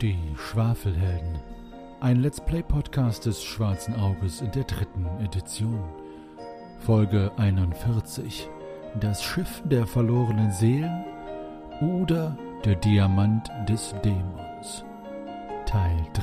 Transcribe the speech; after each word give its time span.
Die 0.00 0.16
Schwafelhelden. 0.36 1.40
Ein 2.00 2.22
Let's 2.22 2.40
Play 2.40 2.62
Podcast 2.62 3.26
des 3.26 3.42
Schwarzen 3.42 3.96
Auges 3.96 4.40
in 4.40 4.52
der 4.52 4.62
dritten 4.62 5.04
Edition. 5.24 5.82
Folge 6.78 7.32
41. 7.36 8.48
Das 9.00 9.24
Schiff 9.24 9.60
der 9.64 9.88
verlorenen 9.88 10.52
Seelen 10.52 11.04
oder 11.80 12.38
der 12.64 12.76
Diamant 12.76 13.50
des 13.68 13.92
Dämons. 14.04 14.84
Teil 15.66 15.96
3. 16.14 16.22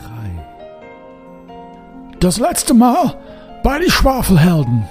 Das 2.21 2.39
letzte 2.39 2.73
Mal 2.73 3.17
bei 3.61 3.77
die 3.79 3.91
Schwafelhelden. 3.91 4.85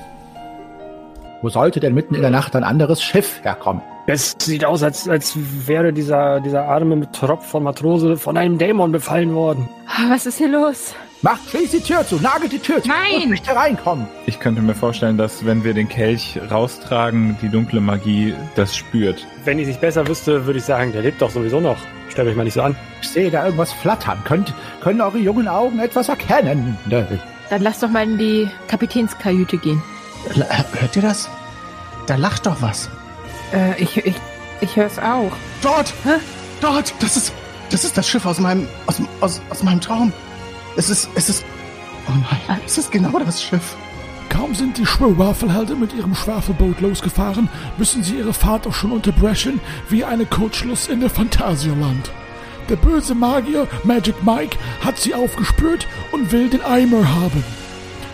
Wo 1.40 1.48
sollte 1.48 1.80
denn 1.80 1.94
mitten 1.94 2.14
in 2.14 2.20
der 2.20 2.30
Nacht 2.30 2.54
ein 2.54 2.64
anderes 2.64 3.02
Schiff 3.02 3.42
herkommen? 3.42 3.80
Es 4.06 4.36
sieht 4.38 4.64
aus, 4.66 4.82
als, 4.82 5.08
als 5.08 5.32
wäre 5.66 5.92
dieser, 5.92 6.40
dieser 6.40 6.64
arme 6.68 7.10
Tropf 7.12 7.46
von 7.46 7.62
Matrose 7.62 8.16
von 8.18 8.36
einem 8.36 8.58
Dämon 8.58 8.92
befallen 8.92 9.34
worden. 9.34 9.68
Was 10.10 10.26
ist 10.26 10.36
hier 10.38 10.48
los? 10.48 10.94
Macht, 11.22 11.48
schließt 11.48 11.72
die 11.72 11.80
Tür 11.80 12.06
zu, 12.06 12.16
nagelt 12.16 12.52
die 12.52 12.58
Tür 12.58 12.82
zu. 12.82 12.88
Nein! 12.88 13.22
Und 13.22 13.30
nicht 13.30 13.46
hereinkommen. 13.48 14.06
Ich 14.26 14.40
könnte 14.40 14.60
mir 14.60 14.74
vorstellen, 14.74 15.16
dass 15.16 15.46
wenn 15.46 15.64
wir 15.64 15.72
den 15.72 15.88
Kelch 15.88 16.38
raustragen, 16.50 17.38
die 17.40 17.48
dunkle 17.48 17.80
Magie 17.80 18.34
das 18.56 18.76
spürt. 18.76 19.26
Wenn 19.46 19.58
ich 19.58 19.66
sich 19.66 19.78
besser 19.78 20.06
wüsste, 20.06 20.44
würde 20.44 20.58
ich 20.58 20.66
sagen, 20.66 20.92
der 20.92 21.00
lebt 21.00 21.22
doch 21.22 21.30
sowieso 21.30 21.60
noch. 21.60 21.78
Stellt 22.10 22.28
euch 22.28 22.36
mal 22.36 22.44
nicht 22.44 22.52
so 22.54 22.60
an. 22.62 22.76
Ich 23.00 23.08
sehe 23.08 23.30
da 23.30 23.44
irgendwas 23.46 23.72
flattern. 23.72 24.18
Könnt, 24.26 24.52
können 24.82 25.00
eure 25.00 25.16
jungen 25.18 25.48
Augen 25.48 25.78
etwas 25.78 26.10
erkennen? 26.10 26.76
Dann 26.90 27.62
lass 27.62 27.80
doch 27.80 27.88
mal 27.88 28.04
in 28.04 28.18
die 28.18 28.50
Kapitänskajüte 28.68 29.56
gehen. 29.56 29.82
L- 30.34 30.46
Hört 30.78 30.94
ihr 30.94 31.02
das? 31.02 31.30
Da 32.06 32.16
lacht 32.16 32.44
doch 32.44 32.60
was. 32.60 32.90
Äh, 33.52 33.82
ich, 33.82 33.96
ich, 33.98 34.14
ich 34.60 34.76
höre 34.76 34.86
es 34.86 34.98
auch. 34.98 35.32
Dort! 35.62 35.92
Dort! 36.60 36.94
Das 37.00 37.16
ist, 37.16 37.32
das 37.70 37.84
ist 37.84 37.96
das 37.96 38.08
Schiff 38.08 38.26
aus 38.26 38.38
meinem, 38.40 38.68
aus, 38.86 39.00
aus, 39.20 39.40
aus 39.50 39.62
meinem 39.62 39.80
Traum. 39.80 40.12
Es 40.76 40.90
ist, 40.90 41.08
es 41.14 41.28
ist, 41.28 41.44
oh 42.08 42.12
nein, 42.48 42.60
es 42.64 42.78
ist 42.78 42.90
genau 42.90 43.18
das 43.18 43.42
Schiff. 43.42 43.76
Kaum 44.28 44.54
sind 44.54 44.78
die 44.78 44.86
Schwafelhelden 44.86 45.78
mit 45.78 45.92
ihrem 45.92 46.14
Schwafelboot 46.14 46.80
losgefahren, 46.80 47.48
müssen 47.78 48.02
sie 48.02 48.16
ihre 48.16 48.32
Fahrt 48.34 48.66
auch 48.66 48.72
schon 48.72 48.90
unterbrechen, 48.90 49.60
wie 49.88 50.04
eine 50.04 50.26
Kurzschluss 50.26 50.88
in 50.88 51.00
der 51.00 51.10
Phantasialand. 51.10 52.10
Der 52.68 52.76
böse 52.76 53.14
Magier 53.14 53.68
Magic 53.84 54.24
Mike 54.24 54.56
hat 54.80 54.98
sie 54.98 55.14
aufgespürt 55.14 55.86
und 56.12 56.32
will 56.32 56.48
den 56.48 56.62
Eimer 56.62 57.08
haben. 57.14 57.44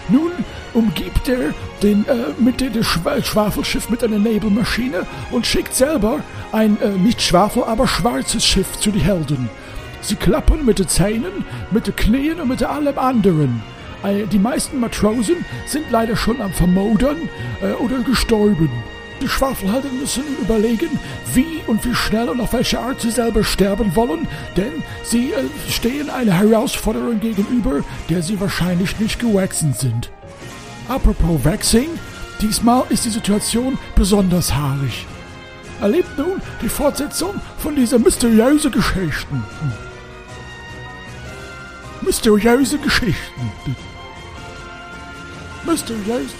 Nun 0.08 0.32
umgibt 0.74 1.28
er 1.28 1.54
den, 1.82 2.06
äh, 2.08 2.32
mit 2.38 2.60
dem 2.60 2.82
Schwa 2.82 3.22
Schwafelschiff 3.22 3.90
mit 3.90 4.02
einer 4.02 4.18
Nebelmaschine 4.18 5.06
und 5.30 5.46
schickt 5.46 5.74
selber 5.74 6.20
ein 6.52 6.80
äh, 6.80 6.90
nicht 6.90 7.22
Schwafel, 7.22 7.64
aber 7.64 7.86
schwarzes 7.86 8.44
Schiff 8.44 8.78
zu 8.78 8.90
den 8.90 9.00
Helden. 9.00 9.48
Sie 10.00 10.16
klappern 10.16 10.64
mit 10.64 10.78
den 10.78 10.88
Zähnen, 10.88 11.44
mit 11.70 11.86
den 11.86 11.96
Knien 11.96 12.40
und 12.40 12.48
mit 12.48 12.62
allem 12.62 12.98
anderen. 12.98 13.62
Äh, 14.02 14.26
Die 14.26 14.38
meisten 14.38 14.80
Matrosen 14.80 15.44
sind 15.66 15.90
leider 15.90 16.16
schon 16.16 16.40
am 16.40 16.52
Vermodern 16.52 17.28
äh, 17.62 17.72
oder 17.72 17.98
gestorben. 18.00 18.70
Die 19.20 19.28
Schwafelhelden 19.28 20.00
müssen 20.00 20.24
überlegen, 20.40 20.98
wie 21.34 21.60
und 21.66 21.84
wie 21.84 21.94
schnell 21.94 22.30
und 22.30 22.40
auf 22.40 22.54
welche 22.54 22.80
Art 22.80 23.00
sie 23.00 23.10
selber 23.10 23.44
sterben 23.44 23.94
wollen, 23.94 24.26
denn 24.56 24.82
sie 25.02 25.32
äh, 25.32 25.44
stehen 25.68 26.08
einer 26.08 26.32
Herausforderung 26.32 27.20
gegenüber, 27.20 27.84
der 28.08 28.22
sie 28.22 28.40
wahrscheinlich 28.40 28.98
nicht 28.98 29.20
gewachsen 29.20 29.74
sind. 29.74 30.10
Apropos 30.88 31.44
Waxing, 31.44 31.90
diesmal 32.40 32.84
ist 32.88 33.04
die 33.04 33.10
Situation 33.10 33.78
besonders 33.94 34.54
haarig. 34.54 35.06
Erlebt 35.80 36.16
nun 36.18 36.40
die 36.62 36.68
Fortsetzung 36.68 37.34
von 37.58 37.76
dieser 37.76 37.98
mysteriösen 37.98 38.70
Geschichten. 38.70 39.44
Mysteriöse 42.02 42.78
Geschichten. 42.78 43.52
Mysteriös. 45.66 46.30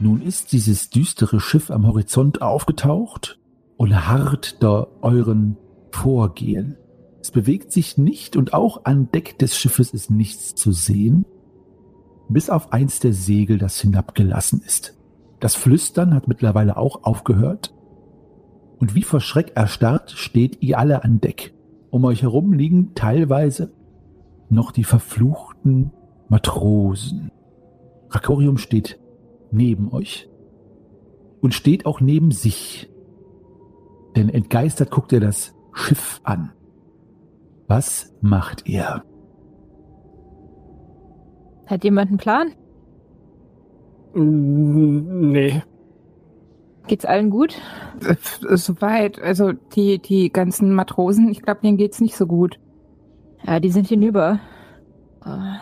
Nun 0.00 0.22
ist 0.22 0.52
dieses 0.52 0.90
düstere 0.90 1.40
Schiff 1.40 1.70
am 1.70 1.86
Horizont 1.86 2.40
aufgetaucht 2.40 3.40
und 3.76 4.08
harrt 4.08 4.62
da 4.62 4.86
euren 5.02 5.56
Vorgehen. 5.90 6.76
Es 7.20 7.32
bewegt 7.32 7.72
sich 7.72 7.98
nicht 7.98 8.36
und 8.36 8.54
auch 8.54 8.84
an 8.84 9.10
Deck 9.10 9.38
des 9.38 9.56
Schiffes 9.56 9.90
ist 9.92 10.10
nichts 10.10 10.54
zu 10.54 10.70
sehen, 10.70 11.24
bis 12.28 12.48
auf 12.48 12.72
eins 12.72 13.00
der 13.00 13.12
Segel, 13.12 13.58
das 13.58 13.80
hinabgelassen 13.80 14.62
ist. 14.64 14.96
Das 15.40 15.56
Flüstern 15.56 16.14
hat 16.14 16.28
mittlerweile 16.28 16.76
auch 16.76 17.02
aufgehört. 17.04 17.74
Und 18.78 18.94
wie 18.94 19.02
vor 19.02 19.20
Schreck 19.20 19.52
erstarrt 19.56 20.12
steht 20.12 20.62
ihr 20.62 20.78
alle 20.78 21.02
an 21.02 21.20
Deck. 21.20 21.54
Um 21.90 22.04
euch 22.04 22.22
herum 22.22 22.52
liegen 22.52 22.94
teilweise 22.94 23.72
noch 24.50 24.70
die 24.70 24.84
verfluchten 24.84 25.90
Matrosen. 26.28 27.32
Rakorium 28.10 28.58
steht 28.58 28.98
neben 29.50 29.92
euch 29.92 30.28
und 31.40 31.54
steht 31.54 31.86
auch 31.86 32.00
neben 32.00 32.30
sich. 32.30 32.90
Denn 34.16 34.28
entgeistert 34.28 34.90
guckt 34.90 35.12
er 35.12 35.20
das 35.20 35.54
Schiff 35.72 36.20
an. 36.24 36.52
Was 37.68 38.14
macht 38.20 38.66
ihr? 38.68 39.04
Hat 41.66 41.84
jemand 41.84 42.08
einen 42.08 42.18
Plan? 42.18 42.52
Mm, 44.14 45.30
Nee. 45.30 45.62
Geht's 46.86 47.04
allen 47.04 47.28
gut? 47.28 47.60
Äh, 48.02 48.16
Soweit, 48.56 49.20
also 49.20 49.52
die, 49.52 49.98
die 49.98 50.30
ganzen 50.32 50.74
Matrosen, 50.74 51.28
ich 51.28 51.42
glaube, 51.42 51.60
denen 51.60 51.76
geht's 51.76 52.00
nicht 52.00 52.16
so 52.16 52.26
gut. 52.26 52.58
Ja, 53.46 53.60
die 53.60 53.70
sind 53.70 53.86
hinüber. 53.86 54.40
Äh, 55.22 55.58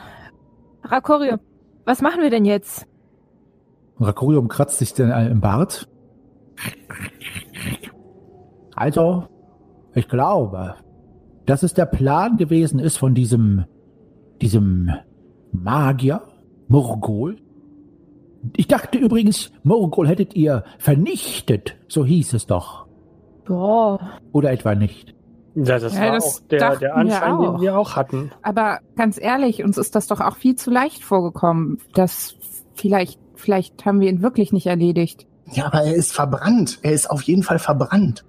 Rakorio, 0.85 1.39
was 1.85 2.01
machen 2.01 2.23
wir 2.23 2.31
denn 2.31 2.45
jetzt? 2.45 2.87
Rakorium 3.99 4.49
kratzt 4.49 4.79
sich 4.79 4.93
dann 4.95 5.31
im 5.31 5.41
Bart. 5.41 5.89
Also, 8.75 9.25
ich 9.95 10.09
glaube, 10.09 10.75
dass 11.47 11.62
es 11.62 11.75
der 11.75 11.87
Plan 11.87 12.37
gewesen 12.37 12.79
ist 12.79 12.99
von 12.99 13.15
diesem, 13.15 13.65
diesem 14.43 14.91
Magier, 15.53 16.23
Morgol. 16.69 17.37
Ich 18.56 18.69
dachte 18.69 18.99
übrigens, 18.99 19.51
Morgol 19.62 20.09
hättet 20.09 20.35
ihr 20.35 20.65
vernichtet, 20.79 21.77
so 21.89 22.05
hieß 22.05 22.35
es 22.35 22.47
doch. 22.47 22.87
Boah. 23.47 24.01
Oder 24.33 24.53
etwa 24.53 24.75
nicht? 24.75 25.15
Ja, 25.55 25.79
das 25.79 25.95
Ja, 25.95 26.01
war 26.03 26.12
das 26.12 26.25
auch 26.43 26.49
der, 26.49 26.59
der 26.59 26.81
wir 26.81 26.95
Anschein, 26.97 27.39
den 27.41 27.49
auch. 27.49 27.61
wir 27.61 27.79
auch 27.79 27.97
hatten. 27.97 28.31
Aber 28.43 28.81
ganz 28.97 29.19
ehrlich, 29.19 29.65
uns 29.65 29.79
ist 29.79 29.95
das 29.95 30.06
doch 30.06 30.21
auch 30.21 30.37
viel 30.37 30.56
zu 30.56 30.71
leicht 30.71 31.03
vorgekommen. 31.03 31.79
Das 31.95 32.37
vielleicht, 32.75 33.19
vielleicht 33.37 33.85
haben 33.85 34.01
wir 34.01 34.09
ihn 34.09 34.23
wirklich 34.23 34.53
nicht 34.53 34.67
erledigt. 34.67 35.27
Ja, 35.53 35.67
aber 35.67 35.83
er 35.83 35.95
ist 35.95 36.13
verbrannt. 36.13 36.81
Er 36.83 36.93
ist 36.93 37.09
auf 37.11 37.23
jeden 37.23 37.43
Fall 37.43 37.59
verbrannt. 37.59 38.25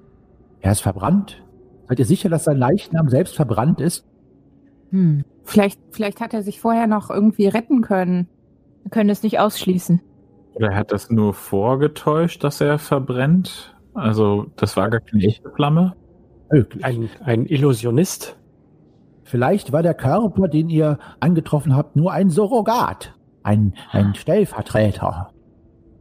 Er 0.62 0.72
ist 0.72 0.82
verbrannt. 0.82 1.44
Seid 1.88 2.00
ihr 2.00 2.06
sicher, 2.06 2.30
dass 2.30 2.44
sein 2.44 2.58
Leichnam 2.58 3.10
selbst 3.10 3.36
verbrannt 3.36 3.82
ist? 3.82 4.06
Hm. 4.92 5.24
Vielleicht, 5.44 5.80
vielleicht 5.92 6.20
hat 6.20 6.34
er 6.34 6.44
sich 6.44 6.60
vorher 6.60 6.88
noch 6.88 7.10
irgendwie 7.10 7.48
retten 7.48 7.82
können. 7.82 8.28
Wir 8.84 8.92
können 8.92 9.10
es 9.10 9.24
nicht 9.24 9.40
ausschließen. 9.40 10.02
Oder 10.54 10.76
hat 10.76 10.92
das 10.92 11.10
nur 11.10 11.34
vorgetäuscht, 11.34 12.44
dass 12.44 12.62
er 12.62 12.80
verbrennt? 12.80 13.76
Also, 13.94 14.48
das 14.56 14.76
war 14.76 14.90
gar 14.90 15.00
keine 15.00 15.24
echte 15.24 15.50
Flamme? 15.52 15.96
Ein, 16.82 17.10
ein 17.24 17.46
Illusionist. 17.46 18.38
Vielleicht 19.24 19.72
war 19.72 19.84
der 19.84 19.94
Körper, 19.94 20.48
den 20.48 20.70
ihr 20.70 21.00
angetroffen 21.20 21.76
habt, 21.76 21.96
nur 21.96 22.12
ein 22.12 22.30
Surrogat. 22.30 23.17
Ein, 23.48 23.74
ein 23.92 24.14
Stellvertreter. 24.14 25.30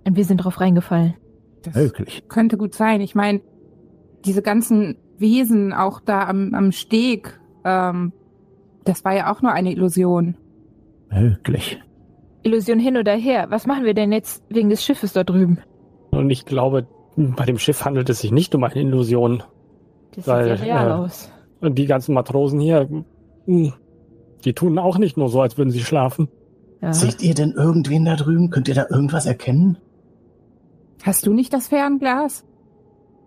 Und 0.04 0.16
wir 0.16 0.24
sind 0.24 0.38
drauf 0.38 0.60
reingefallen. 0.60 1.14
Das 1.62 1.76
Möglich. 1.76 2.24
könnte 2.28 2.56
gut 2.56 2.74
sein. 2.74 3.00
Ich 3.00 3.14
meine, 3.14 3.40
diese 4.24 4.42
ganzen 4.42 4.96
Wesen 5.16 5.72
auch 5.72 6.00
da 6.00 6.26
am, 6.26 6.54
am 6.54 6.72
Steg, 6.72 7.38
ähm, 7.64 8.12
das 8.84 9.04
war 9.04 9.14
ja 9.14 9.32
auch 9.32 9.42
nur 9.42 9.52
eine 9.52 9.70
Illusion. 9.70 10.36
Möglich. 11.08 11.80
Illusion 12.42 12.80
hin 12.80 12.96
oder 12.96 13.14
her. 13.14 13.46
Was 13.48 13.68
machen 13.68 13.84
wir 13.84 13.94
denn 13.94 14.10
jetzt 14.10 14.42
wegen 14.48 14.68
des 14.68 14.84
Schiffes 14.84 15.12
da 15.12 15.22
drüben? 15.22 15.60
Und 16.10 16.30
ich 16.30 16.46
glaube, 16.46 16.88
bei 17.16 17.44
dem 17.44 17.58
Schiff 17.58 17.84
handelt 17.84 18.10
es 18.10 18.22
sich 18.22 18.32
nicht 18.32 18.56
um 18.56 18.64
eine 18.64 18.74
Illusion. 18.74 19.44
Das 20.16 20.26
Weil, 20.26 20.58
sieht 20.58 20.66
ja 20.66 20.80
real 20.80 20.88
äh, 20.88 20.92
aus. 20.94 21.30
Und 21.60 21.78
die 21.78 21.86
ganzen 21.86 22.12
Matrosen 22.12 22.58
hier, 22.58 22.88
mm, 23.46 23.68
die 24.44 24.52
tun 24.52 24.80
auch 24.80 24.98
nicht 24.98 25.16
nur 25.16 25.28
so, 25.28 25.40
als 25.40 25.56
würden 25.56 25.70
sie 25.70 25.84
schlafen. 25.84 26.28
Ja. 26.86 26.94
Seht 26.94 27.20
ihr 27.20 27.34
denn 27.34 27.50
irgendwen 27.50 28.04
da 28.04 28.14
drüben? 28.14 28.50
Könnt 28.50 28.68
ihr 28.68 28.74
da 28.76 28.86
irgendwas 28.88 29.26
erkennen? 29.26 29.76
Hast 31.02 31.26
du 31.26 31.34
nicht 31.34 31.52
das 31.52 31.66
Fernglas? 31.66 32.44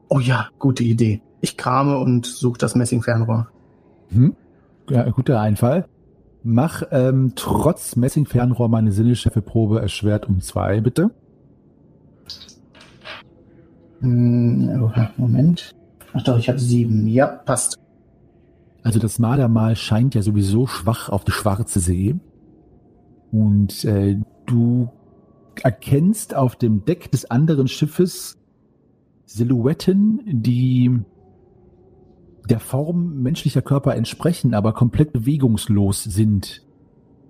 Oh 0.07 0.21
ja, 0.21 0.47
gute 0.59 0.85
Idee. 0.85 1.21
Ich 1.41 1.57
krame 1.57 1.97
und 1.97 2.25
suche 2.25 2.57
das 2.57 2.75
Messingfernrohr. 2.75 3.49
Hm? 4.11 4.33
Ja, 4.89 5.09
guter 5.09 5.41
Einfall. 5.41 5.85
Mach 6.41 6.83
ähm, 6.91 7.33
trotz 7.35 7.97
Messingfernrohr 7.97 8.69
meine 8.69 8.93
Sinneschärfeprobe 8.93 9.81
erschwert 9.81 10.29
um 10.29 10.39
zwei, 10.39 10.79
bitte. 10.79 11.11
Hm, 13.99 14.83
oh, 14.83 15.01
Moment. 15.17 15.75
Ach 16.13 16.23
doch, 16.23 16.39
ich 16.39 16.47
habe 16.47 16.59
sieben. 16.59 17.07
Ja, 17.07 17.27
passt. 17.27 17.77
Also 18.83 18.99
das 18.99 19.19
Mardermal 19.19 19.75
scheint 19.75 20.15
ja 20.15 20.21
sowieso 20.21 20.65
schwach 20.65 21.09
auf 21.09 21.25
die 21.25 21.33
schwarze 21.33 21.81
See. 21.81 22.15
Und 23.31 23.85
äh, 23.85 24.19
du 24.45 24.89
erkennst 25.61 26.35
auf 26.35 26.55
dem 26.55 26.85
Deck 26.85 27.11
des 27.11 27.29
anderen 27.29 27.67
Schiffes 27.67 28.37
Silhouetten, 29.25 30.21
die 30.25 31.01
der 32.49 32.59
Form 32.59 33.21
menschlicher 33.21 33.61
Körper 33.61 33.95
entsprechen, 33.95 34.53
aber 34.53 34.73
komplett 34.73 35.13
bewegungslos 35.13 36.03
sind. 36.03 36.65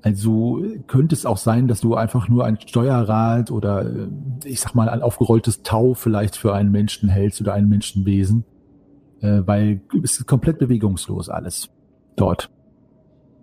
Also 0.01 0.63
könnte 0.88 1.13
es 1.13 1.25
auch 1.25 1.38
sein, 1.38 1.68
dass 1.68 1.81
du 1.81 1.96
einfach 1.96 2.30
nur 2.30 2.45
ein 2.45 2.57
Steuerrad 2.60 3.52
oder 3.52 3.86
äh, 3.86 4.07
ich 4.45 4.62
sag 4.62 4.75
mal 4.75 4.88
ein 4.88 5.02
aufgerolltes 5.02 5.62
Tau 5.63 5.94
vielleicht 5.94 6.38
für 6.38 6.54
einen 6.54 6.72
Menschen 6.72 7.10
hältst 7.10 7.42
oder 7.42 7.54
ein 7.54 7.68
Menschenwesen, 7.68 8.45
äh, 9.19 9.42
weil 9.45 9.81
es 10.02 10.18
ist 10.18 10.25
komplett 10.25 10.57
bewegungslos 10.57 11.28
alles 11.28 11.69
dort. 12.16 12.50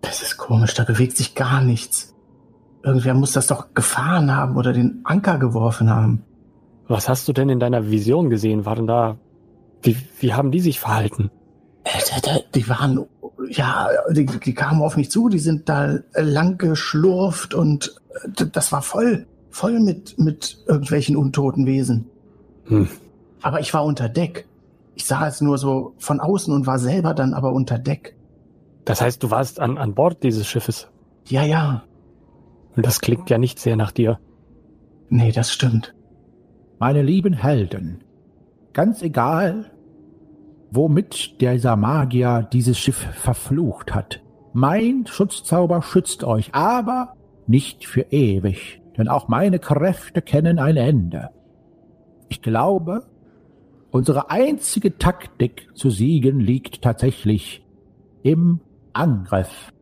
Das 0.01 0.23
ist 0.23 0.39
komisch, 0.39 0.73
da 0.73 0.85
bewegt 0.85 1.19
sich 1.19 1.35
gar 1.35 1.61
nichts. 1.61 2.16
Irgendwer 2.87 3.15
muss 3.15 3.33
das 3.33 3.49
doch 3.49 3.75
gefahren 3.75 4.35
haben 4.35 4.57
oder 4.57 4.73
den 4.73 5.01
Anker 5.03 5.39
geworfen 5.39 5.91
haben. 5.91 6.23
Was 6.87 7.09
hast 7.09 7.27
du 7.27 7.33
denn 7.33 7.49
in 7.49 7.59
deiner 7.59 7.91
Vision 7.91 8.31
gesehen? 8.31 8.65
Waren 8.65 8.87
da. 8.87 9.19
Wie, 9.83 9.97
wie 10.21 10.33
haben 10.33 10.53
die 10.53 10.61
sich 10.61 10.79
verhalten? 10.79 11.31
Äh, 11.83 12.39
Die 12.55 12.69
waren, 12.69 13.05
ja, 13.49 13.89
die, 14.13 14.27
die 14.27 14.55
kamen 14.55 14.83
auf 14.83 14.97
mich 14.97 15.11
zu, 15.11 15.29
die 15.29 15.41
sind 15.41 15.69
da 15.69 15.99
lang 16.15 16.59
geschlurft 16.59 17.55
und 17.55 18.01
äh, 18.39 18.47
das 18.53 18.71
war 18.71 18.83
voll, 18.83 19.27
voll 19.51 19.81
mit, 19.81 20.17
mit 20.17 20.59
irgendwelchen 20.69 21.17
untoten 21.17 21.67
Wesen. 21.67 22.07
Hm. 22.67 22.89
Aber 23.43 23.59
ich 23.59 23.75
war 23.75 23.85
unter 23.85 24.09
Deck. 24.09 24.47
Ich 24.95 25.07
sah 25.07 25.27
es 25.27 25.41
nur 25.41 25.59
so 25.59 25.95
von 25.99 26.21
außen 26.21 26.55
und 26.55 26.69
war 26.69 26.79
selber 26.79 27.15
dann 27.15 27.35
aber 27.35 27.53
unter 27.53 27.79
Deck. 27.81 28.15
Das 28.85 29.01
heißt, 29.01 29.21
du 29.25 29.31
warst 29.33 29.59
an, 29.59 29.77
an 29.77 29.93
Bord 29.95 30.23
dieses 30.23 30.47
Schiffes. 30.47 30.89
Ja, 31.27 31.43
ja. 31.43 31.83
Und 32.77 32.85
das 32.85 33.01
klingt 33.01 33.31
ja 33.31 33.39
nicht 33.39 33.59
sehr 33.59 33.77
nach 33.77 33.91
dir. 33.91 34.19
Nee, 35.09 35.33
das 35.33 35.51
stimmt. 35.51 35.95
Meine 36.79 37.03
lieben 37.03 37.33
Helden, 37.33 38.05
ganz 38.75 39.03
egal, 39.03 39.71
womit 40.71 41.41
dieser 41.41 41.77
Magier 41.77 42.47
dieses 42.53 42.79
Schiff 42.79 42.99
verflucht 42.99 43.95
hat. 43.95 44.23
Mein 44.53 45.07
Schutzzauber 45.07 45.81
schützt 45.81 46.23
euch, 46.25 46.55
aber 46.55 47.15
nicht 47.47 47.87
für 47.87 48.03
ewig, 48.11 48.83
denn 48.99 49.09
auch 49.09 49.29
meine 49.29 49.59
Kräfte 49.59 50.21
kennen 50.21 50.59
ein 50.59 50.77
Ende. 50.77 51.31
Ich 52.29 52.43
glaube, 52.43 53.07
unsere 53.91 54.31
einzige 54.31 54.99
Taktik 54.99 55.69
zu 55.75 55.89
siegen 55.89 56.41
liegt 56.41 56.83
tatsächlich 56.83 57.65
im 58.23 58.61
Angriff. 58.93 59.73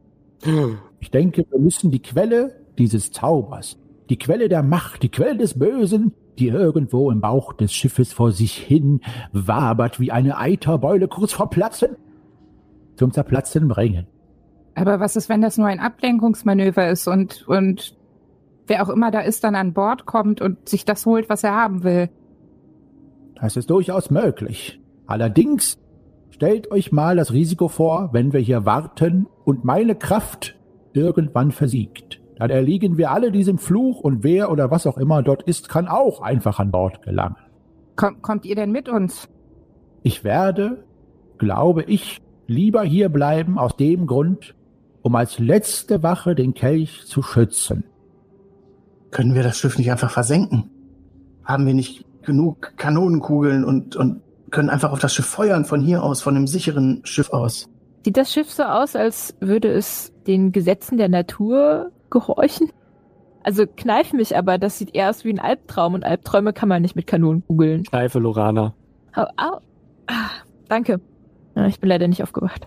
Ich 1.00 1.10
denke, 1.10 1.44
wir 1.50 1.58
müssen 1.58 1.90
die 1.90 2.02
Quelle 2.02 2.63
dieses 2.78 3.10
Zaubers, 3.12 3.78
die 4.08 4.18
Quelle 4.18 4.48
der 4.48 4.62
Macht, 4.62 5.02
die 5.02 5.10
Quelle 5.10 5.36
des 5.36 5.58
Bösen, 5.58 6.12
die 6.38 6.48
irgendwo 6.48 7.10
im 7.10 7.20
Bauch 7.20 7.52
des 7.52 7.72
Schiffes 7.72 8.12
vor 8.12 8.32
sich 8.32 8.56
hin 8.56 9.00
wabert 9.32 10.00
wie 10.00 10.10
eine 10.10 10.38
Eiterbeule 10.38 11.08
kurz 11.08 11.32
vor 11.32 11.50
Platzen, 11.50 11.96
zum 12.96 13.12
Zerplatzen 13.12 13.68
bringen. 13.68 14.06
Aber 14.74 14.98
was 15.00 15.16
ist, 15.16 15.28
wenn 15.28 15.40
das 15.40 15.56
nur 15.56 15.68
ein 15.68 15.78
Ablenkungsmanöver 15.78 16.88
ist 16.88 17.06
und, 17.06 17.46
und 17.46 17.96
wer 18.66 18.84
auch 18.84 18.88
immer 18.88 19.10
da 19.10 19.20
ist, 19.20 19.44
dann 19.44 19.54
an 19.54 19.72
Bord 19.72 20.06
kommt 20.06 20.40
und 20.40 20.68
sich 20.68 20.84
das 20.84 21.06
holt, 21.06 21.28
was 21.28 21.44
er 21.44 21.54
haben 21.54 21.84
will? 21.84 22.10
Das 23.40 23.56
ist 23.56 23.70
durchaus 23.70 24.10
möglich. 24.10 24.80
Allerdings 25.06 25.78
stellt 26.30 26.70
euch 26.70 26.90
mal 26.90 27.16
das 27.16 27.32
Risiko 27.32 27.68
vor, 27.68 28.10
wenn 28.12 28.32
wir 28.32 28.40
hier 28.40 28.64
warten 28.64 29.26
und 29.44 29.64
meine 29.64 29.94
Kraft 29.94 30.56
irgendwann 30.92 31.52
versiegt. 31.52 32.20
Dann 32.36 32.50
erliegen 32.50 32.98
wir 32.98 33.10
alle 33.10 33.30
diesem 33.30 33.58
Fluch 33.58 34.00
und 34.00 34.24
wer 34.24 34.50
oder 34.50 34.70
was 34.70 34.86
auch 34.86 34.98
immer 34.98 35.22
dort 35.22 35.42
ist, 35.42 35.68
kann 35.68 35.86
auch 35.86 36.20
einfach 36.20 36.58
an 36.58 36.70
Bord 36.70 37.02
gelangen. 37.02 37.36
Komm, 37.96 38.22
kommt 38.22 38.44
ihr 38.44 38.56
denn 38.56 38.72
mit 38.72 38.88
uns? 38.88 39.28
Ich 40.02 40.24
werde, 40.24 40.84
glaube 41.38 41.84
ich, 41.84 42.20
lieber 42.46 42.82
hier 42.82 43.08
bleiben 43.08 43.58
aus 43.58 43.76
dem 43.76 44.06
Grund, 44.06 44.54
um 45.02 45.14
als 45.14 45.38
letzte 45.38 46.02
Wache 46.02 46.34
den 46.34 46.54
Kelch 46.54 47.06
zu 47.06 47.22
schützen. 47.22 47.84
Können 49.10 49.34
wir 49.34 49.44
das 49.44 49.58
Schiff 49.58 49.78
nicht 49.78 49.90
einfach 49.90 50.10
versenken? 50.10 50.70
Haben 51.44 51.66
wir 51.66 51.74
nicht 51.74 52.04
genug 52.22 52.72
Kanonenkugeln 52.76 53.64
und, 53.64 53.96
und 53.96 54.22
können 54.50 54.70
einfach 54.70 54.92
auf 54.92 54.98
das 54.98 55.14
Schiff 55.14 55.26
feuern 55.26 55.64
von 55.64 55.80
hier 55.80 56.02
aus, 56.02 56.20
von 56.20 56.36
einem 56.36 56.46
sicheren 56.46 57.00
Schiff 57.04 57.30
aus? 57.30 57.68
Sieht 58.04 58.16
das 58.16 58.32
Schiff 58.32 58.50
so 58.50 58.64
aus, 58.64 58.96
als 58.96 59.34
würde 59.40 59.68
es 59.68 60.12
den 60.26 60.52
Gesetzen 60.52 60.98
der 60.98 61.08
Natur 61.08 61.92
gehorchen? 62.14 62.70
Also 63.42 63.66
kneif 63.66 64.14
mich 64.14 64.36
aber, 64.38 64.56
das 64.56 64.78
sieht 64.78 64.94
eher 64.94 65.10
aus 65.10 65.24
wie 65.24 65.30
ein 65.30 65.38
Albtraum 65.38 65.92
und 65.92 66.04
Albträume 66.04 66.54
kann 66.54 66.70
man 66.70 66.80
nicht 66.80 66.96
mit 66.96 67.06
Kanonen 67.06 67.44
Schleife, 67.86 68.18
Lorana. 68.18 68.72
Au, 69.14 69.24
au. 69.36 69.58
Ah, 70.06 70.30
danke. 70.68 71.00
Ich 71.68 71.78
bin 71.78 71.90
leider 71.90 72.08
nicht 72.08 72.22
aufgewacht. 72.22 72.66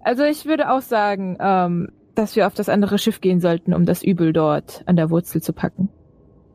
Also 0.00 0.24
ich 0.24 0.46
würde 0.46 0.70
auch 0.70 0.80
sagen, 0.80 1.36
ähm, 1.38 1.88
dass 2.14 2.34
wir 2.34 2.46
auf 2.46 2.54
das 2.54 2.68
andere 2.68 2.98
Schiff 2.98 3.20
gehen 3.20 3.40
sollten, 3.40 3.74
um 3.74 3.84
das 3.84 4.02
Übel 4.02 4.32
dort 4.32 4.82
an 4.86 4.96
der 4.96 5.10
Wurzel 5.10 5.42
zu 5.42 5.52
packen. 5.52 5.90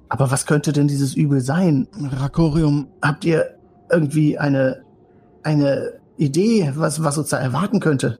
Aber 0.09 0.31
was 0.31 0.47
könnte 0.47 0.73
denn 0.73 0.87
dieses 0.87 1.15
Übel 1.15 1.41
sein? 1.41 1.87
Rakorium, 1.93 2.87
habt 3.01 3.25
ihr 3.25 3.45
irgendwie 3.91 4.39
eine, 4.39 4.83
eine 5.43 5.99
Idee, 6.17 6.73
was, 6.75 7.03
was 7.03 7.17
uns 7.17 7.29
da 7.29 7.37
erwarten 7.37 7.79
könnte? 7.79 8.19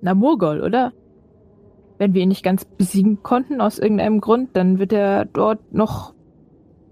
Na, 0.00 0.14
Murgol, 0.14 0.60
oder? 0.60 0.92
Wenn 1.98 2.14
wir 2.14 2.22
ihn 2.22 2.28
nicht 2.28 2.42
ganz 2.42 2.64
besiegen 2.64 3.22
konnten 3.22 3.60
aus 3.60 3.78
irgendeinem 3.78 4.20
Grund, 4.20 4.50
dann 4.54 4.78
wird 4.78 4.92
er 4.92 5.24
dort 5.24 5.72
noch 5.72 6.14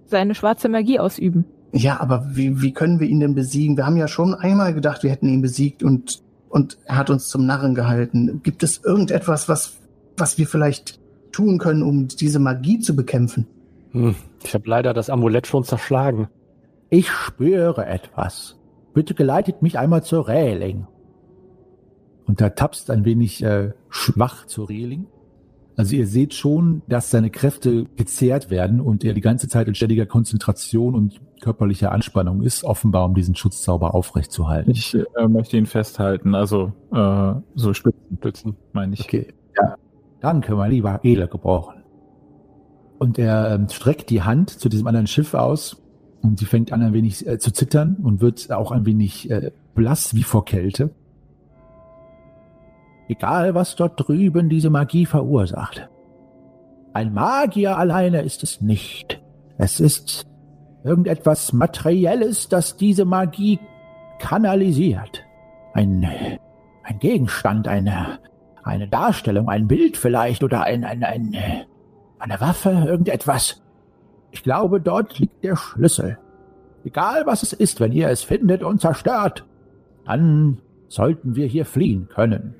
seine 0.06 0.34
schwarze 0.34 0.68
Magie 0.68 0.98
ausüben. 0.98 1.44
Ja, 1.72 2.00
aber 2.00 2.26
wie, 2.34 2.60
wie 2.60 2.72
können 2.72 3.00
wir 3.00 3.08
ihn 3.08 3.20
denn 3.20 3.34
besiegen? 3.34 3.76
Wir 3.76 3.86
haben 3.86 3.96
ja 3.96 4.06
schon 4.06 4.34
einmal 4.34 4.74
gedacht, 4.74 5.02
wir 5.02 5.10
hätten 5.10 5.28
ihn 5.28 5.40
besiegt 5.40 5.82
und, 5.82 6.22
und 6.48 6.78
er 6.84 6.96
hat 6.96 7.10
uns 7.10 7.28
zum 7.28 7.46
Narren 7.46 7.74
gehalten. 7.74 8.40
Gibt 8.42 8.62
es 8.62 8.84
irgendetwas, 8.84 9.48
was, 9.48 9.78
was 10.16 10.36
wir 10.38 10.46
vielleicht 10.46 11.00
tun 11.32 11.58
können, 11.58 11.82
um 11.82 12.08
diese 12.08 12.38
Magie 12.38 12.78
zu 12.78 12.94
bekämpfen? 12.94 13.46
Hm. 13.92 14.14
Ich 14.44 14.54
habe 14.54 14.68
leider 14.68 14.92
das 14.92 15.08
Amulett 15.08 15.46
schon 15.46 15.64
zerschlagen. 15.64 16.28
Ich 16.90 17.10
spüre 17.10 17.86
etwas. 17.86 18.58
Bitte 18.92 19.14
geleitet 19.14 19.62
mich 19.62 19.78
einmal 19.78 20.02
zur 20.02 20.28
Reling. 20.28 20.86
Und 22.32 22.40
da 22.40 22.48
tapst 22.48 22.90
ein 22.90 23.04
wenig 23.04 23.44
äh, 23.44 23.72
schwach 23.90 24.46
zur 24.46 24.70
Reling. 24.70 25.04
Also 25.76 25.96
ihr 25.96 26.06
seht 26.06 26.32
schon, 26.32 26.80
dass 26.88 27.10
seine 27.10 27.28
Kräfte 27.28 27.84
gezehrt 27.96 28.48
werden 28.48 28.80
und 28.80 29.04
er 29.04 29.12
die 29.12 29.20
ganze 29.20 29.48
Zeit 29.48 29.68
in 29.68 29.74
ständiger 29.74 30.06
Konzentration 30.06 30.94
und 30.94 31.20
körperlicher 31.42 31.92
Anspannung 31.92 32.40
ist, 32.40 32.64
offenbar 32.64 33.04
um 33.04 33.12
diesen 33.12 33.34
Schutzzauber 33.34 33.94
aufrechtzuerhalten. 33.94 34.70
Ich 34.70 34.94
äh, 34.94 35.28
möchte 35.28 35.58
ihn 35.58 35.66
festhalten, 35.66 36.34
also 36.34 36.72
äh, 36.90 37.34
so 37.54 37.74
stützen, 37.74 38.16
stützen, 38.16 38.56
meine 38.72 38.94
ich. 38.94 39.02
Okay, 39.02 39.34
ja. 39.58 39.74
Danke, 40.22 40.54
mein 40.54 40.70
lieber 40.70 41.00
Edler 41.02 41.26
gebrochen. 41.26 41.82
Und 42.98 43.18
er 43.18 43.50
ähm, 43.50 43.68
streckt 43.68 44.08
die 44.08 44.22
Hand 44.22 44.48
zu 44.48 44.70
diesem 44.70 44.86
anderen 44.86 45.06
Schiff 45.06 45.34
aus 45.34 45.82
und 46.22 46.38
sie 46.38 46.46
fängt 46.46 46.72
an 46.72 46.80
ein 46.80 46.94
wenig 46.94 47.26
äh, 47.26 47.38
zu 47.38 47.52
zittern 47.52 47.98
und 48.02 48.22
wird 48.22 48.50
auch 48.50 48.72
ein 48.72 48.86
wenig 48.86 49.30
äh, 49.30 49.50
blass 49.74 50.14
wie 50.14 50.22
vor 50.22 50.46
Kälte. 50.46 50.94
Egal, 53.12 53.54
was 53.54 53.76
dort 53.76 54.08
drüben 54.08 54.48
diese 54.48 54.70
Magie 54.70 55.04
verursacht. 55.04 55.90
Ein 56.94 57.12
Magier 57.12 57.76
alleine 57.76 58.22
ist 58.22 58.42
es 58.42 58.62
nicht. 58.62 59.20
Es 59.58 59.80
ist 59.80 60.26
irgendetwas 60.82 61.52
Materielles, 61.52 62.48
das 62.48 62.78
diese 62.78 63.04
Magie 63.04 63.60
kanalisiert. 64.18 65.24
Ein, 65.74 66.08
ein 66.84 66.98
Gegenstand, 67.00 67.68
eine, 67.68 68.18
eine 68.62 68.88
Darstellung, 68.88 69.50
ein 69.50 69.68
Bild 69.68 69.98
vielleicht 69.98 70.42
oder 70.42 70.62
ein, 70.62 70.82
ein, 70.82 71.04
ein, 71.04 71.36
eine 72.18 72.40
Waffe, 72.40 72.70
irgendetwas. 72.70 73.62
Ich 74.30 74.42
glaube, 74.42 74.80
dort 74.80 75.18
liegt 75.18 75.44
der 75.44 75.56
Schlüssel. 75.56 76.16
Egal 76.82 77.26
was 77.26 77.42
es 77.42 77.52
ist, 77.52 77.78
wenn 77.78 77.92
ihr 77.92 78.08
es 78.08 78.22
findet 78.22 78.62
und 78.62 78.80
zerstört, 78.80 79.44
dann 80.06 80.62
sollten 80.88 81.36
wir 81.36 81.46
hier 81.46 81.66
fliehen 81.66 82.08
können. 82.08 82.54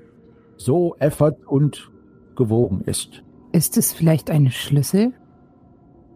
So 0.57 0.95
effort 0.99 1.35
und 1.45 1.91
gewogen 2.35 2.81
ist. 2.81 3.23
Ist 3.51 3.77
es 3.77 3.93
vielleicht 3.93 4.31
ein 4.31 4.49
Schlüssel? 4.49 5.13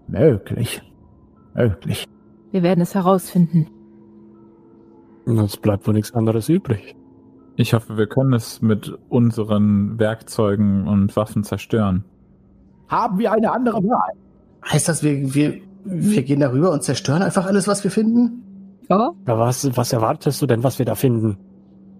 Möglich. 0.07 0.81
Möglich. 1.53 2.05
Wir 2.51 2.63
werden 2.63 2.81
es 2.81 2.95
herausfinden. 2.95 3.67
Es 5.25 5.57
bleibt 5.57 5.85
wohl 5.87 5.93
nichts 5.93 6.13
anderes 6.13 6.49
übrig. 6.49 6.95
Ich 7.57 7.73
hoffe, 7.73 7.97
wir 7.97 8.07
können 8.07 8.33
es 8.33 8.61
mit 8.61 8.97
unseren 9.09 9.99
Werkzeugen 9.99 10.87
und 10.87 11.15
Waffen 11.15 11.43
zerstören. 11.43 12.05
Haben 12.87 13.19
wir 13.19 13.31
eine 13.31 13.51
andere 13.51 13.83
Wahl? 13.83 14.13
Heißt 14.63 14.87
das, 14.87 15.03
wir, 15.03 15.33
wir, 15.33 15.59
wir 15.83 16.23
gehen 16.23 16.39
darüber 16.39 16.71
und 16.71 16.83
zerstören 16.83 17.21
einfach 17.21 17.45
alles, 17.45 17.67
was 17.67 17.83
wir 17.83 17.91
finden? 17.91 18.43
Ja, 18.89 19.11
was, 19.25 19.75
was 19.75 19.91
erwartest 19.91 20.41
du 20.41 20.45
denn, 20.45 20.63
was 20.63 20.79
wir 20.79 20.85
da 20.85 20.95
finden? 20.95 21.37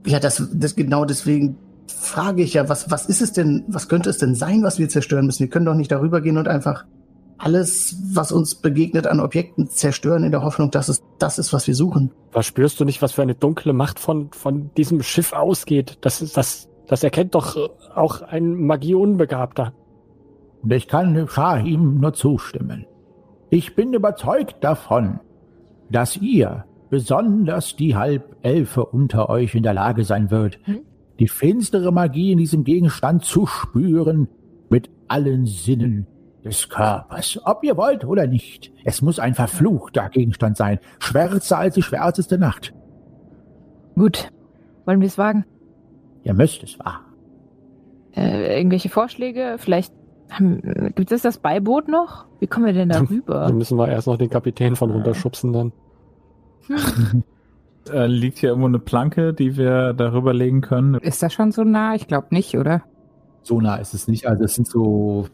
Ja, 0.06 0.20
das, 0.20 0.50
das 0.54 0.76
genau 0.76 1.04
deswegen 1.04 1.58
frage 1.88 2.44
ich 2.44 2.54
ja, 2.54 2.70
was, 2.70 2.90
was 2.92 3.06
ist 3.08 3.22
es 3.22 3.34
denn, 3.34 3.64
was 3.68 3.88
könnte 3.90 4.10
es 4.10 4.18
denn 4.18 4.36
sein, 4.36 4.64
was 4.64 4.80
wir 4.80 4.90
zerstören 4.90 5.26
müssen? 5.26 5.40
Wir 5.42 5.50
können 5.50 5.66
doch 5.66 5.74
nicht 5.76 5.92
darüber 5.92 6.22
gehen 6.22 6.38
und 6.38 6.48
einfach 6.48 6.86
alles, 7.40 7.96
was 8.14 8.32
uns 8.32 8.56
begegnet 8.56 9.06
an 9.06 9.20
Objekten 9.20 9.70
zerstören 9.70 10.24
in 10.24 10.32
der 10.32 10.42
Hoffnung, 10.44 10.72
dass 10.72 10.90
es 10.90 11.04
das 11.20 11.38
ist, 11.38 11.54
was 11.54 11.68
wir 11.68 11.76
suchen. 11.76 12.12
Was 12.32 12.48
spürst 12.48 12.80
du 12.80 12.86
nicht, 12.86 13.02
was 13.02 13.12
für 13.12 13.22
eine 13.22 13.36
dunkle 13.36 13.74
Macht 13.74 14.00
von, 14.00 14.30
von 14.32 14.72
diesem 14.76 15.04
Schiff 15.04 15.34
ausgeht? 15.34 15.98
Das, 16.02 16.22
ist- 16.22 16.36
das, 16.36 16.68
das 16.88 17.04
erkennt 17.04 17.36
doch 17.36 17.56
auch 17.96 18.22
ein 18.24 18.56
Magieunbegabter. 18.56 19.74
Und 20.64 20.74
ich 20.74 20.88
kann 20.88 21.28
Shahim 21.28 22.00
nur 22.00 22.14
zustimmen. 22.14 22.88
Ich 23.52 23.76
bin 23.76 23.94
überzeugt 23.94 24.64
davon, 24.64 25.20
dass 25.92 26.18
ihr, 26.18 26.66
besonders 26.90 27.76
die 27.76 27.96
Halbelfe 27.96 28.84
unter 28.84 29.30
euch, 29.30 29.54
in 29.56 29.62
der 29.64 29.74
Lage 29.76 30.04
sein 30.06 30.32
wird, 30.32 30.58
Hm? 30.64 30.80
Die 31.20 31.28
finstere 31.28 31.92
Magie 31.92 32.32
in 32.32 32.38
diesem 32.38 32.64
Gegenstand 32.64 33.24
zu 33.26 33.46
spüren 33.46 34.28
mit 34.70 34.90
allen 35.08 35.46
Sinnen 35.46 36.08
des 36.44 36.70
Körpers, 36.70 37.40
ob 37.46 37.64
ihr 37.64 37.76
wollt 37.78 38.06
oder 38.06 38.28
nicht. 38.28 38.72
Es 38.86 39.02
muss 39.02 39.20
ein 39.20 39.34
verfluchter 39.34 40.10
Gegenstand 40.10 40.56
sein, 40.58 40.80
schwärzer 41.00 41.58
als 41.58 41.76
die 41.76 41.82
schwärzeste 41.82 42.38
Nacht. 42.38 42.74
gut. 43.96 44.32
Wollen 44.86 45.02
wir 45.02 45.08
es 45.08 45.18
wagen? 45.18 45.44
Ihr 46.24 46.34
müsst 46.34 46.64
es 46.64 46.80
wagen. 46.80 47.04
Äh, 48.16 48.58
irgendwelche 48.58 48.88
Vorschläge? 48.88 49.56
Vielleicht 49.58 49.92
haben, 50.30 50.94
gibt 50.96 51.12
es 51.12 51.24
das 51.24 51.40
Beiboot 51.40 51.90
noch? 51.90 52.26
Wie 52.40 52.48
kommen 52.48 52.66
wir 52.68 52.74
denn 52.74 52.88
da 52.90 52.96
Dann 53.00 53.08
rüber? 53.08 53.52
müssen 53.52 53.78
wir 53.78 53.90
erst 53.90 54.08
noch 54.08 54.18
den 54.18 54.30
Kapitän 54.30 54.76
von 54.78 54.92
runterschubsen 54.92 55.52
dann. 55.52 55.74
Äh, 57.90 58.08
liegt 58.08 58.38
hier 58.40 58.50
irgendwo 58.50 58.68
eine 58.68 58.80
Planke, 58.80 59.34
die 59.34 59.58
wir 59.58 59.94
darüber 59.94 60.34
legen 60.34 60.62
können? 60.62 60.96
Ist 60.96 61.22
das 61.24 61.34
schon 61.34 61.52
so 61.52 61.64
nah? 61.64 61.96
Ich 61.96 62.08
glaube 62.08 62.28
nicht, 62.32 62.58
oder? 62.58 62.84
So 63.44 63.62
nah 63.62 63.78
ist 63.78 63.94
es 63.94 64.08
nicht. 64.08 64.28
Also 64.28 64.44
es 64.44 64.56
sind 64.56 64.68
so 64.68 65.28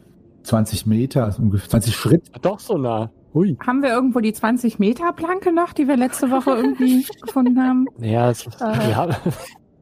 20 0.44 0.86
Meter, 0.86 1.24
also 1.24 1.42
ungefähr 1.42 1.68
20 1.70 1.94
Schritt. 1.94 2.30
Doch 2.42 2.60
so 2.60 2.76
nah. 2.78 3.10
Hui. 3.32 3.56
Haben 3.66 3.82
wir 3.82 3.90
irgendwo 3.90 4.20
die 4.20 4.32
20 4.32 4.78
Meter 4.78 5.12
Planke 5.12 5.52
noch, 5.52 5.72
die 5.72 5.88
wir 5.88 5.96
letzte 5.96 6.30
Woche 6.30 6.50
irgendwie 6.52 7.04
gefunden 7.22 7.60
haben? 7.60 7.86
Ja, 7.98 8.30
es, 8.30 8.46
Ah. 8.60 8.74
ja, 8.88 9.08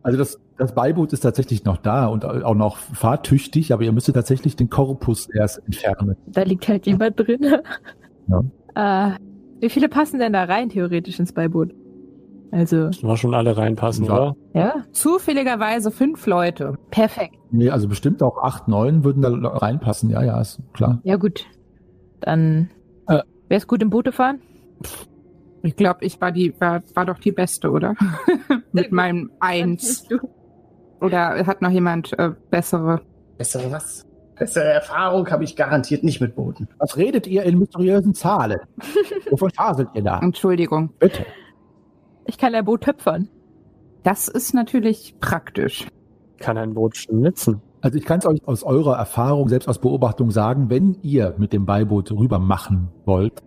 Also 0.02 0.17
das, 0.19 0.41
das 0.57 0.75
Beiboot 0.75 1.12
ist 1.12 1.21
tatsächlich 1.21 1.64
noch 1.64 1.76
da 1.76 2.07
und 2.07 2.25
auch 2.25 2.55
noch 2.55 2.79
fahrtüchtig, 2.79 3.73
aber 3.73 3.83
ihr 3.83 3.93
müsstet 3.93 4.14
tatsächlich 4.14 4.57
den 4.57 4.71
Korpus 4.71 5.29
erst 5.29 5.59
entfernen. 5.67 6.17
Da 6.26 6.43
liegt 6.43 6.67
halt 6.67 6.87
jemand 6.87 7.19
drin. 7.21 7.57
Ja. 8.29 9.11
Äh, 9.11 9.17
wie 9.61 9.69
viele 9.69 9.88
passen 9.88 10.19
denn 10.19 10.33
da 10.33 10.45
rein, 10.45 10.71
theoretisch, 10.71 11.21
ins 11.21 11.33
Beiboot? 11.33 11.73
Also, 12.52 12.76
müssen 12.76 13.09
wir 13.09 13.16
schon 13.16 13.35
alle 13.35 13.56
reinpassen, 13.56 14.04
Ja. 14.04 14.12
oder? 14.12 14.37
ja, 14.52 14.75
Zufälligerweise 14.92 15.90
fünf 15.90 16.26
Leute. 16.26 16.75
perfekt. 16.90 17.37
Nee, 17.50 17.71
also 17.71 17.88
bestimmt 17.88 18.23
auch 18.23 18.42
acht, 18.42 18.68
neun 18.68 19.04
würden 19.04 19.23
da 19.23 19.30
reinpassen. 19.30 20.11
Ja, 20.11 20.23
ja, 20.23 20.40
ist 20.40 20.61
klar. 20.75 21.00
Ja, 21.02 21.16
gut. 21.16 21.47
Dann 22.21 22.68
Äh. 23.09 23.14
wäre 23.49 23.59
es 23.59 23.66
gut 23.66 23.82
im 23.82 23.90
Boote 23.90 24.12
fahren? 24.12 24.40
Ich 25.62 25.76
glaube, 25.76 26.04
ich 26.04 26.21
war 26.21 26.30
die, 26.32 26.54
war, 26.61 26.82
war 26.94 27.06
doch 27.06 27.18
die 27.18 27.32
Beste, 27.32 27.71
oder? 27.71 27.94
Mit 28.73 28.92
meinem 28.92 29.30
Eins. 29.40 30.06
Oder 31.00 31.47
hat 31.47 31.62
noch 31.62 31.71
jemand 31.71 32.16
äh, 32.18 32.30
bessere? 32.50 33.00
Bessere 33.38 33.71
was? 33.73 34.06
Bessere 34.38 34.64
Erfahrung 34.64 35.30
habe 35.30 35.44
ich 35.44 35.56
garantiert 35.56 36.04
nicht 36.04 36.21
mit 36.21 36.35
Booten. 36.35 36.68
Was 36.78 36.97
redet 36.97 37.26
ihr 37.26 37.44
in 37.44 37.59
mysteriösen 37.59 38.14
Zahlen? 38.14 38.61
Wovon 39.30 39.50
faselt 39.50 39.88
ihr 39.94 40.02
da? 40.02 40.18
Entschuldigung. 40.21 40.90
Bitte. 40.99 41.25
Ich 42.26 42.38
kann 42.38 42.55
ein 42.55 42.64
Boot 42.64 42.83
töpfern. 42.83 43.29
Das 44.02 44.29
ist 44.29 44.55
natürlich 44.55 45.14
praktisch. 45.21 45.87
Kann 46.38 46.59
ein 46.59 46.75
Boot 46.75 46.97
schnitzen. 46.97 47.61
Also 47.81 47.99
ich 47.99 48.05
kann 48.05 48.21
es 48.21 48.26
euch 48.26 48.41
aus 48.47 48.62
eurer 48.62 48.97
Erfahrung, 48.97 49.49
selbst 49.49 49.69
aus 49.69 49.81
Beobachtung 49.81 50.31
sagen, 50.31 50.71
wenn 50.71 50.97
ihr 51.02 51.35
mit 51.37 51.52
dem 51.52 51.67
Beiboot 51.67 52.12
rüber 52.12 52.38
machen 52.38 52.88
wollt, 53.05 53.43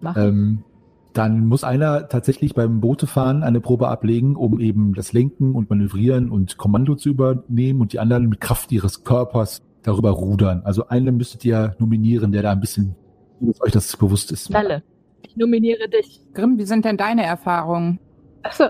Machen. 0.00 0.22
ähm, 0.22 0.64
dann 1.12 1.46
muss 1.46 1.64
einer 1.64 2.08
tatsächlich 2.08 2.54
beim 2.54 2.80
Bootefahren 2.80 3.42
eine 3.42 3.60
Probe 3.60 3.88
ablegen, 3.88 4.36
um 4.36 4.60
eben 4.60 4.94
das 4.94 5.12
Lenken 5.12 5.54
und 5.54 5.68
Manövrieren 5.68 6.30
und 6.30 6.56
Kommando 6.56 6.94
zu 6.94 7.10
übernehmen 7.10 7.80
und 7.80 7.92
die 7.92 7.98
anderen 7.98 8.28
mit 8.28 8.40
Kraft 8.40 8.72
ihres 8.72 9.04
Körpers 9.04 9.62
darüber 9.82 10.10
rudern. 10.10 10.62
Also 10.64 10.88
einen 10.88 11.16
müsstet 11.16 11.44
ihr 11.44 11.74
nominieren, 11.78 12.32
der 12.32 12.42
da 12.42 12.52
ein 12.52 12.60
bisschen, 12.60 12.94
dass 13.40 13.60
euch 13.60 13.72
das 13.72 13.96
bewusst 13.96 14.32
ist. 14.32 14.48
Lalle. 14.50 14.82
Ich 15.22 15.36
nominiere 15.36 15.88
dich. 15.88 16.20
Grimm, 16.34 16.58
wie 16.58 16.64
sind 16.64 16.84
denn 16.84 16.96
deine 16.96 17.24
Erfahrungen? 17.24 17.98
Achso, 18.42 18.66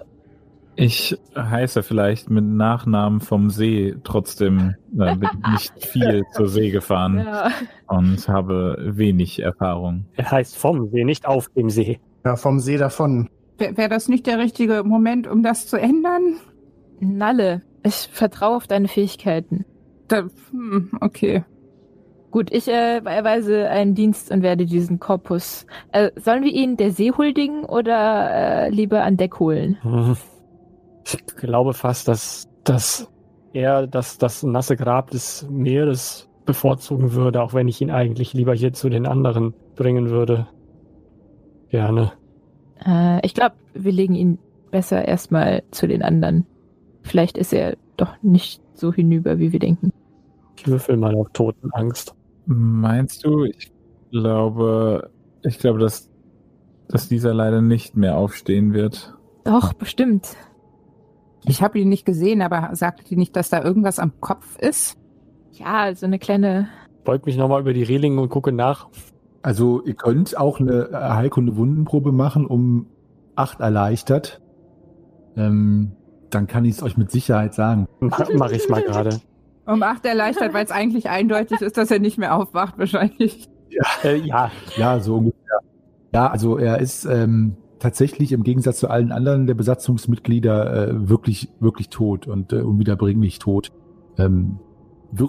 Ich 0.77 1.19
heiße 1.37 1.83
vielleicht 1.83 2.31
mit 2.31 2.45
Nachnamen 2.45 3.21
vom 3.21 3.51
See 3.51 3.97
trotzdem 4.05 4.75
äh, 4.99 5.17
bin 5.17 5.29
nicht 5.53 5.73
viel 5.85 6.25
zur 6.33 6.49
See 6.49 6.71
gefahren 6.71 7.19
ja. 7.19 7.51
und 7.89 8.29
habe 8.29 8.77
wenig 8.81 9.41
Erfahrung. 9.41 10.07
Er 10.17 10.31
heißt 10.31 10.57
vom 10.57 10.89
See, 10.91 11.05
nicht 11.05 11.27
auf 11.27 11.49
dem 11.51 11.69
See. 11.69 11.99
Ja, 12.25 12.37
vom 12.37 12.61
See 12.61 12.77
davon. 12.77 13.29
Wäre 13.59 13.77
wär 13.77 13.89
das 13.89 14.09
nicht 14.09 14.27
der 14.27 14.39
richtige 14.39 14.85
Moment, 14.85 15.27
um 15.27 15.43
das 15.43 15.67
zu 15.67 15.77
ändern? 15.77 16.37
Nalle, 17.01 17.63
ich 17.83 18.09
vertraue 18.13 18.57
auf 18.57 18.67
deine 18.67 18.89
Fähigkeiten. 18.89 19.65
Da, 20.07 20.29
hm, 20.51 20.91
okay. 21.01 21.45
Gut, 22.31 22.53
ich 22.53 22.69
äh, 22.69 22.99
erweise 22.99 23.69
einen 23.71 23.95
Dienst 23.95 24.31
und 24.31 24.43
werde 24.43 24.67
diesen 24.67 25.01
Korpus. 25.01 25.67
Äh, 25.93 26.11
sollen 26.17 26.45
wir 26.45 26.53
ihn 26.53 26.77
der 26.77 26.91
See 26.91 27.11
huldigen 27.11 27.65
oder 27.65 28.31
äh, 28.67 28.71
lieber 28.71 29.03
an 29.03 29.17
Deck 29.17 29.39
holen? 29.41 29.79
Ich 31.05 31.25
glaube 31.37 31.73
fast, 31.73 32.07
dass, 32.07 32.49
dass 32.65 33.11
er 33.55 33.87
das, 33.87 34.19
das 34.19 34.43
nasse 34.43 34.77
Grab 34.77 35.11
des 35.11 35.47
Meeres 35.49 36.29
bevorzugen 36.45 37.13
würde, 37.13 37.43
auch 37.43 37.55
wenn 37.55 37.69
ich 37.69 37.81
ihn 37.81 37.91
eigentlich 37.91 38.35
lieber 38.35 38.55
hier 38.55 38.73
zu 38.73 38.91
den 38.91 39.07
anderen 39.07 39.55
bringen 39.75 40.11
würde. 40.11 40.49
Gerne. 41.71 42.13
Äh, 42.85 43.25
ich 43.25 43.35
glaube, 43.35 43.55
wir 43.73 43.93
legen 43.93 44.15
ihn 44.15 44.39
besser 44.71 45.07
erstmal 45.07 45.63
zu 45.71 45.87
den 45.87 46.03
anderen. 46.03 46.47
Vielleicht 47.03 47.39
ist 47.39 47.55
er 47.55 47.77
doch 47.97 48.15
nicht 48.23 48.61
so 48.75 48.93
hinüber, 48.93 49.39
wie 49.39 49.53
wir 49.53 49.61
denken. 49.61 49.93
Ich 50.59 50.67
würfel 50.67 50.97
mal 50.97 51.15
auf 51.15 51.29
Totenangst. 51.33 52.15
Meinst 52.51 53.27
du? 53.27 53.45
Ich 53.45 53.71
glaube, 54.11 55.11
ich 55.43 55.59
glaube, 55.59 55.79
dass, 55.79 56.09
dass 56.89 57.07
dieser 57.07 57.35
leider 57.35 57.61
nicht 57.61 57.95
mehr 57.95 58.17
aufstehen 58.17 58.73
wird. 58.73 59.15
Doch, 59.45 59.75
bestimmt. 59.75 60.35
Ich 61.45 61.63
habe 61.63 61.79
ihn 61.79 61.91
nicht 61.91 62.07
gesehen, 62.07 62.41
aber 62.41 62.71
sagte 62.75 63.05
die 63.05 63.17
nicht, 63.17 63.37
dass 63.37 63.51
da 63.51 63.63
irgendwas 63.63 63.99
am 63.99 64.19
Kopf 64.21 64.59
ist? 64.59 64.97
Ja, 65.53 65.95
so 65.95 66.07
eine 66.07 66.19
kleine. 66.19 66.69
Beug 67.05 67.27
mich 67.27 67.37
nochmal 67.37 67.61
über 67.61 67.75
die 67.75 67.83
Reling 67.83 68.17
und 68.17 68.31
gucke 68.31 68.51
nach. 68.51 68.89
Also 69.43 69.83
ihr 69.85 69.95
könnt 69.95 70.39
auch 70.39 70.59
eine 70.59 70.89
Heilkunde 70.93 71.55
Wundenprobe 71.57 72.13
machen, 72.13 72.47
um 72.47 72.87
acht 73.37 73.61
erleichtert. 73.61 74.41
Ähm, 75.37 75.93
dann 76.31 76.47
kann 76.47 76.65
ich 76.65 76.77
es 76.77 76.83
euch 76.83 76.97
mit 76.97 77.11
Sicherheit 77.11 77.53
sagen. 77.53 77.87
Mach, 78.01 78.27
mach 78.35 78.53
ich 78.53 78.71
mal 78.71 78.83
gerade. 78.83 79.21
Um 79.69 79.83
acht 79.83 80.05
erleichtert, 80.07 80.55
weil 80.55 80.65
es 80.65 80.71
eigentlich 80.71 81.11
eindeutig 81.11 81.61
ist, 81.61 81.77
dass 81.77 81.91
er 81.91 81.99
nicht 81.99 82.19
mehr 82.19 82.35
aufwacht, 82.35 82.79
wahrscheinlich. 82.79 83.49
Äh, 84.03 84.17
ja, 84.17 84.51
Ja, 84.77 84.99
so 84.99 85.17
ungefähr. 85.17 85.59
Ja, 86.13 86.29
also 86.29 86.57
er 86.57 86.81
ist 86.81 87.05
ähm, 87.05 87.57
tatsächlich 87.79 88.33
im 88.33 88.43
Gegensatz 88.45 88.79
zu 88.79 88.89
allen 88.89 89.13
anderen 89.13 89.47
der 89.47 89.55
Besatzungsmitglieder 89.55 90.89
äh, 90.89 91.09
wirklich, 91.09 91.51
wirklich 91.61 91.91
tot 91.91 92.27
und 92.27 92.53
äh, 92.53 92.63
unwiederbringlich 92.63 93.39
tot. 93.39 93.71
Ähm, 94.17 94.59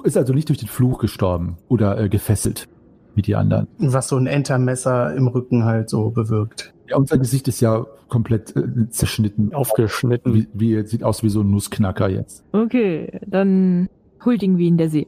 ist 0.03 0.17
also 0.17 0.34
nicht 0.34 0.50
durch 0.50 0.60
den 0.60 0.67
Fluch 0.67 1.00
gestorben 1.00 1.58
oder 1.67 2.00
äh, 2.00 2.10
gefesselt 2.10 2.67
wie 3.15 3.22
die 3.22 3.36
anderen. 3.36 3.67
Was 3.77 4.08
so 4.08 4.17
ein 4.17 4.27
Entermesser 4.27 5.13
im 5.15 5.27
Rücken 5.27 5.65
halt 5.65 5.89
so 5.89 6.10
bewirkt. 6.12 6.74
Ja, 6.88 6.98
unser 6.98 7.17
Gesicht 7.17 7.48
ist 7.48 7.60
ja 7.60 7.86
komplett 8.08 8.55
äh, 8.55 8.89
zerschnitten. 8.89 9.53
aufgeschnitten. 9.53 10.34
Wie, 10.34 10.48
wie, 10.53 10.86
sieht 10.86 11.03
aus 11.03 11.24
wie 11.24 11.29
so 11.29 11.41
ein 11.41 11.51
Nussknacker 11.51 12.10
jetzt. 12.10 12.43
Okay, 12.51 13.19
dann 13.27 13.89
huldigen 14.25 14.57
wir 14.57 14.67
ihn 14.67 14.77
der 14.77 14.89
See. 14.89 15.07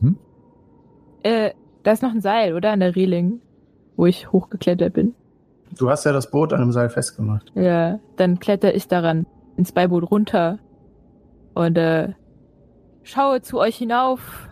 Hm? 0.00 0.16
Äh, 1.22 1.50
da 1.82 1.92
ist 1.92 2.02
noch 2.02 2.10
ein 2.12 2.20
Seil, 2.20 2.54
oder? 2.54 2.72
An 2.72 2.80
der 2.80 2.96
Reling, 2.96 3.40
wo 3.96 4.06
ich 4.06 4.32
hochgeklettert 4.32 4.92
bin. 4.94 5.14
Du 5.78 5.90
hast 5.90 6.04
ja 6.04 6.12
das 6.12 6.30
Boot 6.30 6.52
an 6.52 6.60
einem 6.62 6.72
Seil 6.72 6.88
festgemacht. 6.88 7.50
Ja, 7.54 7.98
dann 8.16 8.38
kletter 8.38 8.74
ich 8.74 8.88
daran 8.88 9.26
ins 9.56 9.72
Beiboot 9.72 10.10
runter 10.10 10.58
und 11.54 11.76
äh, 11.78 12.12
schaue 13.02 13.42
zu 13.42 13.58
euch 13.58 13.76
hinauf 13.76 14.48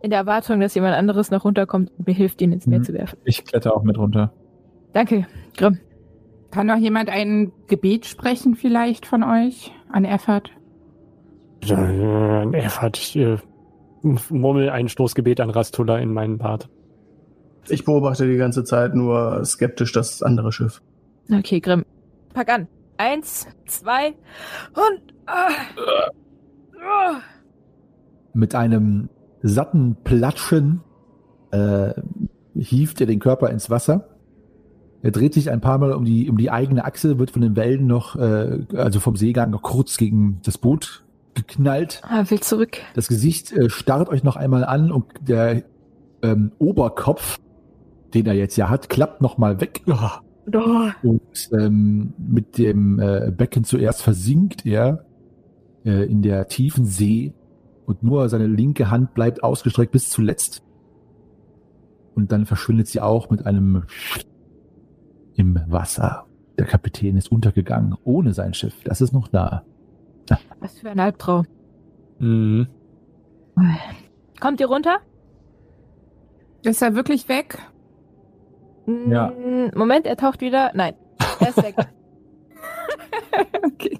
in 0.00 0.10
der 0.10 0.18
Erwartung, 0.20 0.60
dass 0.60 0.74
jemand 0.74 0.94
anderes 0.96 1.30
noch 1.30 1.44
runterkommt 1.44 1.90
und 1.98 2.06
mir 2.06 2.14
hilft, 2.14 2.42
ihn 2.42 2.52
ins 2.52 2.66
Meer 2.66 2.80
Mhm. 2.80 2.84
zu 2.84 2.92
werfen. 2.94 3.18
Ich 3.24 3.44
kletter 3.44 3.74
auch 3.76 3.82
mit 3.84 3.96
runter. 3.96 4.32
Danke, 4.92 5.26
Grimm. 5.56 5.78
Kann 6.50 6.66
noch 6.68 6.76
jemand 6.76 7.08
ein 7.10 7.52
Gebet 7.66 8.06
sprechen 8.06 8.54
vielleicht 8.54 9.06
von 9.06 9.22
euch 9.24 9.72
an 9.90 10.04
Erfurt? 10.04 10.50
Äh, 11.70 12.50
Er 12.52 12.80
hat 12.82 12.96
ich, 12.98 13.16
äh, 13.16 13.38
murmel 14.30 14.70
ein 14.70 14.88
Stoßgebet 14.88 15.40
an 15.40 15.50
Rastula 15.50 15.98
in 15.98 16.12
meinen 16.12 16.38
Bart. 16.38 16.68
Ich 17.68 17.84
beobachte 17.84 18.26
die 18.26 18.36
ganze 18.36 18.64
Zeit 18.64 18.94
nur 18.94 19.44
skeptisch 19.44 19.92
das 19.92 20.22
andere 20.22 20.52
Schiff. 20.52 20.82
Okay, 21.32 21.60
Grimm. 21.60 21.84
pack 22.34 22.50
an. 22.52 22.68
Eins, 22.98 23.46
zwei 23.66 24.08
und. 24.74 25.00
Ah. 25.26 25.48
Ah. 26.80 27.20
Mit 28.34 28.54
einem 28.54 29.08
satten 29.42 29.96
Platschen 30.04 30.80
äh, 31.50 31.92
hieft 32.54 33.00
er 33.00 33.06
den 33.06 33.20
Körper 33.20 33.50
ins 33.50 33.70
Wasser. 33.70 34.10
Er 35.02 35.10
dreht 35.10 35.34
sich 35.34 35.50
ein 35.50 35.60
paar 35.60 35.78
Mal 35.78 35.92
um 35.92 36.04
die, 36.04 36.28
um 36.30 36.36
die 36.36 36.50
eigene 36.50 36.84
Achse, 36.84 37.18
wird 37.18 37.30
von 37.30 37.42
den 37.42 37.56
Wellen 37.56 37.86
noch, 37.86 38.16
äh, 38.16 38.60
also 38.74 39.00
vom 39.00 39.16
Seegang 39.16 39.50
noch 39.50 39.62
kurz 39.62 39.96
gegen 39.96 40.40
das 40.44 40.58
Boot 40.58 41.03
geknallt. 41.34 42.02
Ah, 42.04 42.24
will 42.28 42.40
zurück. 42.40 42.78
Das 42.94 43.08
Gesicht 43.08 43.52
äh, 43.52 43.70
starrt 43.70 44.08
euch 44.08 44.22
noch 44.22 44.36
einmal 44.36 44.64
an 44.64 44.92
und 44.92 45.06
der 45.20 45.64
ähm, 46.22 46.52
Oberkopf, 46.58 47.38
den 48.12 48.26
er 48.26 48.34
jetzt 48.34 48.56
ja 48.56 48.68
hat, 48.68 48.88
klappt 48.88 49.20
noch 49.20 49.38
mal 49.38 49.60
weg. 49.60 49.82
Oh. 49.86 50.90
Und 51.02 51.50
ähm, 51.58 52.12
mit 52.18 52.58
dem 52.58 52.98
äh, 52.98 53.32
Becken 53.34 53.64
zuerst 53.64 54.02
versinkt 54.02 54.66
er 54.66 55.06
äh, 55.84 56.04
in 56.04 56.22
der 56.22 56.48
tiefen 56.48 56.84
See 56.84 57.32
und 57.86 58.02
nur 58.02 58.28
seine 58.28 58.46
linke 58.46 58.90
Hand 58.90 59.14
bleibt 59.14 59.42
ausgestreckt 59.42 59.92
bis 59.92 60.10
zuletzt. 60.10 60.62
Und 62.14 62.30
dann 62.30 62.46
verschwindet 62.46 62.88
sie 62.88 63.00
auch 63.00 63.30
mit 63.30 63.46
einem 63.46 63.84
im 65.34 65.60
Wasser. 65.66 66.26
Der 66.58 66.66
Kapitän 66.66 67.16
ist 67.16 67.32
untergegangen, 67.32 67.96
ohne 68.04 68.32
sein 68.32 68.54
Schiff. 68.54 68.74
Das 68.84 69.00
ist 69.00 69.12
noch 69.12 69.28
da. 69.28 69.64
Was 70.60 70.78
für 70.78 70.90
ein 70.90 71.00
Albtraum. 71.00 71.46
Mhm. 72.18 72.68
Kommt 74.40 74.60
ihr 74.60 74.66
runter? 74.66 74.98
Ist 76.62 76.82
er 76.82 76.94
wirklich 76.94 77.28
weg? 77.28 77.58
Ja. 78.86 79.30
Mm, 79.30 79.70
Moment, 79.76 80.06
er 80.06 80.16
taucht 80.16 80.40
wieder. 80.40 80.70
Nein, 80.74 80.94
er 81.40 81.48
ist 81.48 81.62
weg. 81.62 81.74
okay. 83.62 83.98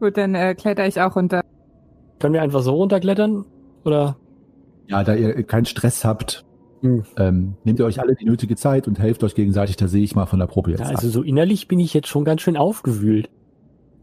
Gut, 0.00 0.16
dann 0.16 0.34
äh, 0.34 0.54
kletter 0.54 0.86
ich 0.86 1.00
auch 1.00 1.16
runter. 1.16 1.42
Können 2.18 2.34
wir 2.34 2.42
einfach 2.42 2.62
so 2.62 2.74
runterklettern? 2.74 3.44
Oder? 3.84 4.16
Ja, 4.88 5.04
da 5.04 5.14
ihr 5.14 5.42
keinen 5.44 5.66
Stress 5.66 6.04
habt, 6.04 6.44
Hm. 6.82 7.04
ähm, 7.16 7.54
nehmt 7.64 7.78
ihr 7.78 7.86
euch 7.86 8.00
alle 8.00 8.14
die 8.14 8.24
nötige 8.26 8.54
Zeit 8.56 8.86
und 8.86 8.98
helft 8.98 9.24
euch 9.24 9.34
gegenseitig. 9.34 9.76
Da 9.76 9.88
sehe 9.88 10.02
ich 10.04 10.14
mal 10.14 10.26
von 10.26 10.38
der 10.38 10.46
Probe 10.46 10.70
jetzt. 10.70 10.80
Ja, 10.80 10.86
ab. 10.86 10.96
also 10.96 11.08
so 11.08 11.22
innerlich 11.22 11.68
bin 11.68 11.80
ich 11.80 11.94
jetzt 11.94 12.08
schon 12.08 12.24
ganz 12.24 12.42
schön 12.42 12.56
aufgewühlt. 12.56 13.30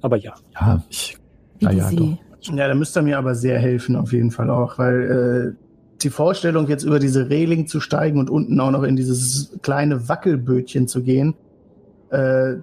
Aber 0.03 0.17
ja. 0.17 0.33
ja, 0.53 0.83
Ich, 0.89 1.17
Wie 1.59 1.65
Ja, 1.65 1.89
die 1.89 2.17
ja, 2.51 2.67
da 2.67 2.75
müsst 2.75 2.97
ihr 2.97 3.01
mir 3.01 3.17
aber 3.17 3.35
sehr 3.35 3.57
helfen, 3.57 3.95
auf 3.95 4.11
jeden 4.11 4.29
Fall 4.29 4.49
auch, 4.49 4.77
weil 4.77 5.55
äh, 5.55 5.63
die 6.03 6.09
Vorstellung, 6.09 6.67
jetzt 6.67 6.83
über 6.83 6.99
diese 6.99 7.29
Reling 7.29 7.67
zu 7.67 7.79
steigen 7.79 8.19
und 8.19 8.29
unten 8.29 8.59
auch 8.59 8.71
noch 8.71 8.83
in 8.83 8.97
dieses 8.97 9.57
kleine 9.61 10.09
Wackelbötchen 10.09 10.89
zu 10.89 11.03
gehen, 11.03 11.35
äh, 12.09 12.55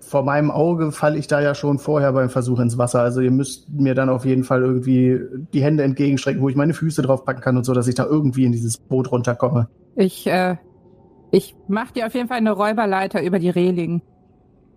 vor 0.00 0.24
meinem 0.24 0.50
Auge 0.50 0.92
falle 0.92 1.18
ich 1.18 1.26
da 1.26 1.40
ja 1.40 1.54
schon 1.54 1.78
vorher 1.78 2.12
beim 2.12 2.28
Versuch 2.28 2.58
ins 2.58 2.76
Wasser. 2.76 3.00
Also 3.00 3.20
ihr 3.20 3.30
müsst 3.30 3.68
mir 3.70 3.94
dann 3.94 4.08
auf 4.08 4.24
jeden 4.24 4.44
Fall 4.44 4.62
irgendwie 4.62 5.20
die 5.52 5.62
Hände 5.62 5.84
entgegenstrecken, 5.84 6.42
wo 6.42 6.48
ich 6.48 6.56
meine 6.56 6.74
Füße 6.74 7.02
drauf 7.02 7.24
packen 7.24 7.40
kann 7.40 7.56
und 7.56 7.64
so, 7.64 7.72
dass 7.72 7.88
ich 7.88 7.94
da 7.94 8.04
irgendwie 8.04 8.44
in 8.44 8.52
dieses 8.52 8.78
Boot 8.78 9.12
runterkomme. 9.12 9.68
Ich, 9.94 10.26
äh, 10.26 10.56
ich 11.30 11.54
mach 11.68 11.92
dir 11.92 12.06
auf 12.06 12.14
jeden 12.14 12.28
Fall 12.28 12.38
eine 12.38 12.52
Räuberleiter 12.52 13.22
über 13.22 13.38
die 13.38 13.50
Reling. 13.50 14.02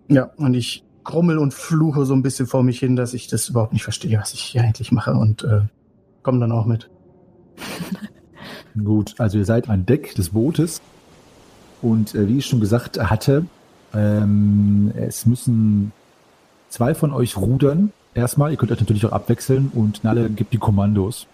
Ja, 0.08 0.30
und 0.36 0.54
ich 0.54 0.85
krummel 1.06 1.38
und 1.38 1.54
fluche 1.54 2.04
so 2.04 2.14
ein 2.14 2.22
bisschen 2.22 2.46
vor 2.46 2.62
mich 2.62 2.80
hin, 2.80 2.96
dass 2.96 3.14
ich 3.14 3.28
das 3.28 3.48
überhaupt 3.48 3.72
nicht 3.72 3.84
verstehe, 3.84 4.18
was 4.18 4.34
ich 4.34 4.40
hier 4.40 4.62
eigentlich 4.62 4.92
mache 4.92 5.14
und 5.14 5.44
äh, 5.44 5.60
komme 6.22 6.40
dann 6.40 6.52
auch 6.52 6.66
mit. 6.66 6.90
Gut, 8.84 9.14
also 9.18 9.38
ihr 9.38 9.44
seid 9.44 9.70
an 9.70 9.86
Deck 9.86 10.14
des 10.16 10.30
Bootes 10.30 10.82
und 11.80 12.14
äh, 12.14 12.28
wie 12.28 12.38
ich 12.38 12.46
schon 12.46 12.60
gesagt 12.60 12.98
hatte, 12.98 13.46
ähm, 13.94 14.92
es 14.96 15.24
müssen 15.24 15.92
zwei 16.68 16.94
von 16.94 17.12
euch 17.12 17.36
rudern. 17.36 17.92
Erstmal, 18.14 18.50
ihr 18.50 18.56
könnt 18.56 18.72
euch 18.72 18.80
natürlich 18.80 19.06
auch 19.06 19.12
abwechseln 19.12 19.70
und 19.72 20.04
Nalle 20.04 20.28
gibt 20.28 20.52
die 20.52 20.58
Kommandos. 20.58 21.26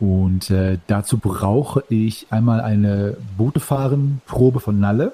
Und 0.00 0.50
äh, 0.50 0.78
dazu 0.86 1.18
brauche 1.18 1.84
ich 1.88 2.28
einmal 2.30 2.60
eine 2.60 3.16
Bootefahren-Probe 3.36 4.60
von 4.60 4.80
Nalle 4.80 5.12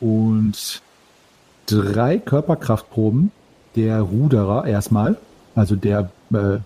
und 0.00 0.82
drei 1.80 2.18
Körperkraftproben 2.18 3.30
der 3.76 4.00
Ruderer 4.00 4.66
erstmal, 4.66 5.16
also 5.54 5.76
der, 5.76 6.10
äh, 6.32 6.58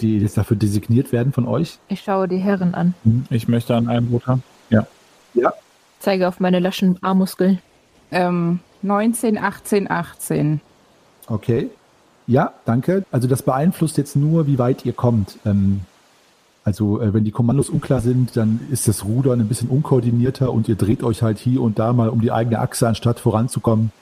die 0.00 0.18
jetzt 0.18 0.36
dafür 0.36 0.56
designiert 0.56 1.12
werden 1.12 1.32
von 1.32 1.46
euch. 1.46 1.78
Ich 1.88 2.00
schaue 2.00 2.28
die 2.28 2.38
Herren 2.38 2.74
an. 2.74 2.94
Ich 3.30 3.48
möchte 3.48 3.74
an 3.74 3.88
einem 3.88 4.10
Boot 4.10 4.26
haben. 4.26 4.42
Zeige 5.98 6.28
auf 6.28 6.40
meine 6.40 6.60
laschen 6.60 6.98
Armmuskeln. 7.02 7.58
Ähm, 8.10 8.60
19, 8.82 9.38
18, 9.38 9.90
18. 9.90 10.60
Okay. 11.26 11.70
Ja, 12.26 12.52
danke. 12.64 13.04
Also 13.10 13.28
das 13.28 13.42
beeinflusst 13.42 13.98
jetzt 13.98 14.16
nur, 14.16 14.46
wie 14.46 14.58
weit 14.58 14.84
ihr 14.84 14.92
kommt. 14.92 15.38
Ähm, 15.44 15.80
also 16.64 17.00
äh, 17.00 17.14
wenn 17.14 17.24
die 17.24 17.30
Kommandos 17.30 17.70
unklar 17.70 18.00
sind, 18.00 18.36
dann 18.36 18.60
ist 18.70 18.88
das 18.88 19.04
Rudern 19.04 19.40
ein 19.40 19.48
bisschen 19.48 19.68
unkoordinierter 19.68 20.52
und 20.52 20.68
ihr 20.68 20.74
dreht 20.74 21.02
euch 21.02 21.22
halt 21.22 21.38
hier 21.38 21.62
und 21.62 21.78
da 21.78 21.92
mal 21.92 22.08
um 22.08 22.20
die 22.20 22.32
eigene 22.32 22.58
Achse, 22.58 22.88
anstatt 22.88 23.20
voranzukommen. 23.20 23.92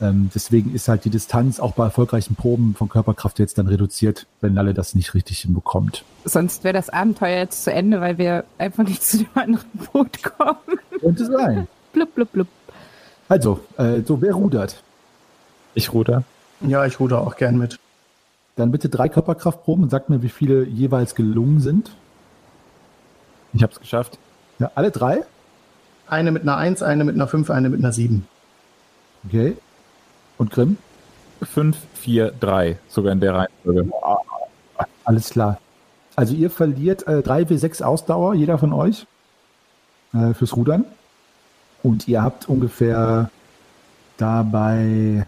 Ähm, 0.00 0.30
deswegen 0.34 0.74
ist 0.74 0.88
halt 0.88 1.04
die 1.04 1.10
Distanz 1.10 1.60
auch 1.60 1.72
bei 1.72 1.84
erfolgreichen 1.84 2.34
Proben 2.34 2.74
von 2.74 2.88
Körperkraft 2.88 3.38
jetzt 3.38 3.58
dann 3.58 3.66
reduziert, 3.66 4.26
wenn 4.40 4.56
alle 4.56 4.72
das 4.72 4.94
nicht 4.94 5.14
richtig 5.14 5.40
hinbekommt. 5.40 6.04
Sonst 6.24 6.64
wäre 6.64 6.72
das 6.72 6.88
Abenteuer 6.88 7.38
jetzt 7.38 7.64
zu 7.64 7.72
Ende, 7.72 8.00
weil 8.00 8.16
wir 8.16 8.44
einfach 8.56 8.84
nicht 8.84 9.02
zu 9.02 9.18
dem 9.18 9.28
anderen 9.34 9.66
Boot 9.92 10.22
kommen. 10.22 10.80
Könnte 11.00 11.26
sein. 11.26 11.68
Blub, 11.92 12.14
blub, 12.14 12.32
blub. 12.32 12.46
Also, 13.28 13.60
äh, 13.76 14.02
so 14.02 14.22
wer 14.22 14.34
rudert? 14.34 14.82
Ich 15.74 15.92
ruder. 15.92 16.24
Ja, 16.60 16.86
ich 16.86 17.00
ruder 17.00 17.20
auch 17.20 17.36
gern 17.36 17.58
mit. 17.58 17.78
Dann 18.56 18.70
bitte 18.70 18.88
drei 18.88 19.08
Körperkraftproben 19.08 19.84
und 19.84 19.90
sagt 19.90 20.08
mir, 20.10 20.22
wie 20.22 20.28
viele 20.28 20.64
jeweils 20.64 21.14
gelungen 21.14 21.60
sind. 21.60 21.90
Ich 23.52 23.62
habe 23.62 23.72
es 23.72 23.80
geschafft. 23.80 24.18
Ja, 24.58 24.70
alle 24.74 24.90
drei? 24.90 25.22
Eine 26.06 26.32
mit 26.32 26.42
einer 26.42 26.56
1, 26.56 26.82
eine 26.82 27.04
mit 27.04 27.14
einer 27.14 27.26
5, 27.26 27.50
eine 27.50 27.70
mit 27.70 27.80
einer 27.80 27.92
7. 27.92 28.26
Okay. 29.26 29.56
Und 30.40 30.50
Grimm? 30.52 30.78
5, 31.42 31.76
4, 31.96 32.32
3. 32.40 32.78
Sogar 32.88 33.12
in 33.12 33.20
der 33.20 33.34
Reihenfolge. 33.34 33.90
Alles 35.04 35.28
klar. 35.28 35.60
Also 36.16 36.34
ihr 36.34 36.48
verliert 36.48 37.06
äh, 37.06 37.18
3W6 37.18 37.82
Ausdauer, 37.82 38.32
jeder 38.32 38.56
von 38.56 38.72
euch, 38.72 39.06
äh, 40.14 40.32
fürs 40.32 40.56
Rudern. 40.56 40.86
Und 41.82 42.08
ihr 42.08 42.22
habt 42.22 42.48
ungefähr 42.48 43.30
dabei 44.16 45.26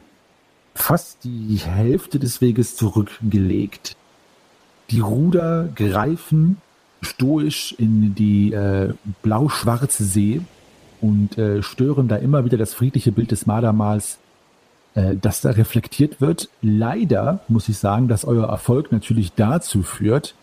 fast 0.74 1.24
die 1.24 1.56
Hälfte 1.56 2.18
des 2.18 2.40
Weges 2.40 2.74
zurückgelegt. 2.76 3.96
Die 4.88 5.00
Ruder 5.00 5.68
greifen 5.74 6.56
stoisch 7.02 7.74
in 7.76 8.14
die 8.14 8.54
äh, 8.54 8.94
blau-schwarze 9.20 10.04
See 10.04 10.40
und 11.02 11.36
äh, 11.36 11.62
stören 11.62 12.08
da 12.08 12.16
immer 12.16 12.46
wieder 12.46 12.56
das 12.56 12.72
friedliche 12.72 13.12
Bild 13.12 13.30
des 13.30 13.44
Mardermals, 13.44 14.18
äh, 14.94 15.16
das 15.20 15.40
da 15.40 15.50
reflektiert 15.50 16.20
wird. 16.20 16.48
Leider 16.60 17.40
muss 17.48 17.68
ich 17.68 17.78
sagen, 17.78 18.08
dass 18.08 18.24
euer 18.24 18.48
Erfolg 18.48 18.92
natürlich 18.92 19.32
dazu 19.34 19.82
führt, 19.82 20.34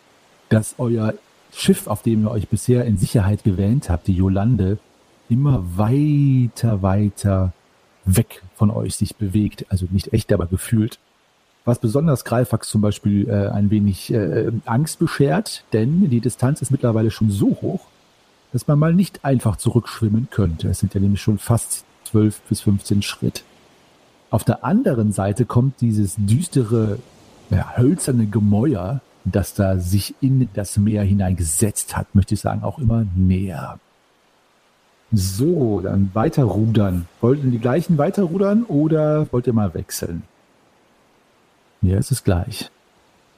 dass 0.50 0.76
euer 0.78 1.14
Schiff, 1.54 1.88
auf 1.88 2.02
dem 2.04 2.24
ihr 2.24 2.32
euch 2.32 2.48
bisher 2.48 2.86
in 2.86 2.98
Sicherheit 2.98 3.44
gewähnt 3.44 3.90
habt, 3.90 4.08
die 4.08 4.14
Jolande, 4.14 4.78
immer 5.30 5.64
weiter, 5.76 6.82
weiter 6.82 7.54
weg 8.06 8.42
von 8.56 8.72
euch 8.72 8.96
sich 8.96 9.16
bewegt. 9.16 9.66
Also 9.70 9.88
nicht 9.92 10.14
echt, 10.14 10.32
aber 10.34 10.48
gefühlt. 10.48 11.00
Was 11.66 11.80
besonders 11.80 12.26
Greifax 12.26 12.70
zum 12.70 12.82
Beispiel 12.82 13.30
äh, 13.30 13.50
ein 13.50 13.70
wenig 13.70 14.12
äh, 14.12 14.52
Angst 14.66 14.98
beschert, 14.98 15.64
denn 15.74 16.10
die 16.10 16.22
Distanz 16.22 16.62
ist 16.62 16.72
mittlerweile 16.72 17.12
schon 17.12 17.30
so 17.30 17.58
hoch, 17.62 17.82
dass 18.52 18.68
man 18.68 18.80
mal 18.80 18.94
nicht 18.94 19.24
einfach 19.24 19.58
zurückschwimmen 19.58 20.30
könnte. 20.32 20.70
Es 20.70 20.80
sind 20.80 20.96
ja 20.96 21.00
nämlich 21.00 21.22
schon 21.22 21.38
fast 21.38 21.86
12 22.06 22.42
bis 22.50 22.62
15 22.62 23.02
Schritt. 23.04 23.44
Auf 24.32 24.44
der 24.44 24.64
anderen 24.64 25.12
Seite 25.12 25.46
kommt 25.46 25.82
dieses 25.82 26.16
düstere, 26.18 27.00
ja, 27.50 27.78
hölzerne 27.78 28.28
Gemäuer, 28.28 29.02
das 29.26 29.54
da 29.54 29.78
sich 29.78 30.16
in 30.22 30.50
das 30.54 30.78
Meer 30.78 31.04
hineingesetzt 31.04 31.98
hat, 31.98 32.14
möchte 32.14 32.36
ich 32.36 32.42
sagen, 32.42 32.64
auch 32.64 32.80
immer 32.80 33.06
näher. 33.16 33.80
So, 35.12 35.82
dann 35.82 36.12
weiter 36.14 36.44
rudern. 36.44 37.08
Wollt 37.22 37.44
ihr 37.44 37.50
die 37.50 37.60
gleichen 37.60 37.98
weiter 37.98 38.24
rudern 38.24 38.64
oder 38.64 39.32
wollt 39.32 39.48
ihr 39.48 39.54
mal 39.54 39.74
wechseln? 39.74 40.24
Ja, 41.82 41.98
es 41.98 42.12
ist 42.12 42.24
gleich. 42.24 42.70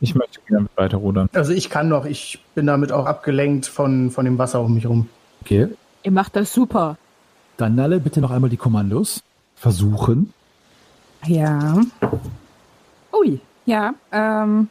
Ich 0.01 0.15
möchte 0.15 0.39
gerne 0.47 0.67
weiter 0.75 0.97
rudern. 0.97 1.29
Also 1.33 1.53
ich 1.53 1.69
kann 1.69 1.87
noch, 1.87 2.05
ich 2.05 2.43
bin 2.55 2.65
damit 2.65 2.91
auch 2.91 3.05
abgelenkt 3.05 3.67
von, 3.67 4.11
von 4.11 4.25
dem 4.25 4.37
Wasser 4.37 4.61
um 4.61 4.73
mich 4.73 4.87
rum. 4.87 5.07
Okay. 5.41 5.69
Ihr 6.03 6.11
macht 6.11 6.35
das 6.35 6.51
super. 6.51 6.97
Dann 7.57 7.75
Nalle, 7.75 7.99
bitte 7.99 8.19
noch 8.19 8.31
einmal 8.31 8.49
die 8.49 8.57
Kommandos 8.57 9.21
versuchen. 9.55 10.33
Ja. 11.25 11.81
Ui, 13.13 13.39
ja. 13.65 13.93
Ähm, 14.11 14.69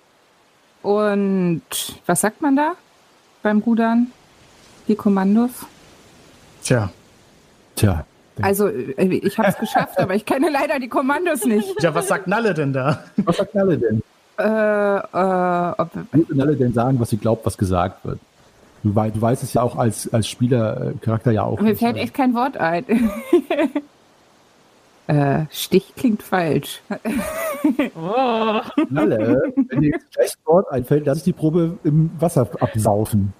und 0.82 1.62
was 2.06 2.20
sagt 2.20 2.42
man 2.42 2.56
da 2.56 2.72
beim 3.42 3.58
Rudern? 3.58 4.08
Die 4.88 4.96
Kommandos? 4.96 5.50
Tja, 6.62 6.90
Tja, 7.80 8.04
Also, 8.42 8.68
äh, 8.68 9.06
ich 9.06 9.38
habe 9.38 9.48
es 9.48 9.56
geschafft, 9.56 9.98
aber 9.98 10.14
ich 10.14 10.26
kenne 10.26 10.50
leider 10.50 10.78
die 10.78 10.88
Kommandos 10.88 11.46
nicht. 11.46 11.82
Ja, 11.82 11.94
was 11.94 12.08
sagt 12.08 12.26
Nalle 12.26 12.52
denn 12.52 12.74
da? 12.74 13.04
Was 13.16 13.38
sagt 13.38 13.54
Nalle 13.54 13.78
denn? 13.78 14.02
Äh, 14.38 14.42
äh, 14.44 15.74
ob, 15.78 15.90
wird 16.12 16.34
Nalle 16.34 16.56
denn 16.56 16.74
sagen, 16.74 17.00
was 17.00 17.08
sie 17.10 17.16
glaubt, 17.16 17.46
was 17.46 17.56
gesagt 17.56 18.04
wird? 18.04 18.18
Du, 18.82 18.90
du 18.90 19.20
weißt 19.20 19.42
es 19.42 19.54
ja 19.54 19.62
auch 19.62 19.76
als, 19.76 20.12
als 20.12 20.28
Spielercharakter 20.28 21.30
ja 21.30 21.42
auch. 21.42 21.58
mir 21.60 21.70
nicht. 21.70 21.78
fällt 21.78 21.96
echt 21.96 22.14
kein 22.14 22.34
Wort 22.34 22.56
ein. 22.58 22.84
äh, 25.10 25.46
Stich 25.50 25.94
klingt 25.96 26.22
falsch. 26.22 26.82
Oh. 27.94 28.60
Nalle, 28.88 29.52
wenn 29.68 29.80
dir 29.80 29.90
jetzt 29.90 30.10
gleich 30.12 30.32
ein 30.32 30.46
Wort 30.46 30.72
einfällt, 30.72 31.04
lass 31.04 31.18
ich 31.18 31.24
die 31.24 31.32
Probe 31.32 31.76
im 31.84 32.10
Wasser 32.18 32.48
absaufen. 32.58 33.34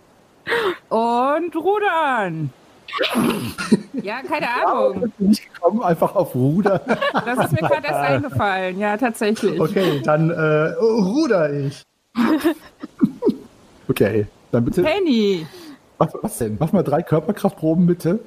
Und 0.89 1.57
rudern. 1.57 2.51
ja, 4.03 4.21
keine 4.23 4.49
Ahnung. 4.51 5.07
Ich 5.07 5.13
bin 5.15 5.29
nicht 5.29 5.55
gekommen, 5.55 5.83
einfach 5.83 6.15
auf 6.17 6.35
Ruder. 6.35 6.83
Das 7.25 7.47
ist 7.47 7.53
mir 7.53 7.69
gerade 7.69 7.87
erst 7.87 8.01
eingefallen. 8.01 8.79
Ja, 8.79 8.97
tatsächlich. 8.97 9.61
Okay, 9.61 10.03
dann 10.05 10.31
äh, 10.31 10.75
ruder 10.81 11.53
ich. 11.53 11.83
Okay, 13.89 14.27
dann 14.51 14.65
bitte. 14.65 14.83
Penny. 14.83 15.47
Was, 15.99 16.13
was 16.21 16.39
denn? 16.39 16.57
Mach 16.59 16.73
mal 16.73 16.83
drei 16.83 17.03
Körperkraftproben 17.03 17.87
bitte. 17.87 18.19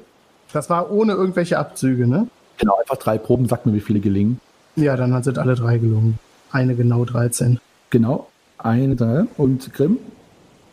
Das 0.54 0.70
war 0.70 0.92
ohne 0.92 1.14
irgendwelche 1.14 1.60
Abzüge, 1.60 2.08
ne? 2.08 2.28
Genau, 2.64 2.80
einfach 2.80 2.96
drei 2.96 3.18
Proben. 3.18 3.46
Sag 3.50 3.66
mir, 3.66 3.74
wie 3.74 3.82
viele 3.82 4.00
gelingen. 4.00 4.40
Ja, 4.78 4.96
dann 4.96 5.22
sind 5.22 5.38
alle 5.38 5.56
drei 5.56 5.80
gelungen. 5.80 6.18
Eine 6.50 6.76
genau 6.76 7.04
13. 7.04 7.60
Genau. 7.90 8.28
Eine, 8.58 8.96
drei. 8.96 9.26
Und 9.36 9.74
Grimm? 9.74 9.98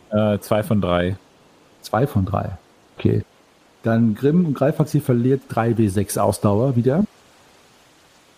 Äh, 0.09 0.39
zwei 0.39 0.63
von 0.63 0.79
drei. 0.79 1.17
Zwei 1.81 2.07
von 2.07 2.23
drei. 2.23 2.51
Okay. 2.97 3.23
Dann 3.83 4.15
Grimm 4.15 4.45
und 4.45 4.53
Greifax, 4.53 4.93
ihr 4.95 5.01
verliert 5.01 5.41
3W6 5.51 6.17
Ausdauer 6.17 6.77
wieder. 6.77 7.03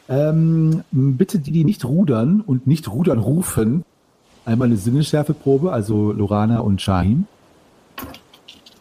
Ähm, 0.09 0.83
bitte 0.91 1.37
die, 1.37 1.51
die 1.51 1.63
nicht 1.63 1.85
rudern 1.85 2.41
und 2.41 2.65
nicht 2.65 2.91
rudern 2.91 3.19
rufen. 3.19 3.85
Einmal 4.45 4.69
eine 4.69 4.77
Sinnesschärfeprobe, 4.77 5.71
also 5.71 6.11
Lorana 6.11 6.61
und 6.61 6.81
Shahim. 6.81 7.27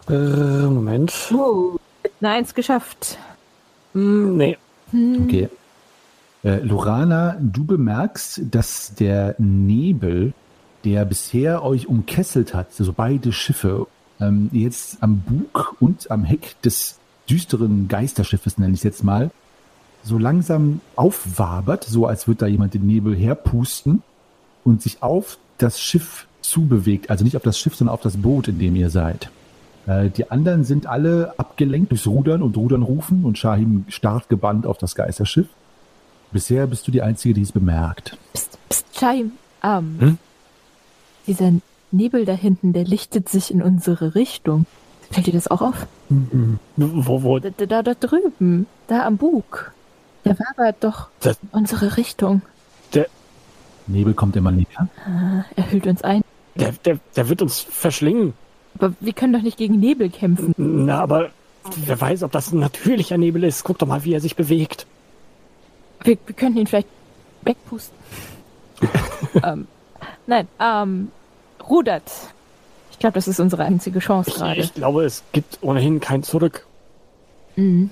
Äh, 0.09 0.15
Moment. 0.63 1.13
Oh, 1.35 1.77
eine 2.23 2.31
Eins 2.31 2.55
geschafft. 2.55 3.19
Hm, 3.93 4.37
nee. 4.37 4.57
Hm. 4.91 5.25
Okay. 5.25 5.49
Äh, 6.45 6.61
Lorana, 6.61 7.37
du 7.41 7.65
bemerkst, 7.65 8.43
dass 8.51 8.95
der 8.95 9.35
Nebel, 9.39 10.33
der 10.85 11.05
bisher 11.05 11.63
euch 11.63 11.87
umkesselt 11.87 12.55
hat, 12.55 12.69
also 12.79 12.93
beide 12.93 13.33
Schiffe, 13.33 13.87
ähm, 14.21 14.51
jetzt 14.53 15.03
am 15.03 15.21
Bug 15.21 15.77
und 15.81 16.11
am 16.11 16.25
Heck 16.25 16.61
des 16.63 16.99
düsteren 17.31 17.89
Geisterschiffes, 17.89 18.59
nenne 18.59 18.73
ich 18.73 18.81
es 18.81 18.85
jetzt 18.85 19.05
mal, 19.05 19.31
so 20.03 20.19
langsam 20.19 20.81
aufwabert, 20.97 21.85
so 21.85 22.07
als 22.07 22.27
würde 22.27 22.41
da 22.41 22.47
jemand 22.47 22.75
den 22.75 22.87
Nebel 22.87 23.15
herpusten 23.15 24.03
und 24.65 24.83
sich 24.83 25.03
auf 25.03 25.39
das 25.59 25.81
Schiff 25.81 26.27
zubewegt. 26.41 27.09
Also 27.11 27.25
nicht 27.25 27.37
auf 27.37 27.43
das 27.43 27.59
Schiff, 27.59 27.77
sondern 27.77 27.95
auf 27.95 28.01
das 28.01 28.17
Boot, 28.17 28.49
in 28.49 28.59
dem 28.59 28.75
ihr 28.75 28.91
seid. 28.91 29.31
Äh, 29.87 30.11
die 30.11 30.31
anderen 30.31 30.65
sind 30.65 30.87
alle 30.87 31.35
abgelenkt 31.39 31.91
durchs 31.91 32.07
Rudern 32.07 32.43
und 32.43 32.57
Rudern 32.57 32.83
rufen 32.83 33.25
und 33.25 33.39
Shahim 33.39 33.85
starrt 33.89 34.29
gebannt 34.29 34.67
auf 34.67 34.79
das 34.79 34.95
Geisterschiff. 34.95 35.49
Bisher 36.31 36.67
bist 36.67 36.87
du 36.87 36.93
die 36.93 37.03
Einzige, 37.03 37.35
die 37.35 37.43
es 37.43 37.53
bemerkt. 37.53 38.17
Psst, 38.33 38.59
psst, 38.69 38.87
Chaim. 38.99 39.33
Ähm, 39.63 39.97
Hm? 40.01 40.19
Dieser 41.27 41.53
Nebel 41.91 42.25
da 42.25 42.33
hinten, 42.33 42.73
der 42.73 42.85
lichtet 42.85 43.29
sich 43.29 43.51
in 43.53 43.63
unsere 43.63 44.15
Richtung. 44.15 44.67
Fällt 45.11 45.27
dir 45.27 45.33
das 45.35 45.49
auch 45.49 45.61
auf? 45.63 45.87
Wo, 46.77 47.23
wo, 47.23 47.39
Da, 47.39 47.51
da, 47.51 47.83
da 47.83 47.95
drüben, 47.95 48.67
da 48.87 49.05
am 49.07 49.19
Bug. 49.19 49.73
Der 50.25 50.37
wabert 50.39 50.77
doch 50.81 51.09
Das- 51.21 51.39
in 51.43 51.49
unsere 51.53 51.97
Richtung. 51.97 52.43
Nebel 53.89 54.15
kommt 54.15 54.37
immer 54.37 54.53
näher. 54.53 54.89
Ah, 55.05 55.45
Er 55.57 55.71
hüllt 55.73 55.87
uns 55.89 56.03
ein. 56.03 56.23
der, 56.55 56.71
der, 56.85 56.99
der 57.17 57.29
wird 57.29 57.43
uns 57.43 57.59
verschlingen. 57.59 58.33
Aber 58.75 58.93
wir 59.01 59.13
können 59.13 59.33
doch 59.33 59.43
nicht 59.43 59.59
gegen 59.59 59.79
Nebel 59.79 60.11
kämpfen. 60.11 60.55
Na, 60.57 61.01
aber 61.01 61.31
wer 61.85 62.01
weiß, 62.01 62.23
ob 62.23 62.33
das 62.33 62.53
ein 62.53 62.59
natürlicher 62.59 63.19
Nebel 63.19 63.45
ist. 63.45 63.65
Guck 63.65 63.79
doch 63.79 63.87
mal, 63.87 64.05
wie 64.05 64.15
er 64.15 64.21
sich 64.21 64.37
bewegt. 64.37 64.87
Wir, 66.03 66.19
wir 66.27 66.35
könnten 66.35 66.59
ihn 66.59 66.67
vielleicht 66.67 66.89
wegpusten. 67.43 67.97
ähm, 69.45 69.67
nein, 70.27 70.49
ähm, 70.59 71.11
rudert. 71.69 72.11
Ich 72.91 72.99
glaube, 72.99 73.15
das 73.15 73.29
ist 73.29 73.41
unsere 73.41 73.65
einzige 73.65 73.99
Chance 74.01 74.33
gerade. 74.33 74.61
ich 74.61 74.75
glaube, 74.75 75.05
es 75.05 75.23
gibt 75.33 75.59
ohnehin 75.61 76.01
kein 76.01 76.23
Zurück. 76.23 76.67
Mhm. 77.57 77.91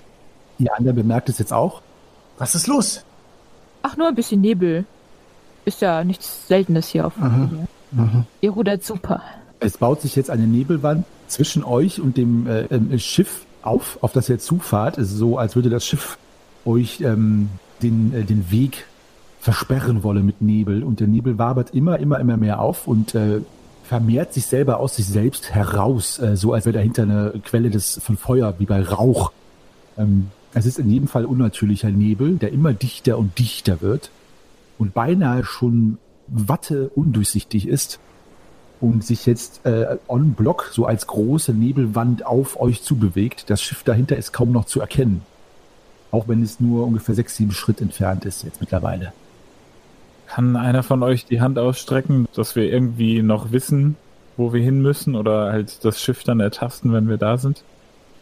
Ihr 0.59 0.77
anderen 0.77 0.97
bemerkt 0.97 1.29
es 1.29 1.39
jetzt 1.39 1.53
auch. 1.53 1.83
Was 2.39 2.55
ist 2.55 2.67
los? 2.67 3.05
Ach, 3.83 3.97
nur 3.97 4.09
ein 4.09 4.15
bisschen 4.15 4.41
Nebel. 4.41 4.85
Ist 5.65 5.81
ja 5.81 6.05
nichts 6.05 6.49
Seltenes 6.49 6.89
hier 6.89 7.07
auf 7.07 7.15
dem 7.15 7.67
Mhm. 7.93 8.25
Ihr 8.41 8.51
rudert 8.51 8.85
super. 8.85 9.21
Es 9.61 9.77
baut 9.77 10.01
sich 10.01 10.17
jetzt 10.17 10.31
eine 10.31 10.47
Nebelwand 10.47 11.05
zwischen 11.29 11.63
euch 11.65 12.01
und 12.01 12.17
dem 12.17 12.47
äh, 12.47 12.63
ähm, 12.65 12.99
Schiff 12.99 13.45
auf, 13.63 13.99
auf 14.01 14.13
das 14.13 14.29
ihr 14.29 14.39
zufahrt. 14.39 14.99
Es 14.99 15.13
ist 15.13 15.19
so, 15.19 15.39
als 15.39 15.55
würde 15.55 15.71
das 15.71 15.87
Schiff 15.87 16.19
euch 16.65 17.01
ähm, 17.03 17.51
den, 17.83 18.13
äh, 18.15 18.25
den 18.25 18.51
Weg 18.51 18.87
versperren 19.41 20.03
wolle 20.03 20.23
mit 20.23 20.41
Nebel. 20.43 20.83
Und 20.83 21.01
der 21.01 21.07
Nebel 21.07 21.39
wabert 21.39 21.75
immer, 21.75 21.99
immer, 21.99 22.19
immer 22.19 22.37
mehr 22.37 22.61
auf 22.61 22.87
und 22.87 23.15
äh, 23.15 23.41
vermehrt 23.85 24.33
sich 24.33 24.47
selber 24.47 24.81
aus 24.81 24.97
sich 24.97 25.07
selbst 25.07 25.51
heraus, 25.51 26.19
äh, 26.19 26.37
so 26.37 26.53
als 26.53 26.65
wäre 26.65 26.75
dahinter 26.75 27.03
eine 27.03 27.35
Quelle 27.45 27.71
des, 27.71 28.01
von 28.03 28.17
Feuer, 28.17 28.55
wie 28.59 28.67
bei 28.67 28.83
Rauch. 28.83 29.33
Ähm, 29.99 30.29
es 30.55 30.67
ist 30.67 30.79
in 30.79 30.91
jedem 30.91 31.09
Fall 31.09 31.25
unnatürlicher 31.25 31.91
Nebel, 31.91 32.37
der 32.37 32.53
immer 32.53 32.73
dichter 32.73 33.19
und 33.19 33.39
dichter 33.39 33.81
wird 33.83 34.11
und 34.79 34.95
beinahe 34.95 35.45
schon 35.45 35.99
Watte 36.27 36.91
undurchsichtig 36.95 37.67
ist 37.69 37.99
und 38.81 39.05
sich 39.05 39.27
jetzt 39.27 39.65
äh, 39.67 39.97
on 40.09 40.33
block 40.33 40.71
so 40.73 40.87
als 40.87 41.07
große 41.07 41.53
Nebelwand 41.53 42.25
auf 42.25 42.61
euch 42.61 42.83
zubewegt. 42.83 43.51
Das 43.51 43.63
Schiff 43.63 43.83
dahinter 43.83 44.17
ist 44.17 44.33
kaum 44.33 44.53
noch 44.53 44.65
zu 44.65 44.81
erkennen. 44.81 45.23
Auch 46.11 46.29
wenn 46.29 46.43
es 46.43 46.61
nur 46.61 46.87
ungefähr 46.87 47.15
sechs, 47.15 47.37
sieben 47.37 47.53
Schritt 47.53 47.81
entfernt 47.81 48.25
ist 48.25 48.43
jetzt 48.43 48.61
mittlerweile. 48.61 49.13
Kann 50.27 50.57
einer 50.57 50.83
von 50.83 51.03
euch 51.03 51.27
die 51.27 51.41
Hand 51.41 51.59
ausstrecken, 51.59 52.27
dass 52.35 52.57
wir 52.57 52.73
irgendwie 52.73 53.23
noch 53.23 53.53
wissen, 53.53 53.97
wo 54.37 54.53
wir 54.53 54.63
hin 54.63 54.81
müssen 54.81 55.15
oder 55.15 55.53
halt 55.53 55.85
das 55.85 56.01
Schiff 56.01 56.25
dann 56.25 56.41
ertasten, 56.41 56.93
wenn 56.93 57.09
wir 57.09 57.17
da 57.17 57.37
sind? 57.37 57.63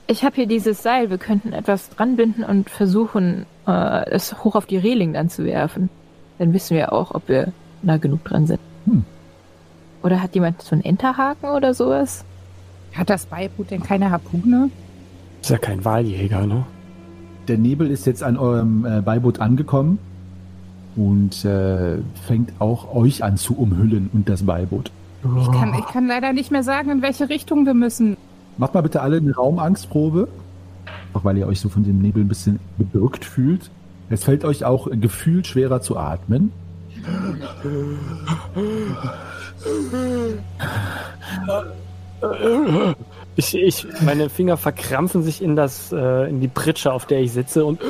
Ich 0.06 0.24
habe 0.24 0.36
hier 0.36 0.46
dieses 0.46 0.82
Seil. 0.82 1.10
Wir 1.10 1.18
könnten 1.18 1.52
etwas 1.52 1.90
dranbinden 1.90 2.42
und 2.42 2.70
versuchen, 2.70 3.44
äh, 3.66 4.10
es 4.10 4.42
hoch 4.42 4.54
auf 4.56 4.64
die 4.64 4.78
Reling 4.78 5.12
dann 5.12 5.28
zu 5.28 5.44
werfen. 5.44 5.90
Dann 6.38 6.54
wissen 6.54 6.76
wir 6.76 6.92
auch, 6.92 7.14
ob 7.14 7.28
wir 7.28 7.52
nah 7.82 7.98
genug 7.98 8.24
dran 8.24 8.46
sind. 8.46 8.60
Hm. 8.86 9.04
Oder 10.02 10.22
hat 10.22 10.34
jemand 10.34 10.62
so 10.62 10.74
einen 10.74 10.84
Enterhaken 10.84 11.50
oder 11.50 11.74
sowas? 11.74 12.24
Hat 12.94 13.10
das 13.10 13.26
Beiboot 13.26 13.70
denn 13.70 13.82
keine 13.82 14.10
Harpune? 14.10 14.70
Ist 15.42 15.50
ja 15.50 15.58
kein 15.58 15.84
Wahljäger, 15.84 16.46
ne? 16.46 16.64
Der 17.48 17.58
Nebel 17.58 17.90
ist 17.90 18.06
jetzt 18.06 18.22
an 18.22 18.36
eurem 18.36 18.84
äh, 18.84 19.00
Beiboot 19.00 19.40
angekommen 19.40 19.98
und 20.96 21.44
äh, 21.44 21.98
fängt 22.26 22.52
auch 22.60 22.94
euch 22.94 23.24
an 23.24 23.36
zu 23.36 23.56
umhüllen 23.56 24.10
und 24.12 24.28
das 24.28 24.42
Beiboot. 24.42 24.90
Ich 25.40 25.50
kann, 25.50 25.74
ich 25.74 25.86
kann 25.86 26.06
leider 26.06 26.32
nicht 26.32 26.50
mehr 26.50 26.62
sagen, 26.62 26.90
in 26.90 27.02
welche 27.02 27.28
Richtung 27.28 27.66
wir 27.66 27.74
müssen. 27.74 28.16
Macht 28.56 28.74
mal 28.74 28.82
bitte 28.82 29.00
alle 29.00 29.16
eine 29.16 29.34
Raumangstprobe. 29.34 30.28
Auch 31.14 31.24
weil 31.24 31.38
ihr 31.38 31.46
euch 31.46 31.60
so 31.60 31.68
von 31.68 31.84
dem 31.84 32.00
Nebel 32.00 32.22
ein 32.24 32.28
bisschen 32.28 32.60
bedrückt 32.76 33.24
fühlt. 33.24 33.70
Es 34.10 34.24
fällt 34.24 34.44
euch 34.44 34.64
auch 34.64 34.88
gefühlt 34.90 35.46
schwerer 35.46 35.80
zu 35.80 35.96
atmen. 35.96 36.52
Ich, 43.36 43.54
ich, 43.54 43.86
meine 44.00 44.28
Finger 44.28 44.56
verkrampfen 44.56 45.22
sich 45.22 45.42
in 45.42 45.54
das, 45.54 45.92
äh, 45.92 46.28
in 46.28 46.40
die 46.40 46.48
Pritsche, 46.48 46.92
auf 46.92 47.06
der 47.06 47.20
ich 47.20 47.32
sitze 47.32 47.64
und 47.64 47.80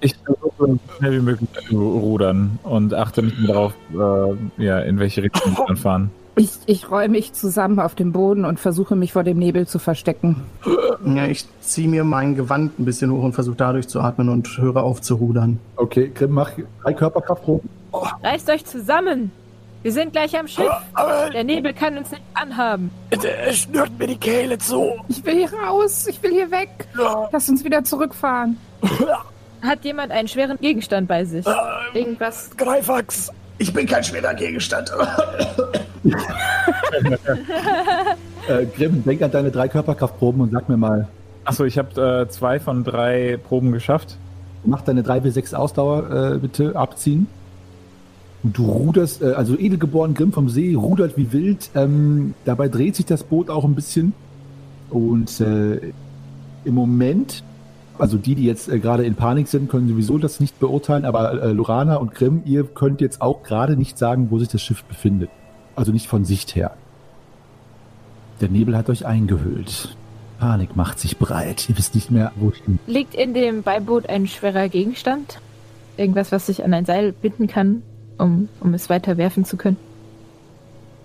Ich 0.00 0.16
versuche 0.24 0.52
so 0.58 0.78
schnell 0.98 1.12
wie 1.12 1.24
möglich 1.24 1.48
zu 1.68 1.76
rudern 1.78 2.58
und 2.64 2.94
achte 2.94 3.22
nicht 3.22 3.38
mehr 3.38 3.48
darauf, 3.48 3.74
äh, 3.92 4.62
ja, 4.64 4.80
in 4.80 4.98
welche 4.98 5.22
Richtung 5.22 5.56
wir 5.56 5.64
dann 5.66 5.76
fahren. 5.76 6.10
Ich, 6.34 6.50
ich 6.66 6.90
räume 6.90 7.10
mich 7.10 7.34
zusammen 7.34 7.78
auf 7.78 7.94
dem 7.94 8.12
Boden 8.12 8.44
und 8.44 8.58
versuche 8.58 8.96
mich 8.96 9.12
vor 9.12 9.22
dem 9.22 9.38
Nebel 9.38 9.66
zu 9.66 9.78
verstecken. 9.78 10.36
Ja, 11.04 11.26
ich 11.26 11.44
ziehe 11.60 11.88
mir 11.88 12.04
mein 12.04 12.36
Gewand 12.36 12.78
ein 12.78 12.84
bisschen 12.84 13.12
hoch 13.12 13.22
und 13.22 13.34
versuche 13.34 13.56
dadurch 13.56 13.86
zu 13.86 14.00
atmen 14.00 14.28
und 14.30 14.56
höre 14.56 14.82
auf 14.82 15.02
zu 15.02 15.16
rudern. 15.16 15.58
Okay, 15.76 16.10
Grimm, 16.14 16.32
mach 16.32 16.52
drei 16.82 16.94
Körperkraftproben. 16.94 17.68
Reißt 18.22 18.48
euch 18.48 18.64
zusammen! 18.64 19.30
Wir 19.82 19.92
sind 19.92 20.12
gleich 20.12 20.38
am 20.38 20.46
Schiff. 20.46 20.70
Der 21.32 21.44
Nebel 21.44 21.72
kann 21.72 21.98
uns 21.98 22.10
nicht 22.10 22.22
anhaben. 22.34 22.90
er 23.10 23.52
schnürt 23.52 23.98
mir 23.98 24.06
die 24.06 24.16
Kehle 24.16 24.58
zu. 24.58 24.92
Ich 25.08 25.24
will 25.24 25.34
hier 25.36 25.52
raus, 25.52 26.06
ich 26.08 26.22
will 26.22 26.32
hier 26.32 26.50
weg. 26.50 26.68
Lass 27.32 27.48
uns 27.48 27.64
wieder 27.64 27.82
zurückfahren. 27.84 28.56
Hat 29.62 29.84
jemand 29.84 30.12
einen 30.12 30.28
schweren 30.28 30.58
Gegenstand 30.58 31.08
bei 31.08 31.24
sich? 31.24 31.44
Irgendwas? 31.94 32.50
Greifax. 32.56 33.30
Ich 33.58 33.72
bin 33.72 33.86
kein 33.86 34.02
schwerer 34.02 34.34
Gegenstand. 34.34 34.92
Äh, 38.48 38.66
Grimm, 38.76 39.04
denk 39.04 39.22
an 39.22 39.30
deine 39.30 39.52
drei 39.52 39.68
Körperkraftproben 39.68 40.40
und 40.40 40.50
sag 40.50 40.68
mir 40.68 40.76
mal, 40.76 41.06
Achso, 41.44 41.64
ich 41.64 41.78
habe 41.78 42.24
äh, 42.26 42.28
zwei 42.28 42.60
von 42.60 42.84
drei 42.84 43.38
Proben 43.48 43.72
geschafft. 43.72 44.16
Mach 44.64 44.82
deine 44.82 45.02
3W6 45.02 45.54
Ausdauer 45.54 46.34
äh, 46.34 46.38
bitte 46.38 46.76
abziehen. 46.76 47.26
Und 48.42 48.58
du 48.58 48.66
ruderst, 48.66 49.22
äh, 49.22 49.32
also 49.32 49.56
edelgeboren 49.58 50.14
Grimm 50.14 50.32
vom 50.32 50.48
See, 50.48 50.74
rudert 50.74 51.16
wie 51.16 51.32
wild. 51.32 51.70
Ähm, 51.74 52.34
dabei 52.44 52.68
dreht 52.68 52.96
sich 52.96 53.06
das 53.06 53.22
Boot 53.22 53.50
auch 53.50 53.64
ein 53.64 53.74
bisschen. 53.74 54.14
Und 54.90 55.40
äh, 55.40 55.92
im 56.64 56.74
Moment, 56.74 57.42
also 57.98 58.18
die, 58.18 58.34
die 58.34 58.44
jetzt 58.44 58.68
äh, 58.68 58.78
gerade 58.78 59.04
in 59.04 59.14
Panik 59.14 59.48
sind, 59.48 59.70
können 59.70 59.88
sowieso 59.88 60.18
das 60.18 60.40
nicht 60.40 60.58
beurteilen, 60.58 61.04
aber 61.04 61.42
äh, 61.42 61.52
Lorana 61.52 61.96
und 61.96 62.14
Grimm, 62.14 62.42
ihr 62.44 62.64
könnt 62.64 63.00
jetzt 63.00 63.22
auch 63.22 63.42
gerade 63.42 63.76
nicht 63.76 63.96
sagen, 63.96 64.28
wo 64.30 64.38
sich 64.38 64.48
das 64.48 64.62
Schiff 64.62 64.84
befindet. 64.84 65.30
Also 65.76 65.92
nicht 65.92 66.08
von 66.08 66.24
Sicht 66.24 66.54
her. 66.54 66.72
Der 68.40 68.48
Nebel 68.48 68.76
hat 68.76 68.90
euch 68.90 69.06
eingehüllt. 69.06 69.96
Panik 70.40 70.74
macht 70.74 70.98
sich 70.98 71.18
breit. 71.18 71.68
Ihr 71.68 71.78
wisst 71.78 71.94
nicht 71.94 72.10
mehr, 72.10 72.32
wohin. 72.34 72.80
Liegt 72.88 73.14
in 73.14 73.32
dem 73.32 73.62
Beiboot 73.62 74.08
ein 74.08 74.26
schwerer 74.26 74.68
Gegenstand? 74.68 75.40
Irgendwas, 75.96 76.32
was 76.32 76.46
sich 76.46 76.64
an 76.64 76.74
ein 76.74 76.84
Seil 76.84 77.12
binden 77.12 77.46
kann, 77.46 77.82
um, 78.18 78.48
um 78.60 78.74
es 78.74 78.90
weiter 78.90 79.16
werfen 79.16 79.44
zu 79.44 79.56
können? 79.56 79.76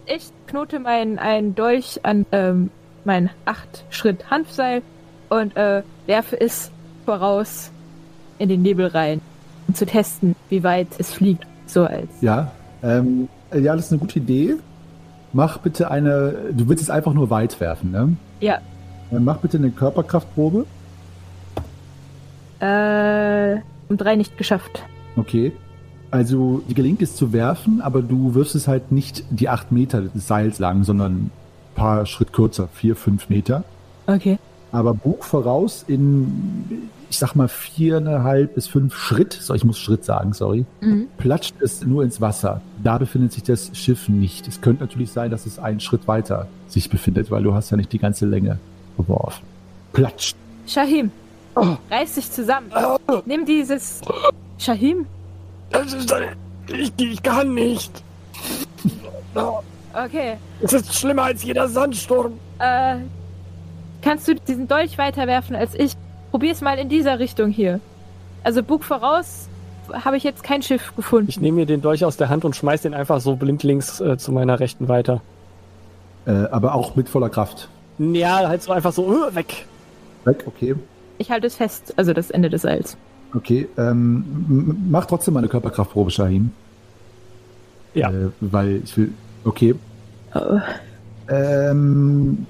Ich 0.06 0.30
knote 0.48 0.80
meinen 0.80 1.20
einen 1.20 1.56
Dolch 1.56 2.00
an 2.04 2.26
ähm, 2.32 2.70
mein 3.04 3.30
acht 3.46 3.84
Schritt 3.90 4.30
Hanfseil 4.30 4.82
und 5.30 5.56
äh, 5.58 5.84
werfe 6.06 6.40
es 6.40 6.72
voraus 7.06 7.72
in 8.38 8.50
den 8.50 8.62
Nebel 8.62 8.88
rein, 8.88 9.22
um 9.68 9.76
zu 9.76 9.86
testen, 9.86 10.36
wie 10.50 10.64
weit 10.64 10.88
es 10.98 11.14
fliegt. 11.14 11.46
So 11.66 11.86
als. 11.86 12.10
Ja, 12.22 12.52
ähm, 12.84 13.28
ja, 13.54 13.76
das 13.76 13.86
ist 13.86 13.92
eine 13.92 14.00
gute 14.00 14.20
Idee. 14.20 14.56
Mach 15.34 15.58
bitte 15.58 15.92
eine, 15.92 16.36
du 16.52 16.70
willst 16.70 16.84
es 16.84 16.90
einfach 16.90 17.14
nur 17.14 17.30
weit 17.30 17.60
werfen, 17.60 17.92
ne? 17.92 18.16
Ja. 18.40 18.60
Dann 19.12 19.24
mach 19.24 19.38
bitte 19.38 19.58
eine 19.58 19.72
Körperkraftprobe. 19.72 20.66
Äh, 22.60 23.58
um 23.90 23.98
drei 23.98 24.16
nicht 24.16 24.38
geschafft. 24.38 24.84
Okay. 25.16 25.52
Also, 26.12 26.62
die 26.70 26.74
gelingt 26.74 27.02
es 27.02 27.16
zu 27.16 27.34
werfen, 27.34 27.82
aber 27.82 28.02
du 28.02 28.34
wirfst 28.34 28.56
es 28.56 28.68
halt 28.68 28.92
nicht 28.92 29.24
die 29.30 29.50
acht 29.50 29.72
Meter 29.72 30.02
des 30.02 30.28
Seils 30.28 30.58
lang, 30.60 30.84
sondern 30.84 31.14
ein 31.14 31.32
paar 31.76 32.06
Schritt 32.06 32.32
kürzer, 32.34 32.70
vier, 32.74 32.96
fünf 32.96 33.30
Meter. 33.30 33.64
Okay. 34.08 34.40
Aber 34.72 34.94
Bug 34.94 35.24
voraus 35.26 35.84
in, 35.88 36.90
ich 37.10 37.18
sag 37.18 37.36
mal, 37.36 37.48
viereinhalb 37.48 38.56
bis 38.56 38.68
fünf 38.68 38.96
Schritt, 38.96 39.34
so, 39.34 39.54
ich 39.54 39.64
muss 39.66 39.78
Schritt 39.80 40.04
sagen, 40.06 40.34
sorry, 40.34 40.66
Mhm. 40.82 41.08
platscht 41.18 41.56
es 41.62 41.86
nur 41.86 42.04
ins 42.04 42.20
Wasser. 42.22 42.62
Da 42.84 42.98
befindet 42.98 43.34
sich 43.34 43.44
das 43.44 43.72
Schiff 43.74 44.08
nicht. 44.10 44.48
Es 44.48 44.62
könnte 44.62 44.84
natürlich 44.84 45.12
sein, 45.12 45.32
dass 45.32 45.46
es 45.46 45.60
einen 45.60 45.80
Schritt 45.80 46.08
weiter 46.08 46.48
sich 46.68 46.90
befindet, 46.90 47.32
weil 47.32 47.44
du 47.44 47.54
hast 47.54 47.70
ja 47.70 47.78
nicht 47.78 47.92
die 47.94 48.00
ganze 48.00 48.26
Länge 48.26 48.60
geworfen. 48.98 49.44
Platscht. 49.94 50.36
Shahim, 50.68 51.12
reiß 51.90 52.16
dich 52.16 52.30
zusammen. 52.32 52.68
Nimm 53.26 53.46
dieses. 53.46 54.02
Shahim? 54.58 55.06
Das 55.70 55.94
ist 55.94 56.12
ein, 56.14 56.36
ich, 56.68 56.92
ich 56.98 57.24
kann 57.24 57.54
nicht. 57.54 57.92
Okay. 59.94 60.38
Es 60.62 60.74
ist 60.74 60.94
schlimmer 60.94 61.24
als 61.24 61.44
jeder 61.44 61.68
Sandsturm. 61.68 62.34
Äh, 62.60 62.98
kannst 64.02 64.28
du 64.28 64.36
diesen 64.36 64.68
Dolch 64.68 64.98
weiterwerfen 64.98 65.56
als 65.56 65.74
ich? 65.76 65.94
Probier's 66.32 66.62
mal 66.62 66.78
in 66.78 66.90
dieser 66.90 67.20
Richtung 67.20 67.52
hier. 67.52 67.80
Also 68.44 68.64
Bug 68.64 68.84
voraus 68.84 69.48
habe 69.92 70.18
ich 70.18 70.24
jetzt 70.24 70.44
kein 70.44 70.62
Schiff 70.62 70.96
gefunden. 70.96 71.30
Ich 71.30 71.40
nehme 71.40 71.58
mir 71.58 71.66
den 71.66 71.82
Dolch 71.82 72.04
aus 72.04 72.18
der 72.18 72.30
Hand 72.30 72.46
und 72.46 72.56
schmeiß 72.56 72.82
den 72.82 72.94
einfach 72.94 73.22
so 73.22 73.36
blindlings 73.36 74.00
äh, 74.02 74.18
zu 74.18 74.32
meiner 74.32 74.60
Rechten 74.60 74.88
weiter. 74.88 75.22
Äh, 76.26 76.32
aber 76.52 76.76
auch 76.76 76.96
mit 76.96 77.08
voller 77.10 77.30
Kraft. 77.30 77.70
Ja, 77.98 78.48
halt 78.48 78.62
so 78.62 78.72
einfach 78.72 78.92
so 78.92 79.28
äh, 79.28 79.36
weg. 79.36 79.66
Weg, 80.26 80.44
okay. 80.46 80.76
Ich 81.18 81.32
halte 81.32 81.48
es 81.48 81.56
fest, 81.56 81.94
also 81.96 82.14
das 82.14 82.30
Ende 82.30 82.50
des 82.50 82.64
Seils. 82.64 82.98
Okay, 83.34 83.68
ähm, 83.78 84.78
mach 84.90 85.06
trotzdem 85.06 85.34
mal 85.34 85.40
eine 85.42 85.50
Körperkraftprobe, 85.50 86.12
Shahim. 86.12 86.52
Ja. 87.94 88.10
Äh, 88.12 88.30
weil 88.42 88.82
ich 88.84 88.96
will. 88.98 89.14
Okay. 89.44 89.76
Oh. 90.34 90.60
Ähm, 91.30 92.46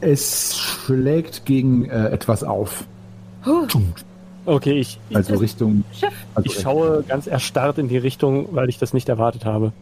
es 0.00 0.56
schlägt 0.56 1.44
gegen 1.44 1.86
äh, 1.86 2.08
etwas 2.08 2.44
auf. 2.44 2.84
Huh, 3.44 3.66
Okay, 4.44 4.78
ich, 4.78 5.00
ich, 5.08 5.16
Also 5.16 5.34
Richtung. 5.36 5.82
Schiff. 5.92 6.12
Also 6.36 6.46
ich 6.48 6.60
schaue 6.60 7.02
ganz 7.02 7.26
erstarrt 7.26 7.78
in 7.78 7.88
die 7.88 7.98
Richtung, 7.98 8.48
weil 8.52 8.68
ich 8.68 8.78
das 8.78 8.94
nicht 8.94 9.08
erwartet 9.08 9.44
habe. 9.44 9.72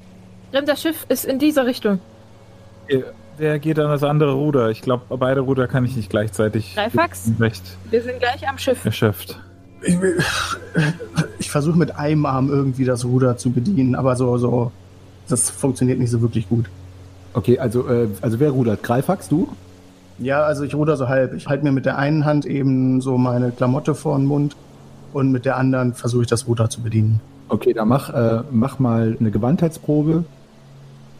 Das 0.52 0.80
Schiff 0.80 1.04
ist 1.10 1.26
in 1.26 1.38
dieser 1.38 1.66
Richtung. 1.66 1.98
Wer 3.36 3.58
geht 3.58 3.78
an 3.78 3.90
das 3.90 4.02
andere 4.02 4.32
Ruder? 4.32 4.70
Ich 4.70 4.80
glaube, 4.80 5.02
beide 5.18 5.40
Ruder 5.40 5.66
kann 5.66 5.84
ich 5.84 5.96
nicht 5.96 6.08
gleichzeitig. 6.08 6.76
Ich 6.76 6.92
bin 7.26 7.36
recht 7.40 7.62
Wir 7.90 8.02
sind 8.02 8.20
gleich 8.20 8.48
am 8.48 8.56
Schiff. 8.56 8.84
erschöpft. 8.84 9.38
Ich, 9.86 9.98
ich 11.38 11.50
versuche 11.50 11.78
mit 11.78 11.96
einem 11.96 12.26
Arm 12.26 12.48
irgendwie 12.48 12.84
das 12.84 13.04
Ruder 13.04 13.36
zu 13.36 13.50
bedienen, 13.50 13.94
aber 13.94 14.16
so, 14.16 14.38
so, 14.38 14.72
das 15.28 15.50
funktioniert 15.50 15.98
nicht 15.98 16.10
so 16.10 16.20
wirklich 16.20 16.48
gut. 16.48 16.66
Okay, 17.34 17.58
also, 17.58 17.88
äh, 17.88 18.08
also 18.20 18.40
wer 18.40 18.50
rudert? 18.50 18.82
Greifax, 18.82 19.28
du? 19.28 19.48
Ja, 20.18 20.42
also 20.44 20.62
ich 20.62 20.74
ruder 20.74 20.96
so 20.96 21.08
halb. 21.08 21.34
Ich 21.34 21.48
halte 21.48 21.64
mir 21.64 21.72
mit 21.72 21.86
der 21.86 21.98
einen 21.98 22.24
Hand 22.24 22.46
eben 22.46 23.00
so 23.00 23.18
meine 23.18 23.50
Klamotte 23.50 23.94
vor 23.94 24.16
den 24.16 24.26
Mund 24.26 24.56
und 25.12 25.32
mit 25.32 25.44
der 25.44 25.56
anderen 25.56 25.94
versuche 25.94 26.22
ich 26.22 26.28
das 26.28 26.46
Ruder 26.46 26.70
zu 26.70 26.80
bedienen. 26.82 27.20
Okay, 27.48 27.72
dann 27.72 27.88
mach, 27.88 28.10
äh, 28.10 28.42
mach 28.50 28.78
mal 28.78 29.16
eine 29.18 29.30
Gewandheitsprobe. 29.30 30.24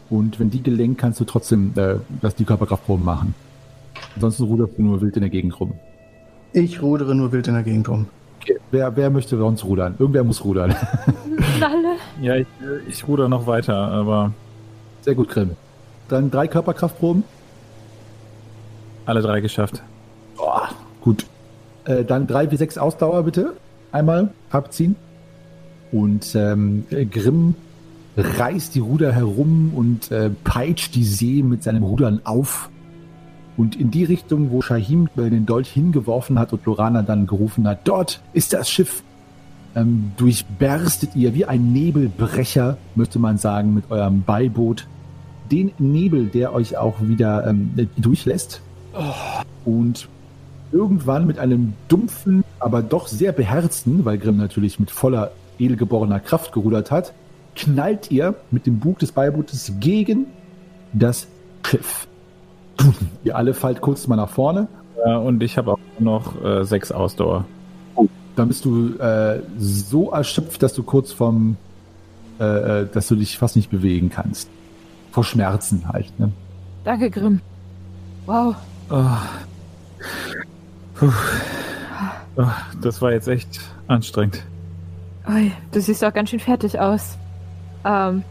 Und 0.09 0.39
wenn 0.39 0.49
die 0.49 0.61
gelingt, 0.61 0.97
kannst 0.97 1.19
du 1.19 1.25
trotzdem 1.25 1.73
äh, 1.75 1.95
das, 2.21 2.35
die 2.35 2.45
Körperkraftproben 2.45 3.03
machen. 3.03 3.33
Ansonsten 4.15 4.43
ruderst 4.43 4.77
du 4.77 4.83
nur 4.83 5.01
wild 5.01 5.15
in 5.15 5.21
der 5.21 5.29
Gegend 5.29 5.59
rum. 5.59 5.73
Ich 6.53 6.81
rudere 6.81 7.15
nur 7.15 7.31
wild 7.31 7.47
in 7.47 7.53
der 7.53 7.63
Gegend 7.63 7.89
rum. 7.89 8.07
Okay. 8.45 8.59
Wer, 8.69 8.95
wer 8.95 9.09
möchte 9.09 9.37
sonst 9.37 9.65
rudern? 9.65 9.95
Irgendwer 9.97 10.23
muss 10.23 10.43
rudern. 10.43 10.75
Alle. 11.61 11.95
Ja, 12.21 12.35
ich, 12.35 12.45
ich 12.87 13.07
ruder 13.07 13.27
noch 13.27 13.47
weiter, 13.47 13.75
aber 13.75 14.33
Sehr 15.01 15.15
gut, 15.15 15.29
Grimm. 15.29 15.51
Dann 16.09 16.29
drei 16.29 16.47
Körperkraftproben. 16.47 17.23
alle 19.07 19.21
drei 19.21 19.41
geschafft. 19.41 19.81
Boah, 20.37 20.69
gut. 21.01 21.25
Äh, 21.85 22.03
dann 22.05 22.27
drei 22.27 22.51
wie 22.51 22.57
sechs 22.57 22.77
Ausdauer 22.77 23.23
bitte. 23.23 23.53
Einmal 23.91 24.29
abziehen. 24.51 24.95
Und 25.91 26.35
ähm, 26.35 26.85
Grimm 27.09 27.55
reißt 28.17 28.75
die 28.75 28.79
Ruder 28.79 29.11
herum 29.11 29.73
und 29.75 30.11
äh, 30.11 30.29
peitscht 30.43 30.93
die 30.93 31.03
See 31.03 31.41
mit 31.41 31.63
seinem 31.63 31.81
Rudern 31.83 32.21
auf. 32.25 32.69
Und 33.57 33.75
in 33.75 33.91
die 33.91 34.03
Richtung, 34.03 34.51
wo 34.51 34.61
Shahim 34.61 35.09
äh, 35.17 35.29
den 35.29 35.45
Dolch 35.45 35.69
hingeworfen 35.69 36.37
hat 36.39 36.53
und 36.53 36.65
Lorana 36.65 37.01
dann 37.01 37.27
gerufen 37.27 37.67
hat, 37.67 37.79
dort 37.85 38.21
ist 38.33 38.53
das 38.53 38.69
Schiff. 38.69 39.03
Ähm, 39.75 40.11
durchberstet 40.17 41.15
ihr 41.15 41.33
wie 41.33 41.45
ein 41.45 41.73
Nebelbrecher, 41.73 42.77
möchte 42.95 43.19
man 43.19 43.37
sagen, 43.37 43.73
mit 43.73 43.91
eurem 43.91 44.23
Beiboot 44.23 44.87
den 45.51 45.71
Nebel, 45.77 46.27
der 46.27 46.53
euch 46.53 46.77
auch 46.77 46.95
wieder 47.01 47.47
ähm, 47.47 47.71
durchlässt. 47.97 48.61
Und 49.65 50.07
irgendwann 50.71 51.27
mit 51.27 51.39
einem 51.39 51.73
dumpfen, 51.87 52.43
aber 52.59 52.81
doch 52.81 53.07
sehr 53.07 53.31
beherzten, 53.31 54.05
weil 54.05 54.17
Grimm 54.17 54.37
natürlich 54.37 54.79
mit 54.79 54.91
voller 54.91 55.31
edelgeborener 55.59 56.19
Kraft 56.19 56.51
gerudert 56.51 56.91
hat, 56.91 57.13
knallt 57.55 58.11
ihr 58.11 58.35
mit 58.51 58.65
dem 58.65 58.79
Bug 58.79 58.99
des 58.99 59.11
Beibootes 59.11 59.73
gegen 59.79 60.27
das 60.93 61.27
Schiff. 61.65 62.07
Ihr 63.23 63.35
alle 63.35 63.53
fallt 63.53 63.81
kurz 63.81 64.07
mal 64.07 64.15
nach 64.15 64.29
vorne. 64.29 64.67
Äh, 65.03 65.15
und 65.15 65.41
ich 65.43 65.57
habe 65.57 65.73
auch 65.73 65.79
noch 65.99 66.43
äh, 66.43 66.63
sechs 66.63 66.91
Ausdauer. 66.91 67.45
Dann 68.35 68.47
bist 68.49 68.65
du 68.65 68.97
äh, 68.97 69.41
so 69.57 70.11
erschöpft, 70.11 70.61
dass 70.61 70.73
du 70.73 70.83
kurz 70.83 71.11
vom, 71.11 71.57
äh, 72.39 72.81
äh, 72.81 72.87
dass 72.91 73.07
du 73.07 73.15
dich 73.15 73.37
fast 73.37 73.55
nicht 73.55 73.69
bewegen 73.69 74.09
kannst. 74.09 74.49
Vor 75.11 75.23
Schmerzen 75.23 75.87
halt. 75.87 76.19
Ne? 76.19 76.31
Danke, 76.83 77.09
Grimm. 77.09 77.39
Wow. 78.25 78.55
Ah. 78.89 79.21
Puh. 80.95 81.11
Ah, 82.37 82.53
das 82.81 83.01
war 83.01 83.13
jetzt 83.13 83.29
echt 83.29 83.61
anstrengend. 83.87 84.43
Du 85.71 85.81
siehst 85.81 86.03
auch 86.03 86.13
ganz 86.13 86.29
schön 86.29 86.39
fertig 86.39 86.79
aus. 86.79 87.17
Ähm, 87.85 88.23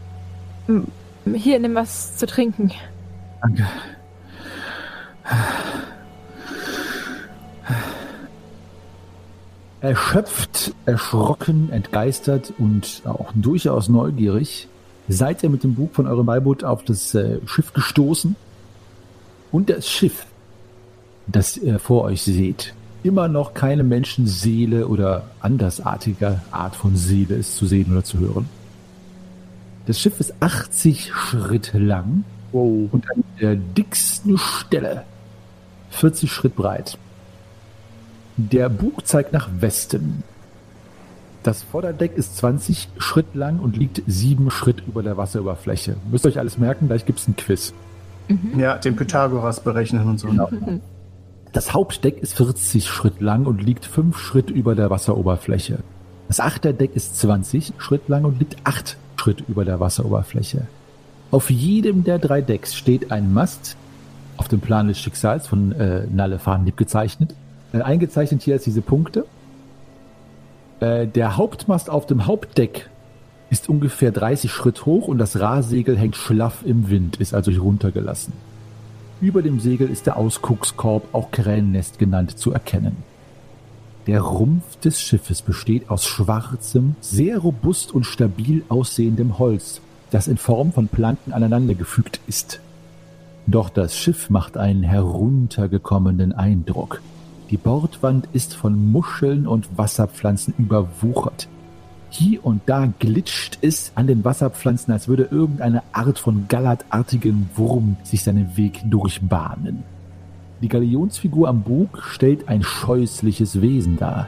hier, 1.33 1.59
nimm 1.59 1.73
was 1.75 2.15
zu 2.17 2.25
trinken. 2.27 2.71
Danke. 3.41 3.65
Erschöpft, 9.81 10.73
erschrocken, 10.85 11.69
entgeistert 11.71 12.53
und 12.57 13.03
auch 13.05 13.31
durchaus 13.35 13.87
neugierig 13.87 14.67
seid 15.07 15.43
ihr 15.43 15.49
mit 15.49 15.63
dem 15.63 15.75
Bug 15.75 15.93
von 15.93 16.07
eurem 16.07 16.25
Beiboot 16.25 16.63
auf 16.63 16.83
das 16.83 17.13
äh, 17.13 17.37
Schiff 17.45 17.73
gestoßen. 17.73 18.35
Und 19.51 19.69
das 19.69 19.87
Schiff, 19.87 20.25
das 21.27 21.57
ihr 21.57 21.77
vor 21.77 22.03
euch 22.05 22.23
seht, 22.23 22.73
immer 23.03 23.27
noch 23.27 23.53
keine 23.53 23.83
Menschenseele 23.83 24.87
oder 24.87 25.29
andersartiger 25.39 26.41
Art 26.51 26.75
von 26.75 26.95
Seele 26.95 27.35
ist 27.35 27.55
zu 27.55 27.67
sehen 27.67 27.91
oder 27.91 28.03
zu 28.03 28.17
hören. 28.17 28.49
Das 29.85 29.99
Schiff 29.99 30.19
ist 30.19 30.33
80 30.39 31.11
Schritt 31.13 31.71
lang 31.73 32.23
Wow. 32.51 32.89
und 32.91 33.05
an 33.11 33.23
der 33.39 33.55
dicksten 33.55 34.37
Stelle 34.37 35.03
40 35.95 36.31
Schritt 36.31 36.55
breit. 36.55 36.97
Der 38.37 38.69
Bug 38.69 39.07
zeigt 39.07 39.33
nach 39.33 39.49
Westen. 39.59 40.23
Das 41.43 41.63
Vorderdeck 41.63 42.17
ist 42.17 42.37
20 42.37 42.89
Schritt 42.97 43.35
lang 43.35 43.59
und 43.59 43.77
liegt 43.77 44.01
sieben 44.07 44.49
Schritt 44.49 44.83
über 44.87 45.03
der 45.03 45.15
Wasseroberfläche. 45.15 45.95
Müsst 46.09 46.25
ihr 46.25 46.29
euch 46.29 46.39
alles 46.39 46.57
merken, 46.57 46.87
gleich 46.87 47.05
gibt 47.05 47.19
es 47.19 47.27
ein 47.27 47.35
Quiz. 47.35 47.73
Ja, 48.57 48.77
den 48.77 48.95
Pythagoras 48.95 49.59
berechnen 49.59 50.07
und 50.07 50.19
so. 50.19 50.27
Genau. 50.27 50.49
Das 51.53 51.73
Hauptdeck 51.73 52.17
ist 52.17 52.33
40 52.33 52.89
Schritt 52.89 53.21
lang 53.21 53.45
und 53.45 53.61
liegt 53.63 53.85
fünf 53.85 54.17
Schritt 54.17 54.49
über 54.49 54.75
der 54.75 54.89
Wasseroberfläche. 54.89 55.79
Das 56.27 56.39
Achterdeck 56.39 56.95
ist 56.95 57.17
20 57.19 57.73
Schritt 57.77 58.09
lang 58.09 58.25
und 58.25 58.39
liegt 58.39 58.57
acht 58.63 58.97
Schritt 59.15 59.43
über 59.47 59.63
der 59.63 59.79
Wasseroberfläche. 59.79 60.67
Auf 61.31 61.49
jedem 61.49 62.03
der 62.03 62.19
drei 62.19 62.41
Decks 62.41 62.75
steht 62.75 63.11
ein 63.11 63.33
Mast, 63.33 63.77
auf 64.37 64.47
dem 64.47 64.59
Plan 64.59 64.87
des 64.87 64.99
Schicksals 64.99 65.47
von 65.47 65.71
äh, 65.73 66.05
Nalle 66.11 66.39
Farnlieb 66.39 66.77
gezeichnet. 66.77 67.33
Äh, 67.73 67.81
eingezeichnet 67.81 68.41
hier 68.41 68.55
ist 68.55 68.65
diese 68.65 68.81
Punkte. 68.81 69.25
Äh, 70.79 71.07
der 71.07 71.37
Hauptmast 71.37 71.89
auf 71.89 72.05
dem 72.05 72.25
Hauptdeck 72.25 72.89
ist 73.49 73.69
ungefähr 73.69 74.11
30 74.11 74.51
Schritt 74.51 74.85
hoch 74.85 75.07
und 75.07 75.17
das 75.17 75.39
Rahsegel 75.39 75.97
hängt 75.97 76.15
schlaff 76.15 76.63
im 76.65 76.89
Wind, 76.89 77.17
ist 77.17 77.33
also 77.33 77.51
runtergelassen. 77.51 78.33
Über 79.21 79.41
dem 79.41 79.59
Segel 79.59 79.89
ist 79.89 80.07
der 80.07 80.17
Ausguckskorb, 80.17 81.13
auch 81.13 81.31
Krähennest 81.31 81.99
genannt, 81.99 82.37
zu 82.37 82.51
erkennen. 82.51 82.97
Der 84.07 84.21
Rumpf 84.21 84.75
des 84.81 85.01
Schiffes 85.01 85.41
besteht 85.41 85.89
aus 85.89 86.05
schwarzem, 86.05 86.95
sehr 87.01 87.39
robust 87.39 87.91
und 87.93 88.05
stabil 88.05 88.63
aussehendem 88.69 89.39
Holz, 89.39 89.81
das 90.11 90.27
in 90.27 90.37
Form 90.37 90.73
von 90.73 90.87
Planken 90.89 91.33
aneinandergefügt 91.33 92.19
ist. 92.27 92.59
Doch 93.47 93.69
das 93.69 93.95
Schiff 93.95 94.29
macht 94.29 94.57
einen 94.57 94.83
heruntergekommenen 94.83 96.33
Eindruck. 96.33 97.01
Die 97.51 97.57
Bordwand 97.57 98.27
ist 98.33 98.55
von 98.55 98.91
Muscheln 98.91 99.45
und 99.45 99.77
Wasserpflanzen 99.77 100.55
überwuchert. 100.57 101.47
Hier 102.09 102.43
und 102.43 102.61
da 102.65 102.91
glitscht 102.97 103.59
es 103.61 103.91
an 103.93 104.07
den 104.07 104.23
Wasserpflanzen, 104.23 104.91
als 104.93 105.07
würde 105.07 105.27
irgendeine 105.29 105.83
Art 105.91 106.17
von 106.17 106.47
gallertartigen 106.47 107.49
Wurm 107.55 107.97
sich 108.03 108.23
seinen 108.23 108.57
Weg 108.57 108.81
durchbahnen. 108.89 109.83
Die 110.61 110.69
Galionsfigur 110.69 111.47
am 111.47 111.61
Bug 111.61 112.01
stellt 112.01 112.47
ein 112.47 112.63
scheußliches 112.63 113.61
Wesen 113.61 113.97
dar. 113.97 114.27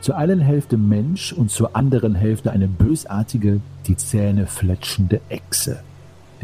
Zur 0.00 0.16
einen 0.16 0.40
Hälfte 0.40 0.76
Mensch 0.76 1.32
und 1.32 1.50
zur 1.50 1.76
anderen 1.76 2.14
Hälfte 2.14 2.52
eine 2.52 2.68
bösartige, 2.68 3.60
die 3.86 3.96
Zähne 3.96 4.46
fletschende 4.46 5.20
Echse. 5.28 5.82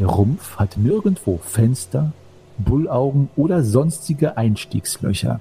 Der 0.01 0.09
Rumpf 0.09 0.57
hat 0.57 0.77
nirgendwo 0.77 1.37
Fenster, 1.43 2.11
Bullaugen 2.57 3.29
oder 3.35 3.63
sonstige 3.63 4.35
Einstiegslöcher. 4.35 5.39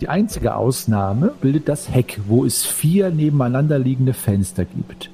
Die 0.00 0.08
einzige 0.08 0.54
Ausnahme 0.54 1.32
bildet 1.40 1.68
das 1.68 1.92
Heck, 1.92 2.20
wo 2.28 2.44
es 2.44 2.64
vier 2.64 3.10
nebeneinander 3.10 3.80
liegende 3.80 4.12
Fenster 4.12 4.66
gibt. 4.66 5.10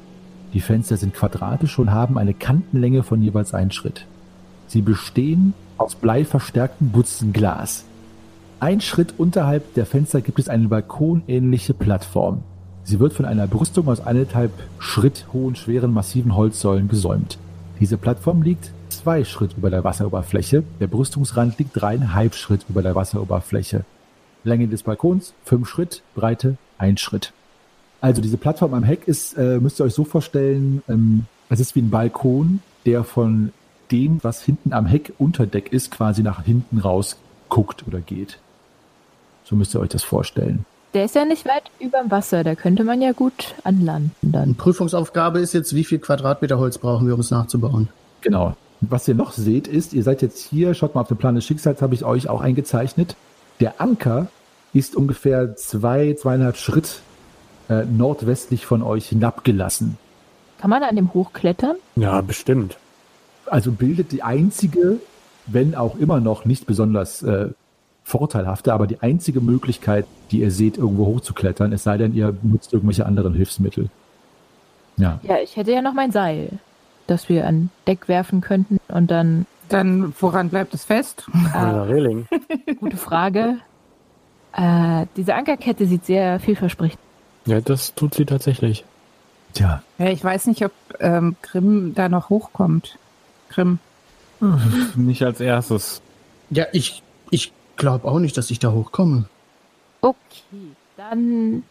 Die 0.52 0.60
Fenster 0.60 0.98
sind 0.98 1.14
quadratisch 1.14 1.78
und 1.78 1.92
haben 1.92 2.18
eine 2.18 2.34
Kantenlänge 2.34 3.04
von 3.04 3.22
jeweils 3.22 3.54
ein 3.54 3.70
Schritt. 3.70 4.04
Sie 4.66 4.82
bestehen 4.82 5.54
aus 5.78 5.94
bleiverstärktem 5.94 6.90
Butzen 6.90 7.32
Glas. 7.32 7.86
Ein 8.60 8.82
Schritt 8.82 9.14
unterhalb 9.16 9.72
der 9.76 9.86
Fenster 9.86 10.20
gibt 10.20 10.40
es 10.40 10.50
eine 10.50 10.68
balkonähnliche 10.68 11.72
Plattform. 11.72 12.42
Sie 12.84 13.00
wird 13.00 13.14
von 13.14 13.24
einer 13.24 13.46
Brüstung 13.46 13.88
aus 13.88 14.00
eineinhalb 14.00 14.52
Schritt 14.78 15.24
hohen, 15.32 15.56
schweren, 15.56 15.94
massiven 15.94 16.36
Holzsäulen 16.36 16.88
gesäumt. 16.88 17.38
Diese 17.80 17.96
Plattform 17.96 18.42
liegt 18.42 18.72
zwei 18.88 19.24
Schritt 19.24 19.56
über 19.56 19.70
der 19.70 19.84
Wasseroberfläche. 19.84 20.64
Der 20.80 20.86
Brüstungsrand 20.88 21.58
liegt 21.58 21.80
dreieinhalb 21.80 22.34
Schritt 22.34 22.66
über 22.68 22.82
der 22.82 22.94
Wasseroberfläche. 22.94 23.84
Länge 24.44 24.68
des 24.68 24.82
Balkons 24.82 25.34
fünf 25.44 25.68
Schritt, 25.68 26.02
Breite 26.14 26.56
ein 26.78 26.96
Schritt. 26.96 27.32
Also 28.00 28.22
diese 28.22 28.36
Plattform 28.36 28.74
am 28.74 28.84
Heck 28.84 29.06
ist, 29.06 29.34
äh, 29.34 29.58
müsst 29.60 29.80
ihr 29.80 29.84
euch 29.84 29.94
so 29.94 30.04
vorstellen, 30.04 30.82
ähm, 30.88 31.26
es 31.48 31.60
ist 31.60 31.74
wie 31.74 31.80
ein 31.80 31.90
Balkon, 31.90 32.60
der 32.86 33.04
von 33.04 33.52
dem, 33.90 34.22
was 34.22 34.42
hinten 34.42 34.72
am 34.72 34.86
Heck 34.86 35.12
Unterdeck 35.18 35.72
ist, 35.72 35.90
quasi 35.90 36.22
nach 36.22 36.44
hinten 36.44 36.78
raus 36.78 37.16
guckt 37.48 37.86
oder 37.86 38.00
geht. 38.00 38.38
So 39.44 39.56
müsst 39.56 39.74
ihr 39.74 39.80
euch 39.80 39.88
das 39.88 40.02
vorstellen. 40.02 40.64
Der 40.94 41.04
ist 41.04 41.14
ja 41.14 41.24
nicht 41.24 41.44
weit 41.46 41.64
überm 41.80 42.10
Wasser, 42.10 42.44
da 42.44 42.54
könnte 42.54 42.82
man 42.82 43.02
ja 43.02 43.12
gut 43.12 43.54
anlanden 43.62 44.32
dann. 44.32 44.54
Prüfungsaufgabe 44.54 45.38
ist 45.38 45.52
jetzt, 45.52 45.74
wie 45.74 45.84
viel 45.84 45.98
Quadratmeter 45.98 46.58
Holz 46.58 46.78
brauchen 46.78 47.06
wir, 47.06 47.14
um 47.14 47.20
es 47.20 47.30
nachzubauen? 47.30 47.88
Genau. 48.22 48.56
Und 48.80 48.90
was 48.90 49.06
ihr 49.06 49.14
noch 49.14 49.32
seht, 49.32 49.68
ist, 49.68 49.92
ihr 49.92 50.02
seid 50.02 50.22
jetzt 50.22 50.42
hier, 50.42 50.72
schaut 50.74 50.94
mal 50.94 51.02
auf 51.02 51.08
den 51.08 51.18
Plan 51.18 51.34
des 51.34 51.44
Schicksals, 51.44 51.82
habe 51.82 51.94
ich 51.94 52.04
euch 52.04 52.28
auch 52.28 52.40
eingezeichnet. 52.40 53.16
Der 53.60 53.80
Anker 53.80 54.28
ist 54.72 54.96
ungefähr 54.96 55.56
zwei, 55.56 56.14
zweieinhalb 56.14 56.56
Schritt 56.56 57.00
äh, 57.68 57.84
nordwestlich 57.84 58.64
von 58.64 58.82
euch 58.82 59.08
hinabgelassen. 59.08 59.98
Kann 60.58 60.70
man 60.70 60.82
an 60.82 60.96
dem 60.96 61.12
hochklettern? 61.12 61.76
Ja, 61.96 62.20
bestimmt. 62.20 62.78
Also 63.46 63.72
bildet 63.72 64.12
die 64.12 64.22
einzige, 64.22 65.00
wenn 65.46 65.74
auch 65.74 65.96
immer 65.96 66.20
noch 66.20 66.44
nicht 66.44 66.66
besonders 66.66 67.22
äh, 67.22 67.48
vorteilhafte, 68.08 68.72
aber 68.72 68.86
die 68.86 69.00
einzige 69.02 69.40
Möglichkeit, 69.40 70.06
die 70.30 70.40
ihr 70.40 70.50
seht, 70.50 70.78
irgendwo 70.78 71.06
hochzuklettern, 71.06 71.72
es 71.72 71.82
sei 71.82 71.98
denn, 71.98 72.14
ihr 72.14 72.34
nutzt 72.42 72.72
irgendwelche 72.72 73.06
anderen 73.06 73.34
Hilfsmittel. 73.34 73.90
Ja. 74.96 75.20
Ja, 75.22 75.36
ich 75.38 75.56
hätte 75.56 75.72
ja 75.72 75.82
noch 75.82 75.92
mein 75.92 76.10
Seil, 76.10 76.58
das 77.06 77.28
wir 77.28 77.46
an 77.46 77.70
Deck 77.86 78.08
werfen 78.08 78.40
könnten 78.40 78.78
und 78.88 79.10
dann, 79.10 79.46
Dann, 79.68 80.14
woran 80.18 80.48
bleibt 80.48 80.72
es 80.74 80.84
fest? 80.84 81.26
Äh, 81.54 81.58
Reling. 81.58 82.26
gute 82.80 82.96
Frage. 82.96 83.58
Äh, 84.54 85.06
diese 85.16 85.34
Ankerkette 85.34 85.86
sieht 85.86 86.06
sehr 86.06 86.40
vielversprechend. 86.40 87.00
Ja, 87.44 87.60
das 87.60 87.94
tut 87.94 88.14
sie 88.14 88.24
tatsächlich. 88.24 88.84
Tja, 89.52 89.82
Ja, 89.98 90.06
ich 90.06 90.24
weiß 90.24 90.46
nicht, 90.46 90.64
ob 90.64 90.72
ähm, 91.00 91.36
Grimm 91.42 91.94
da 91.94 92.08
noch 92.08 92.30
hochkommt. 92.30 92.98
Grimm. 93.50 93.78
Nicht 94.94 95.22
als 95.22 95.40
erstes. 95.40 96.00
Ja, 96.50 96.66
ich, 96.72 97.02
ich 97.30 97.52
glaube 97.78 98.06
auch 98.06 98.18
nicht, 98.18 98.36
dass 98.36 98.50
ich 98.50 98.58
da 98.58 98.70
hochkomme. 98.72 99.24
Okay, 100.02 100.16
dann 100.96 101.62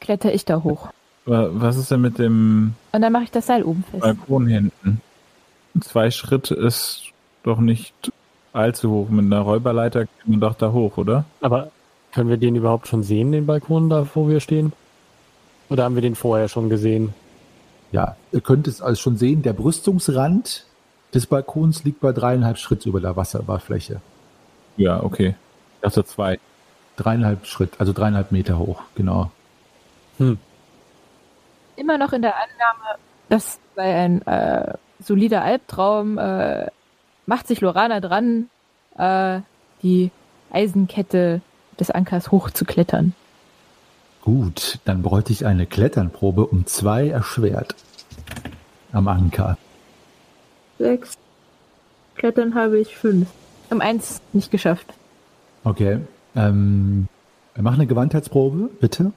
kletter 0.00 0.32
ich 0.34 0.44
da 0.44 0.62
hoch. 0.62 0.88
Wa- 1.26 1.48
Was 1.52 1.76
ist 1.76 1.90
denn 1.90 2.00
mit 2.00 2.18
dem 2.18 2.74
Und 2.92 3.02
dann 3.02 3.12
mache 3.12 3.24
ich 3.24 3.30
das 3.30 3.46
Seil 3.46 3.62
oben 3.62 3.84
fest. 3.90 4.02
Balkon 4.02 4.46
hinten? 4.46 5.00
Zwei 5.80 6.10
Schritt 6.10 6.50
ist 6.50 7.02
doch 7.42 7.58
nicht 7.58 7.94
allzu 8.52 8.90
hoch. 8.90 9.08
Mit 9.08 9.24
einer 9.26 9.40
Räuberleiter 9.40 10.06
kann 10.06 10.30
man 10.30 10.40
doch 10.40 10.54
da 10.54 10.72
hoch, 10.72 10.96
oder? 10.96 11.24
Aber 11.40 11.70
können 12.12 12.30
wir 12.30 12.36
den 12.36 12.54
überhaupt 12.54 12.86
schon 12.88 13.02
sehen, 13.02 13.32
den 13.32 13.46
Balkon 13.46 13.90
da, 13.90 14.06
wo 14.14 14.28
wir 14.28 14.40
stehen? 14.40 14.72
Oder 15.68 15.84
haben 15.84 15.94
wir 15.96 16.02
den 16.02 16.14
vorher 16.14 16.48
schon 16.48 16.68
gesehen? 16.68 17.12
ja, 17.92 18.16
ihr 18.32 18.40
könnt 18.40 18.66
es 18.66 18.82
also 18.82 19.00
schon 19.00 19.16
sehen, 19.16 19.42
der 19.42 19.52
Brüstungsrand 19.52 20.66
des 21.14 21.26
Balkons 21.26 21.84
liegt 21.84 22.00
bei 22.00 22.10
dreieinhalb 22.12 22.58
Schritt 22.58 22.86
über 22.86 23.00
der 23.00 23.14
Wasseroberfläche. 23.16 24.00
Ja, 24.76 25.02
okay. 25.02 25.34
Ich 25.76 25.80
dachte 25.82 26.04
zwei. 26.04 26.38
Dreieinhalb 26.96 27.46
Schritt, 27.46 27.72
also 27.78 27.92
dreieinhalb 27.92 28.30
Meter 28.30 28.58
hoch, 28.58 28.82
genau. 28.94 29.30
Immer 30.18 31.98
noch 31.98 32.12
in 32.12 32.22
der 32.22 32.34
Annahme, 32.36 32.98
das 33.28 33.58
sei 33.74 33.96
ein 33.96 34.22
äh, 34.26 34.74
solider 35.00 35.42
Albtraum, 35.42 36.18
äh, 36.18 36.70
macht 37.26 37.48
sich 37.48 37.60
Lorana 37.60 37.98
dran, 38.00 38.48
äh, 38.96 39.40
die 39.82 40.12
Eisenkette 40.52 41.40
des 41.80 41.90
Ankers 41.90 42.30
hochzuklettern. 42.30 43.14
Gut, 44.22 44.78
dann 44.84 45.02
bräuchte 45.02 45.32
ich 45.32 45.44
eine 45.44 45.66
Kletternprobe 45.66 46.46
um 46.46 46.64
zwei 46.66 47.08
erschwert. 47.08 47.74
Am 48.92 49.08
Anker. 49.08 49.58
Sechs. 50.78 51.18
Klettern 52.14 52.54
habe 52.54 52.78
ich 52.78 52.96
fünf. 52.96 53.28
Um 53.70 53.80
eins 53.80 54.20
nicht 54.32 54.50
geschafft. 54.50 54.86
Okay. 55.64 55.98
Ähm, 56.36 57.08
mach 57.56 57.74
eine 57.74 57.86
Gewandheitsprobe, 57.86 58.68
bitte. 58.80 59.12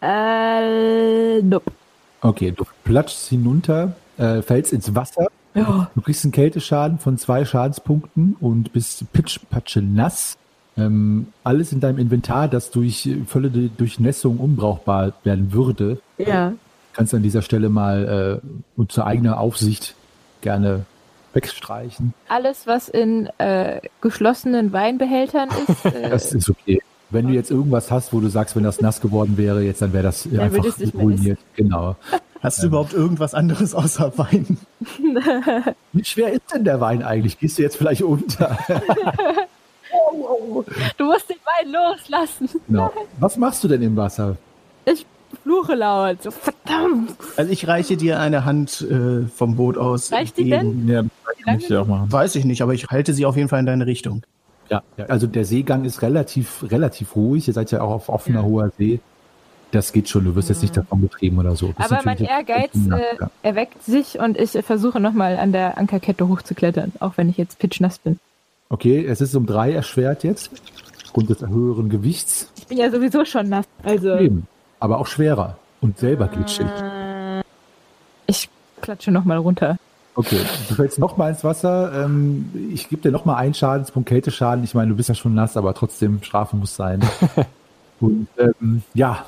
Äh, 0.00 1.42
nope. 1.42 1.72
Okay, 2.20 2.52
du 2.52 2.64
platschst 2.84 3.28
hinunter, 3.28 3.94
äh, 4.16 4.42
fällst 4.42 4.72
ins 4.72 4.94
Wasser. 4.94 5.26
Ja. 5.54 5.90
Du 5.94 6.00
kriegst 6.02 6.24
einen 6.24 6.32
Kälteschaden 6.32 6.98
von 6.98 7.18
zwei 7.18 7.44
Schadenspunkten 7.44 8.36
und 8.40 8.72
bist 8.72 9.12
pitschpatsche 9.12 9.80
nass. 9.82 10.36
Ähm, 10.76 11.28
alles 11.42 11.72
in 11.72 11.80
deinem 11.80 11.98
Inventar, 11.98 12.46
das 12.48 12.70
durch 12.70 13.08
völlige 13.26 13.68
Durchnässung 13.68 14.38
unbrauchbar 14.38 15.14
werden 15.24 15.52
würde, 15.52 16.00
Ja. 16.18 16.52
kannst 16.92 17.12
du 17.12 17.16
an 17.16 17.22
dieser 17.24 17.42
Stelle 17.42 17.68
mal 17.68 18.40
äh, 18.44 18.48
unter 18.76 19.06
eigener 19.06 19.40
Aufsicht 19.40 19.96
gerne 20.40 20.84
wegstreichen. 21.38 22.14
Alles, 22.28 22.66
was 22.66 22.88
in 22.88 23.28
äh, 23.38 23.80
geschlossenen 24.00 24.72
Weinbehältern 24.72 25.48
ist, 25.66 25.84
äh, 25.94 26.10
Das 26.10 26.32
ist 26.32 26.50
okay. 26.50 26.82
Wenn 27.10 27.26
du 27.28 27.32
jetzt 27.32 27.50
irgendwas 27.50 27.90
hast, 27.90 28.12
wo 28.12 28.20
du 28.20 28.28
sagst, 28.28 28.54
wenn 28.54 28.64
das 28.64 28.82
nass 28.82 29.00
geworden 29.00 29.38
wäre, 29.38 29.62
jetzt 29.62 29.80
dann 29.80 29.94
wäre 29.94 30.02
das 30.02 30.28
Dann 30.30 30.40
einfach 30.40 30.64
ruiniert. 30.94 31.38
Genau. 31.56 31.96
Hast 32.42 32.62
du 32.62 32.68
überhaupt 32.68 32.92
irgendwas 32.92 33.34
anderes 33.34 33.74
außer 33.74 34.12
Wein? 34.16 34.58
Wie 35.92 36.04
schwer 36.04 36.32
ist 36.32 36.42
denn 36.54 36.64
der 36.64 36.80
Wein 36.80 37.02
eigentlich? 37.02 37.38
Gehst 37.38 37.58
du 37.58 37.62
jetzt 37.62 37.76
vielleicht 37.76 38.02
unter? 38.02 38.56
du 40.96 41.04
musst 41.04 41.28
den 41.30 41.36
Bein 41.44 41.72
loslassen. 41.72 42.48
Genau. 42.68 42.92
Was 43.18 43.36
machst 43.38 43.64
du 43.64 43.68
denn 43.68 43.82
im 43.82 43.96
Wasser? 43.96 44.36
Ich 44.84 45.04
fluche 45.42 45.74
laut. 45.74 46.22
So, 46.22 46.30
verdammt. 46.30 47.16
Also 47.36 47.50
ich 47.50 47.66
reiche 47.66 47.96
dir 47.96 48.20
eine 48.20 48.44
Hand 48.44 48.86
äh, 48.88 49.26
vom 49.34 49.56
Boot 49.56 49.76
aus. 49.76 50.12
Reicht 50.12 50.36
die 50.38 50.50
entgegen. 50.52 50.88
Ja, 50.88 51.02
kann 51.44 51.58
ich 51.58 51.68
ja 51.68 51.80
auch 51.82 51.86
machen. 51.86 52.10
Weiß 52.12 52.34
ich 52.36 52.44
nicht, 52.44 52.62
aber 52.62 52.74
ich 52.74 52.86
halte 52.88 53.12
sie 53.14 53.26
auf 53.26 53.36
jeden 53.36 53.48
Fall 53.48 53.60
in 53.60 53.66
deine 53.66 53.86
Richtung. 53.86 54.22
Ja, 54.70 54.82
ja, 54.96 55.06
also 55.06 55.26
der 55.26 55.44
Seegang 55.44 55.84
ist 55.84 56.02
relativ, 56.02 56.64
relativ 56.70 57.16
ruhig. 57.16 57.48
Ihr 57.48 57.54
seid 57.54 57.70
ja 57.70 57.80
auch 57.80 57.90
auf 57.90 58.08
offener, 58.08 58.44
hoher 58.44 58.70
See. 58.78 59.00
Das 59.70 59.92
geht 59.92 60.08
schon, 60.08 60.24
du 60.24 60.34
wirst 60.34 60.48
jetzt 60.48 60.62
nicht 60.62 60.76
davon 60.76 61.02
getrieben 61.02 61.38
oder 61.38 61.54
so. 61.56 61.72
Das 61.76 61.90
Aber 61.92 62.00
mein 62.04 62.18
Ehrgeiz 62.18 62.70
äh, 62.74 63.16
Ja. 63.20 63.30
erweckt 63.42 63.82
sich 63.84 64.18
und 64.18 64.38
ich 64.38 64.52
versuche 64.64 64.98
nochmal 65.00 65.36
an 65.38 65.52
der 65.52 65.76
Ankerkette 65.78 66.26
hochzuklettern, 66.28 66.92
auch 67.00 67.12
wenn 67.16 67.28
ich 67.28 67.36
jetzt 67.36 67.58
pitchnass 67.58 67.98
bin. 67.98 68.18
Okay, 68.70 69.04
es 69.04 69.20
ist 69.20 69.34
um 69.34 69.46
drei 69.46 69.72
erschwert 69.72 70.24
jetzt, 70.24 70.50
aufgrund 71.04 71.30
des 71.30 71.40
höheren 71.46 71.88
Gewichts. 71.90 72.50
Ich 72.58 72.66
bin 72.66 72.78
ja 72.78 72.90
sowieso 72.90 73.24
schon 73.24 73.48
nass. 73.48 73.66
Also 73.82 74.16
Eben, 74.16 74.46
aber 74.80 74.98
auch 74.98 75.06
schwerer 75.06 75.56
und 75.80 75.98
selber 75.98 76.28
glitschig. 76.28 76.66
ich 78.26 78.48
klatsche 78.82 79.10
nochmal 79.10 79.38
runter. 79.38 79.76
Okay, 80.18 80.40
du 80.68 80.74
fällst 80.74 80.98
noch 80.98 81.16
mal 81.16 81.30
ins 81.30 81.44
Wasser. 81.44 81.92
Ähm, 82.04 82.50
ich 82.74 82.88
gebe 82.88 83.00
dir 83.00 83.12
noch 83.12 83.24
mal 83.24 83.36
einen 83.36 83.54
Schadenspunkt 83.54 84.08
Kälteschaden. 84.08 84.64
Ich 84.64 84.74
meine, 84.74 84.90
du 84.90 84.96
bist 84.96 85.08
ja 85.08 85.14
schon 85.14 85.32
nass, 85.32 85.56
aber 85.56 85.74
trotzdem 85.74 86.24
Strafe 86.24 86.56
muss 86.56 86.74
sein. 86.74 87.08
und 88.00 88.26
ähm, 88.36 88.82
ja, 88.94 89.26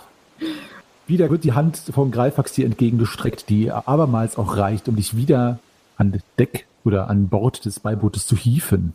wieder 1.07 1.31
wird 1.31 1.45
die 1.45 1.53
Hand 1.53 1.81
vom 1.95 2.11
Greifax 2.11 2.55
dir 2.55 2.67
entgegengestreckt, 2.67 3.49
die 3.51 3.71
abermals 3.71 4.37
auch 4.37 4.57
reicht, 4.57 4.89
um 4.89 4.97
dich 4.97 5.15
wieder 5.15 5.61
an 5.97 6.21
Deck 6.41 6.67
oder 6.83 7.09
an 7.09 7.29
Bord 7.29 7.65
des 7.65 7.79
Beibootes 7.79 8.27
zu 8.27 8.37
hieven. 8.37 8.93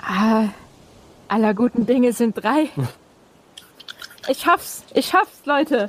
Ah, 0.00 0.44
aller 1.26 1.54
guten 1.54 1.86
Dinge 1.86 2.12
sind 2.12 2.36
drei. 2.36 2.68
Ich 4.28 4.40
schaff's, 4.40 4.82
ich 4.92 5.06
schaff's, 5.06 5.42
Leute. 5.44 5.88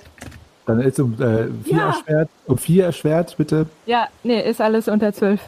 Dann 0.68 0.82
ist 0.82 0.99
um 0.99 1.13
äh, 1.20 1.47
vier 1.63 1.78
Ja. 1.78 1.88
erschwert. 1.88 2.30
Um 2.45 2.57
vier 2.57 2.86
erschwert, 2.86 3.36
bitte. 3.38 3.65
Ja, 3.88 4.07
nee, 4.24 4.39
ist 4.47 4.61
alles 4.61 4.88
unter 4.88 5.11
zwölf. 5.13 5.41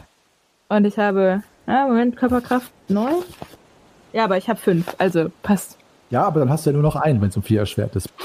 Und 0.68 0.84
ich 0.86 0.98
habe, 0.98 1.42
ah, 1.66 1.86
Moment, 1.86 2.16
Körperkraft 2.16 2.70
neun. 2.88 3.22
Ja, 4.12 4.24
aber 4.24 4.36
ich 4.38 4.48
habe 4.48 4.58
fünf, 4.58 4.86
also 4.98 5.30
passt. 5.42 5.76
Ja, 6.10 6.24
aber 6.26 6.40
dann 6.40 6.50
hast 6.50 6.66
du 6.66 6.70
ja 6.70 6.74
nur 6.74 6.82
noch 6.82 6.96
einen, 6.96 7.20
wenn 7.20 7.28
es 7.28 7.36
um 7.36 7.42
vier 7.44 7.60
erschwert 7.60 7.94
ist. 7.96 8.08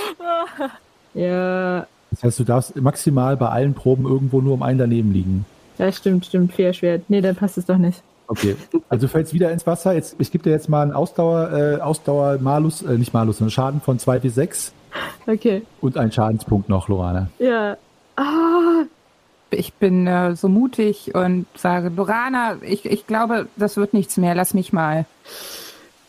Ja, 1.14 1.88
Das 2.12 2.24
heißt, 2.24 2.40
du 2.40 2.44
darfst 2.44 2.76
maximal 2.76 3.38
bei 3.38 3.48
allen 3.48 3.74
Proben 3.74 4.06
irgendwo 4.06 4.42
nur 4.42 4.54
um 4.56 4.64
einen 4.64 4.80
daneben 4.80 5.14
liegen. 5.14 5.46
ja, 5.78 5.92
stimmt, 5.92 6.26
stimmt, 6.26 6.54
vier 6.54 6.74
schwer. 6.74 7.00
Nee, 7.08 7.22
dann 7.22 7.36
passt 7.36 7.58
es 7.58 7.66
doch 7.66 7.78
nicht. 7.78 8.02
Okay, 8.28 8.56
also 8.90 9.06
du 9.06 9.12
fällst 9.12 9.34
wieder 9.34 9.52
ins 9.52 9.66
Wasser. 9.68 9.94
Jetzt, 9.94 10.16
ich 10.18 10.32
gebe 10.32 10.44
dir 10.44 10.50
jetzt 10.50 10.68
mal 10.68 10.82
einen 10.82 10.92
Ausdauer, 10.94 11.52
äh, 11.54 11.80
Ausdauer 11.82 12.38
Malus, 12.40 12.82
äh, 12.82 12.98
nicht 12.98 13.14
Malus, 13.14 13.38
sondern 13.38 13.52
Schaden 13.52 13.82
von 13.82 14.00
2 14.00 14.20
bis 14.20 14.36
6 14.36 14.74
Okay, 15.28 15.66
und 15.82 15.98
einen 15.98 16.12
Schadenspunkt 16.12 16.70
noch, 16.70 16.88
Lorana. 16.88 17.28
ja. 17.40 17.78
Ah, 18.18 18.84
Ich 19.52 19.74
bin 19.74 20.08
äh, 20.08 20.36
so 20.36 20.48
mutig 20.48 21.14
und 21.16 21.46
sage, 21.58 21.90
Lorana, 21.90 22.58
ich, 22.62 22.86
ich 22.86 23.08
glaube, 23.08 23.48
das 23.58 23.76
wird 23.78 23.94
nichts 23.94 24.16
mehr. 24.18 24.36
Lass 24.36 24.54
mich 24.54 24.72
mal. 24.72 25.06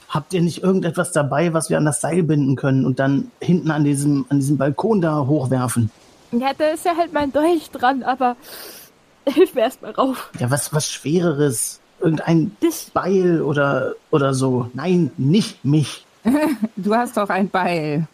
Habt 0.08 0.32
ihr 0.34 0.40
nicht 0.40 0.62
irgendetwas 0.62 1.10
dabei, 1.12 1.52
was 1.52 1.68
wir 1.68 1.78
an 1.78 1.84
das 1.84 2.00
Seil 2.00 2.22
binden 2.22 2.54
können 2.56 2.84
und 2.86 2.98
dann 3.00 3.30
hinten 3.40 3.70
an 3.72 3.82
diesem, 3.84 4.24
an 4.28 4.38
diesem 4.38 4.56
Balkon 4.56 5.00
da 5.00 5.26
hochwerfen? 5.26 5.90
ja, 6.32 6.52
da 6.56 6.66
ist 6.68 6.84
ja 6.84 6.96
halt 6.96 7.12
mein 7.12 7.32
Dolch 7.32 7.70
dran, 7.70 8.02
aber 8.04 8.36
hilf 9.28 9.54
mir 9.54 9.62
erstmal 9.62 9.92
rauf. 9.92 10.30
Ja, 10.38 10.50
was, 10.50 10.72
was 10.72 10.88
Schwereres. 10.90 11.80
Irgendein 12.00 12.54
Dich. 12.62 12.90
Beil 12.92 13.40
oder, 13.42 13.94
oder 14.10 14.32
so. 14.34 14.70
Nein, 14.74 15.10
nicht 15.16 15.64
mich. 15.64 16.04
Du 16.76 16.94
hast 16.94 17.16
doch 17.16 17.30
ein 17.30 17.48
Beil. 17.48 18.06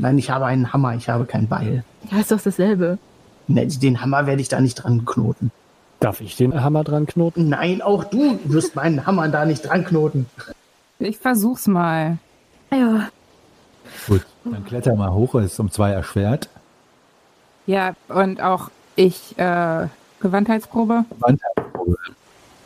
Nein, 0.00 0.18
ich 0.18 0.30
habe 0.30 0.46
einen 0.46 0.72
Hammer, 0.72 0.94
ich 0.94 1.08
habe 1.08 1.24
kein 1.24 1.48
Beil. 1.48 1.84
Ja, 2.10 2.18
ist 2.18 2.32
doch 2.32 2.40
dasselbe. 2.40 2.98
Ne, 3.48 3.66
den 3.66 4.00
Hammer 4.00 4.26
werde 4.26 4.40
ich 4.40 4.48
da 4.48 4.60
nicht 4.60 4.76
dran 4.76 5.04
knoten. 5.04 5.50
Darf 6.00 6.20
ich 6.20 6.36
den 6.36 6.62
Hammer 6.62 6.84
dran 6.84 7.06
knoten? 7.06 7.48
Nein, 7.48 7.82
auch 7.82 8.04
du 8.04 8.38
wirst 8.44 8.74
meinen 8.74 9.06
Hammer 9.06 9.28
da 9.28 9.44
nicht 9.44 9.62
dran 9.62 9.84
knoten. 9.84 10.26
Ich 10.98 11.18
versuch's 11.18 11.66
mal. 11.66 12.18
Ja, 12.70 13.08
Gut, 14.06 14.24
dann 14.44 14.64
kletter 14.64 14.94
mal 14.94 15.12
hoch, 15.12 15.34
es 15.36 15.52
ist 15.52 15.60
um 15.60 15.70
2 15.70 15.92
erschwert. 15.92 16.48
Ja, 17.66 17.94
und 18.08 18.40
auch 18.40 18.70
ich, 18.96 19.38
äh, 19.38 19.86
Gewandheitsprobe? 20.20 21.04
Gewandheitsprobe. 21.10 21.96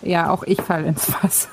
Ja, 0.03 0.30
auch 0.30 0.43
ich 0.45 0.61
falle 0.61 0.89
ins 0.89 1.12
Wasser. 1.22 1.49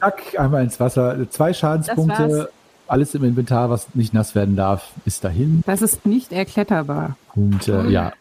Zack, 0.00 0.22
einmal 0.38 0.64
ins 0.64 0.80
Wasser. 0.80 1.30
Zwei 1.30 1.52
Schadenspunkte. 1.52 2.50
Alles 2.88 3.14
im 3.14 3.24
Inventar, 3.24 3.70
was 3.70 3.94
nicht 3.94 4.14
nass 4.14 4.34
werden 4.34 4.56
darf, 4.56 4.92
ist 5.04 5.24
dahin. 5.24 5.62
Das 5.66 5.82
ist 5.82 6.06
nicht 6.06 6.32
erkletterbar. 6.32 7.16
Und 7.34 7.66
äh, 7.68 7.88
ja, 7.88 8.12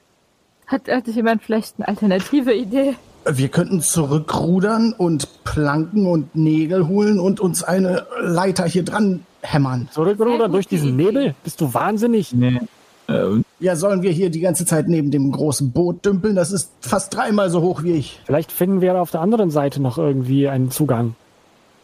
hat, 0.68 0.88
hat 0.90 1.08
jemand 1.08 1.44
vielleicht 1.44 1.76
eine 1.78 1.88
alternative 1.88 2.54
Idee? 2.54 2.96
Wir 3.28 3.50
könnten 3.50 3.82
zurückrudern 3.82 4.94
und 4.94 5.44
Planken 5.44 6.06
und 6.08 6.36
Nägel 6.36 6.88
holen 6.88 7.20
und 7.20 7.40
uns 7.40 7.64
eine 7.64 8.06
Leiter 8.22 8.66
hier 8.66 8.84
dran 8.84 9.22
hämmern. 9.42 9.88
Zurückrudern 9.92 10.52
durch 10.52 10.68
diesen 10.68 10.94
Idee. 11.00 11.06
Nebel? 11.06 11.36
Bist 11.44 11.62
du 11.62 11.74
wahnsinnig? 11.74 12.34
Nee. 12.34 12.62
Äh, 13.08 13.42
Ja, 13.60 13.76
sollen 13.76 14.02
wir 14.02 14.12
hier 14.12 14.30
die 14.30 14.40
ganze 14.42 14.66
Zeit 14.66 14.88
neben 14.88 15.12
dem 15.12 15.32
großen 15.32 15.72
Boot 15.72 16.06
dümpeln? 16.06 16.36
Das 16.36 16.52
ist 16.52 16.72
fast 16.82 17.16
dreimal 17.16 17.50
so 17.50 17.62
hoch 17.62 17.84
wie 17.84 17.94
ich. 17.94 18.20
Vielleicht 18.26 18.52
finden 18.52 18.82
wir 18.82 19.00
auf 19.00 19.12
der 19.12 19.22
anderen 19.22 19.50
Seite 19.52 19.82
noch 19.82 19.98
irgendwie 19.98 20.48
einen 20.48 20.72
Zugang. 20.72 21.16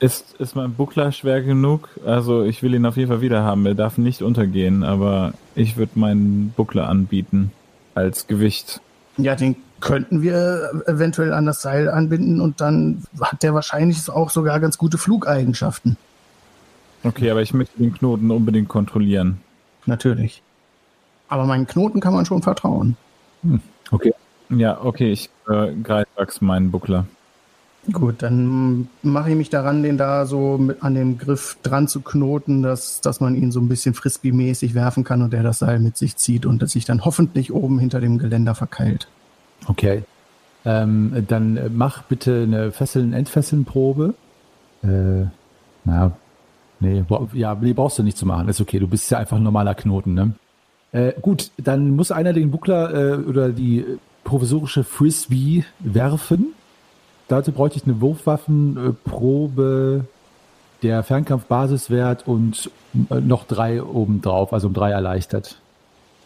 Ist, 0.02 0.34
ist 0.39 0.56
mein 0.56 0.74
Buckler 0.74 1.12
schwer 1.12 1.41
genug? 1.41 1.89
Also 2.06 2.43
ich 2.43 2.64
will 2.64 2.74
ihn 2.74 2.86
auf 2.88 2.97
jeden 2.97 3.10
Fall 3.10 3.22
wieder 3.22 3.43
haben. 3.43 3.66
Er 3.68 3.76
darf 3.76 3.99
nicht 3.99 4.24
untergehen, 4.24 4.84
aber 4.84 5.34
ich 5.56 5.78
würde 5.78 5.99
meinen 5.99 6.54
Buckler 6.58 6.89
anbieten 6.89 7.52
als 7.93 8.26
Gewicht. 8.26 8.82
Ja, 9.18 9.36
den 9.36 9.56
könnten 9.80 10.24
wir 10.24 10.72
eventuell 10.88 11.34
an 11.34 11.45
das 11.45 11.62
Seil 11.62 11.88
anbinden 11.88 12.41
und 12.41 12.62
dann 12.62 13.04
hat 13.20 13.43
der 13.43 13.54
wahrscheinlich 13.54 14.10
auch 14.10 14.32
sogar 14.32 14.60
ganz 14.60 14.80
gute 14.80 14.97
Flugeigenschaften. 14.97 15.97
Okay, 17.04 17.30
aber 17.30 17.43
ich 17.43 17.54
möchte 17.54 17.78
den 17.78 17.93
Knoten 17.93 18.32
unbedingt 18.32 18.70
kontrollieren. 18.70 19.39
Natürlich. 19.86 20.41
Aber 21.28 21.45
meinen 21.45 21.68
Knoten 21.68 21.99
kann 21.99 22.14
man 22.14 22.26
schon 22.26 22.41
vertrauen. 22.41 22.97
okay. 23.91 24.14
Ja, 24.49 24.82
okay, 24.84 25.12
ich 25.12 25.30
äh, 25.47 25.74
Greifax 25.76 26.41
meinen 26.41 26.72
Buckler. 26.72 27.06
Gut, 27.91 28.21
dann 28.21 28.89
mache 29.01 29.32
ich 29.32 29.36
mich 29.36 29.49
daran, 29.49 29.82
den 29.82 29.97
da 29.97 30.27
so 30.27 30.59
mit 30.59 30.84
an 30.84 30.93
dem 30.93 31.17
Griff 31.17 31.57
dran 31.63 31.88
zu 31.88 32.01
knoten, 32.01 32.61
dass, 32.61 33.01
dass 33.01 33.19
man 33.19 33.34
ihn 33.36 33.51
so 33.51 33.59
ein 33.59 33.69
bisschen 33.69 33.95
Frisbee-mäßig 33.95 34.75
werfen 34.75 35.03
kann 35.03 35.23
und 35.23 35.34
der 35.34 35.41
das 35.41 35.59
Seil 35.59 35.79
mit 35.79 35.97
sich 35.97 36.15
zieht 36.15 36.45
und 36.45 36.61
das 36.61 36.71
sich 36.71 36.86
dann 36.86 37.05
hoffentlich 37.05 37.51
oben 37.51 37.79
hinter 37.79 37.99
dem 37.99 38.19
Geländer 38.19 38.53
verkeilt. 38.53 39.07
Okay. 39.65 40.03
Ähm, 40.63 41.25
dann 41.27 41.59
mach 41.75 42.03
bitte 42.03 42.43
eine 42.43 42.71
Fesseln-Entfesseln-Probe. 42.71 44.13
Äh, 44.84 45.25
na, 45.84 46.11
nee, 46.79 47.03
ja, 47.34 47.55
nee, 47.59 47.73
brauchst 47.73 47.97
du 47.97 48.03
nicht 48.03 48.17
zu 48.17 48.27
machen. 48.27 48.47
Ist 48.47 48.61
okay, 48.61 48.77
du 48.77 48.88
bist 48.88 49.09
ja 49.09 49.17
einfach 49.17 49.38
ein 49.38 49.43
normaler 49.43 49.73
Knoten, 49.73 50.13
ne? 50.13 50.34
Äh, 50.91 51.13
gut, 51.19 51.49
dann 51.57 51.95
muss 51.95 52.11
einer 52.11 52.34
den 52.34 52.51
Buckler 52.51 52.93
äh, 52.93 53.15
oder 53.17 53.49
die 53.49 53.86
provisorische 54.23 54.84
Frisbee 54.84 55.63
werfen. 55.79 56.53
Dazu 57.32 57.53
bräuchte 57.53 57.77
ich 57.77 57.86
eine 57.86 58.01
Wurfwaffenprobe, 58.01 60.03
der 60.84 61.01
Fernkampf-Basiswert 61.01 62.27
und 62.27 62.69
äh, 63.09 63.21
noch 63.21 63.45
drei 63.45 63.82
obendrauf, 63.82 64.51
also 64.51 64.67
um 64.67 64.73
drei 64.73 64.91
erleichtert. 64.91 65.55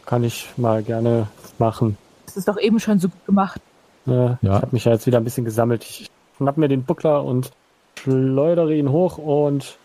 Kann 0.07 0.23
ich 0.23 0.49
mal 0.57 0.81
gerne 0.81 1.27
machen. 1.59 1.95
Das 2.25 2.37
ist 2.37 2.47
doch 2.47 2.57
eben 2.59 2.79
schon 2.79 2.97
so 2.99 3.09
gut 3.09 3.23
gemacht. 3.27 3.61
Äh, 4.07 4.11
Ja. 4.11 4.37
Ich 4.41 4.49
habe 4.49 4.69
mich 4.71 4.85
ja 4.85 4.93
jetzt 4.93 5.05
wieder 5.05 5.19
ein 5.19 5.23
bisschen 5.23 5.45
gesammelt. 5.45 5.83
Ich 5.83 6.09
schnapp 6.37 6.57
mir 6.57 6.69
den 6.69 6.85
Buckler 6.85 7.23
und 7.23 7.51
schleudere 7.99 8.73
ihn 8.73 8.89
hoch 8.89 9.19
und 9.19 9.77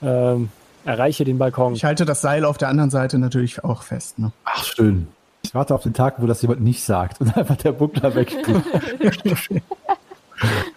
ähm, 0.00 0.50
erreiche 0.84 1.24
den 1.24 1.38
Balkon. 1.38 1.74
Ich 1.74 1.84
halte 1.84 2.04
das 2.04 2.20
Seil 2.20 2.44
auf 2.44 2.56
der 2.56 2.68
anderen 2.68 2.90
Seite 2.90 3.18
natürlich 3.18 3.64
auch 3.64 3.82
fest. 3.82 4.20
Ne? 4.20 4.30
Ach, 4.44 4.62
schön. 4.64 5.08
Ich 5.42 5.56
warte 5.56 5.74
auf 5.74 5.82
den 5.82 5.94
Tag, 5.94 6.22
wo 6.22 6.26
das 6.26 6.40
jemand 6.42 6.60
nicht 6.60 6.84
sagt 6.84 7.20
und 7.20 7.36
einfach 7.36 7.56
der 7.56 7.72
Buckler 7.72 8.14
weggeht. 8.14 8.46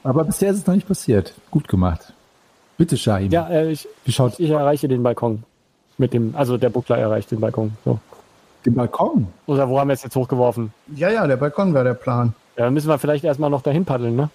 Aber 0.03 0.23
bisher 0.23 0.51
ist 0.51 0.57
es 0.57 0.67
noch 0.67 0.75
nicht 0.75 0.87
passiert. 0.87 1.33
Gut 1.51 1.67
gemacht. 1.67 2.13
Bitte, 2.77 2.97
Shahim. 2.97 3.31
Ja, 3.31 3.47
äh, 3.49 3.71
ich, 3.71 3.87
Wie 4.05 4.11
schaut 4.11 4.39
ich 4.39 4.49
erreiche 4.49 4.87
den 4.87 5.03
Balkon. 5.03 5.43
Mit 5.97 6.13
dem, 6.13 6.33
also 6.35 6.57
der 6.57 6.69
Buckler 6.69 6.97
erreicht 6.97 7.29
den 7.31 7.41
Balkon. 7.41 7.73
So. 7.83 7.99
den 8.65 8.75
Balkon? 8.75 9.27
Oder 9.47 9.67
wo 9.69 9.79
haben 9.79 9.89
wir 9.89 9.93
es 9.93 10.03
jetzt 10.03 10.15
hochgeworfen? 10.15 10.71
Ja, 10.95 11.09
ja, 11.09 11.27
der 11.27 11.35
Balkon 11.37 11.73
wäre 11.73 11.83
der 11.83 11.93
Plan. 11.93 12.33
Ja, 12.55 12.65
dann 12.65 12.73
müssen 12.73 12.87
wir 12.87 12.97
vielleicht 12.97 13.23
erstmal 13.25 13.49
noch 13.49 13.61
dahin 13.61 13.83
paddeln, 13.85 14.15
ne? 14.15 14.29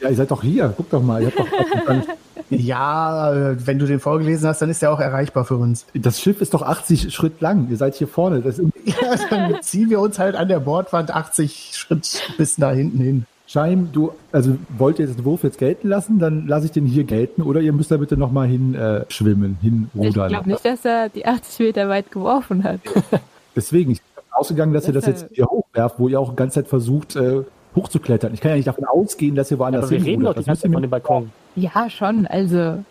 Ja, 0.00 0.10
ihr 0.10 0.16
seid 0.16 0.30
doch 0.30 0.42
hier. 0.42 0.74
Guck 0.76 0.90
doch 0.90 1.02
mal. 1.02 1.22
Ihr 1.22 1.28
habt 1.34 1.38
doch 1.38 2.14
Ja, 2.50 3.32
äh, 3.32 3.66
wenn 3.66 3.78
du 3.78 3.86
den 3.86 4.00
vorgelesen 4.00 4.48
hast, 4.48 4.62
dann 4.62 4.70
ist 4.70 4.80
der 4.80 4.90
auch 4.92 5.00
erreichbar 5.00 5.44
für 5.44 5.56
uns. 5.56 5.84
das 5.94 6.20
Schiff 6.20 6.40
ist 6.40 6.54
doch 6.54 6.62
80 6.62 7.12
Schritt 7.12 7.40
lang. 7.40 7.68
Ihr 7.70 7.76
seid 7.76 7.94
hier 7.94 8.08
vorne. 8.08 8.40
Das 8.40 8.58
ist, 8.58 8.70
Ja, 8.84 9.16
dann 9.28 9.62
ziehen 9.62 9.90
wir 9.90 10.00
uns 10.00 10.18
halt 10.18 10.34
an 10.34 10.48
der 10.48 10.60
Bordwand 10.60 11.10
80 11.10 11.72
Schritt 11.74 12.22
bis 12.38 12.56
da 12.56 12.70
hinten 12.70 12.98
hin. 13.00 13.26
Scheim, 13.48 13.88
du, 13.92 14.12
also 14.30 14.58
wollt 14.76 14.98
ihr 14.98 15.06
den 15.06 15.24
Wurf 15.24 15.42
jetzt 15.42 15.56
gelten 15.56 15.88
lassen, 15.88 16.18
dann 16.18 16.46
lasse 16.46 16.66
ich 16.66 16.72
den 16.72 16.84
hier 16.84 17.04
gelten 17.04 17.40
oder 17.40 17.60
ihr 17.60 17.72
müsst 17.72 17.90
da 17.90 17.96
bitte 17.96 18.18
nochmal 18.18 18.46
hin 18.46 18.74
äh, 18.74 19.06
schwimmen, 19.08 19.56
hin 19.62 19.90
Ich 19.98 20.12
glaube 20.12 20.48
nicht, 20.48 20.64
dass 20.64 20.84
er 20.84 21.08
die 21.08 21.24
80 21.24 21.60
Meter 21.60 21.88
weit 21.88 22.10
geworfen 22.10 22.62
hat. 22.62 22.80
Deswegen, 23.56 23.92
ich 23.92 24.02
bin 24.02 24.10
davon 24.16 24.32
ausgegangen, 24.32 24.74
dass 24.74 24.86
ihr 24.86 24.92
das 24.92 25.06
jetzt 25.06 25.28
hier 25.32 25.46
hochwerft, 25.46 25.98
wo 25.98 26.08
ihr 26.08 26.20
auch 26.20 26.30
die 26.30 26.36
ganze 26.36 26.56
Zeit 26.56 26.68
versucht, 26.68 27.16
äh, 27.16 27.42
hochzuklettern. 27.74 28.34
Ich 28.34 28.42
kann 28.42 28.50
ja 28.50 28.56
nicht 28.56 28.68
davon 28.68 28.84
ausgehen, 28.84 29.34
dass 29.34 29.50
ihr 29.50 29.58
woanders 29.58 29.84
Aber 29.84 29.92
wir 29.92 30.04
reden 30.04 30.24
doch 30.24 30.34
die 30.34 30.40
Das 30.40 30.46
ganze 30.46 30.50
müsst 30.50 30.62
Zeit 30.62 30.70
ihr 30.70 30.74
von 30.74 30.82
dem 30.82 30.90
Balkon. 30.90 31.32
Ja, 31.56 31.88
schon. 31.88 32.26
Also, 32.26 32.84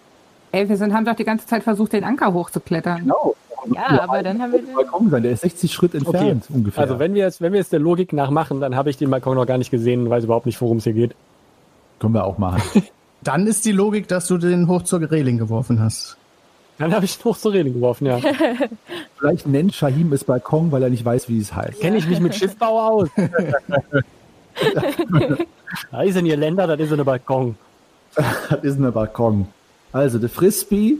Ey, 0.51 0.68
wir 0.70 0.78
sind, 0.78 0.93
haben 0.93 1.05
doch 1.05 1.16
die 1.16 1.26
ganze 1.26 1.45
Zeit 1.45 1.64
versucht, 1.64 1.93
den 1.93 2.03
Anker 2.03 2.34
hochzuklettern. 2.34 3.01
Genau. 3.01 3.36
Ja, 3.74 4.01
aber 4.01 4.24
dann 4.24 4.41
haben 4.41 4.51
wir 4.51 4.62
Der 4.62 4.74
Balkon 4.74 5.10
sein, 5.10 5.24
der 5.24 5.32
ist 5.32 5.41
60 5.41 5.72
Schritt 5.72 5.95
entfernt 5.95 6.45
ungefähr. 6.49 6.84
Also 6.84 6.99
wenn 6.99 7.14
wir 7.14 7.24
jetzt, 7.24 7.41
wenn 7.41 7.53
wir 7.53 7.60
jetzt 7.60 7.72
der 7.72 7.80
Logik 7.80 8.14
nach 8.14 8.30
machen, 8.30 8.60
dann 8.62 8.76
habe 8.76 8.89
ich 8.89 8.97
den 8.97 9.10
Balkon 9.10 9.36
noch 9.36 9.45
gar 9.45 9.58
nicht 9.58 9.72
gesehen 9.72 10.03
und 10.03 10.10
weiß 10.10 10.24
überhaupt 10.26 10.45
nicht, 10.45 10.60
worum 10.62 10.78
es 10.78 10.84
hier 10.84 10.93
geht. 10.93 11.16
Können 11.99 12.14
wir 12.14 12.26
auch 12.26 12.38
machen. 12.38 12.62
Dann 13.24 13.47
ist 13.47 13.66
die 13.66 13.72
Logik, 13.72 14.08
dass 14.08 14.28
du 14.28 14.38
den 14.38 14.68
hoch 14.68 14.84
zur 14.84 15.01
Reling 15.10 15.39
geworfen 15.39 15.80
hast. 15.80 16.18
Dann 16.78 16.93
habe 16.93 17.05
ich 17.05 17.18
ihn 17.18 17.24
hoch 17.24 17.36
zur 17.38 17.53
Reling 17.53 17.74
geworfen, 17.74 18.05
ja. 18.05 18.20
Vielleicht 19.18 19.47
nennt 19.47 19.74
Shahim 19.74 20.14
es 20.14 20.24
Balkon, 20.24 20.72
weil 20.72 20.84
er 20.84 20.89
nicht 20.89 21.03
weiß, 21.03 21.28
wie 21.28 21.39
es 21.39 21.55
heißt. 21.55 21.80
Kenne 21.80 21.97
ich 21.97 22.08
mich 22.08 22.20
mit 22.20 22.36
Schiffbau 22.36 22.80
aus. 22.80 23.10
da 25.91 26.01
ist 26.03 26.16
in 26.16 26.28
ihr 26.28 26.38
Länder, 26.38 26.68
das 26.68 26.80
ist 26.80 26.93
eine 26.93 27.03
Balkon. 27.03 27.55
Das 28.16 28.64
ist 28.64 28.80
ein 28.80 28.91
Balkon. 28.93 29.47
Also, 29.91 30.20
der 30.20 30.30
Frisbee 30.30 30.97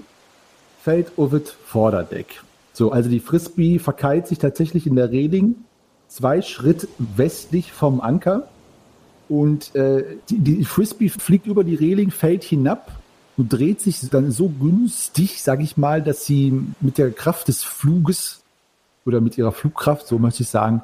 fällt 0.84 1.12
auf 1.18 1.30
das 1.32 1.52
Vorderdeck. 1.52 2.42
So, 2.78 2.92
also 2.92 3.10
die 3.10 3.20
Frisbee 3.20 3.80
verkeilt 3.80 4.28
sich 4.28 4.38
tatsächlich 4.38 4.86
in 4.86 4.96
der 4.96 5.10
Reling 5.10 5.56
zwei 6.08 6.44
Schritt 6.44 6.88
westlich 7.00 7.72
vom 7.72 8.02
Anker. 8.02 8.50
Und 9.30 9.74
äh, 9.74 10.04
die, 10.30 10.38
die 10.38 10.64
Frisbee 10.64 11.10
fliegt 11.10 11.48
über 11.48 11.64
die 11.64 11.74
Reling, 11.74 12.12
fällt 12.12 12.44
hinab 12.44 12.92
und 13.36 13.52
dreht 13.52 13.82
sich 13.82 14.08
dann 14.12 14.30
so 14.30 14.50
günstig, 14.50 15.42
sage 15.42 15.64
ich 15.64 15.76
mal, 15.76 16.04
dass 16.04 16.28
sie 16.28 16.54
mit 16.80 17.00
der 17.00 17.10
Kraft 17.10 17.48
des 17.48 17.64
Fluges 17.64 18.44
oder 19.08 19.22
mit 19.22 19.40
ihrer 19.40 19.54
Flugkraft, 19.54 20.06
so 20.06 20.20
möchte 20.20 20.44
ich 20.44 20.50
sagen, 20.50 20.84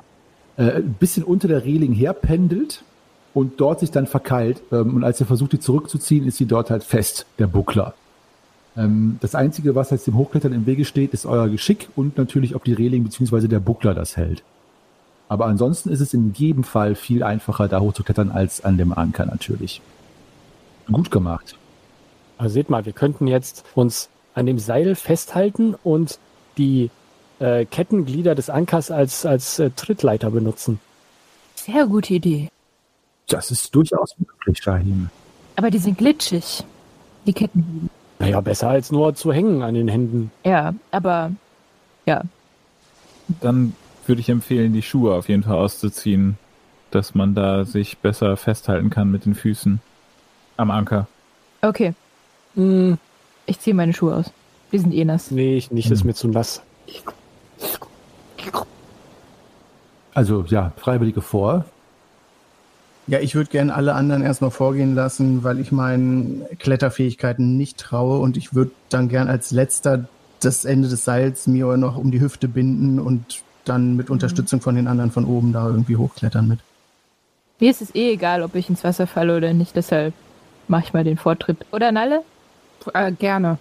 äh, 0.58 0.78
ein 0.78 0.94
bisschen 0.94 1.24
unter 1.24 1.48
der 1.48 1.64
Reling 1.64 1.94
herpendelt 1.94 2.84
und 3.36 3.62
dort 3.62 3.82
sich 3.82 3.92
dann 3.92 4.08
verkeilt. 4.08 4.64
Ähm, 4.72 4.96
und 4.96 5.04
als 5.04 5.20
er 5.20 5.28
versucht, 5.28 5.52
die 5.52 5.60
zurückzuziehen, 5.60 6.26
ist 6.26 6.38
sie 6.38 6.48
dort 6.48 6.72
halt 6.72 6.84
fest, 6.84 7.28
der 7.38 7.46
Buckler. 7.46 7.94
Ähm, 8.76 9.18
das 9.22 9.36
Einzige, 9.36 9.76
was 9.76 9.92
jetzt 9.92 10.08
dem 10.08 10.18
Hochklettern 10.18 10.54
im 10.54 10.66
Wege 10.66 10.86
steht, 10.86 11.14
ist 11.14 11.26
euer 11.26 11.50
Geschick 11.50 11.90
und 11.96 12.18
natürlich, 12.18 12.56
ob 12.56 12.64
die 12.64 12.74
Reling 12.74 13.04
bzw. 13.04 13.48
der 13.48 13.60
Buckler 13.60 13.94
das 13.94 14.18
hält. 14.18 14.44
Aber 15.30 15.46
ansonsten 15.46 15.90
ist 15.90 16.02
es 16.02 16.14
in 16.14 16.34
jedem 16.34 16.64
Fall 16.64 16.96
viel 16.96 17.24
einfacher, 17.24 17.68
da 17.68 17.80
hochzuklettern, 17.80 18.30
als 18.32 18.64
an 18.64 18.78
dem 18.78 18.94
Anker 18.94 19.26
natürlich. 19.26 19.82
Gut 20.92 21.12
gemacht. 21.12 21.56
Also 22.38 22.54
seht 22.54 22.70
mal, 22.70 22.86
wir 22.86 22.94
könnten 22.94 23.28
jetzt 23.28 23.64
uns 23.74 24.10
an 24.36 24.46
dem 24.46 24.60
Seil 24.60 24.96
festhalten 24.96 25.76
und 25.84 26.20
die 26.58 26.90
äh, 27.40 27.66
Kettenglieder 27.66 28.36
des 28.36 28.50
Ankers 28.50 28.92
als, 28.92 29.26
als 29.26 29.60
äh, 29.60 29.72
Trittleiter 29.72 30.32
benutzen. 30.32 30.80
sehr 31.56 31.86
gute 31.88 32.16
Idee. 32.16 32.50
Das 33.28 33.52
ist 33.52 33.74
durchaus 33.74 34.16
möglich, 34.18 34.62
Shahim. 34.62 35.10
Aber 35.56 35.72
die 35.72 35.78
sind 35.78 35.98
glitschig. 35.98 36.64
Die 37.26 37.34
Ketten. 37.34 37.90
Naja, 38.20 38.42
besser 38.42 38.70
als 38.70 38.92
nur 38.92 39.16
zu 39.16 39.34
hängen 39.34 39.62
an 39.64 39.74
den 39.74 39.88
Händen. 39.88 40.32
Ja, 40.46 40.74
aber 40.92 41.32
ja. 42.06 42.22
Dann 43.42 43.76
würde 44.06 44.22
ich 44.22 44.30
empfehlen, 44.30 44.74
die 44.74 44.82
Schuhe 44.82 45.16
auf 45.16 45.30
jeden 45.30 45.44
Fall 45.44 45.58
auszuziehen, 45.58 46.38
dass 46.92 47.16
man 47.16 47.36
da 47.36 47.66
sich 47.66 47.98
besser 47.98 48.38
festhalten 48.38 48.90
kann 48.90 49.12
mit 49.12 49.26
den 49.26 49.36
Füßen 49.36 49.80
am 50.58 50.72
Anker. 50.72 51.08
Okay, 51.62 51.94
Hm, 52.56 52.98
ich 53.46 53.60
ziehe 53.60 53.74
meine 53.74 53.94
Schuhe 53.94 54.16
aus. 54.16 54.32
Die 54.72 54.78
sind 54.80 54.94
eh 54.94 55.06
nass. 55.06 55.32
nee, 55.32 55.56
ich 55.58 55.72
nicht, 55.72 55.90
das 55.92 56.00
ist 56.00 56.04
mir 56.04 56.14
zu 56.14 56.28
nass. 56.28 56.62
Also 60.14 60.46
ja, 60.48 60.72
Freiwillige 60.78 61.22
vor. 61.22 61.66
Ja, 63.08 63.20
ich 63.20 63.36
würde 63.36 63.50
gerne 63.50 63.76
alle 63.76 63.96
anderen 63.96 64.22
erstmal 64.22 64.52
vorgehen 64.52 64.96
lassen, 64.96 65.44
weil 65.44 65.60
ich 65.60 65.72
meinen 65.72 66.46
Kletterfähigkeiten 66.60 67.58
nicht 67.58 67.78
traue 67.78 68.20
und 68.20 68.38
ich 68.38 68.54
würde 68.56 68.72
dann 68.90 69.10
gern 69.10 69.28
als 69.28 69.52
letzter 69.52 70.06
das 70.40 70.66
Ende 70.66 70.88
des 70.88 71.04
Seils 71.04 71.48
mir 71.48 71.78
noch 71.78 71.98
um 71.98 72.12
die 72.12 72.22
Hüfte 72.22 72.48
binden 72.48 73.00
und 73.00 73.44
dann 73.66 73.96
mit 73.96 74.10
Unterstützung 74.10 74.62
von 74.62 74.76
den 74.76 74.88
anderen 74.88 75.12
von 75.12 75.26
oben 75.26 75.54
da 75.54 75.68
irgendwie 75.68 75.96
hochklettern 75.96 76.48
mit. 76.48 76.60
Mir 77.60 77.72
ist 77.72 77.82
es 77.82 77.96
eh 77.96 78.14
egal, 78.14 78.42
ob 78.42 78.56
ich 78.56 78.70
ins 78.70 78.84
Wasser 78.84 79.08
falle 79.08 79.38
oder 79.38 79.54
nicht, 79.54 79.76
deshalb 79.76 80.14
mache 80.68 80.86
ich 80.86 80.94
mal 80.94 81.04
den 81.04 81.18
Vortritt. 81.18 81.66
Oder 81.72 81.92
Nalle? 81.92 82.24
Äh, 82.94 83.12
gerne. 83.12 83.58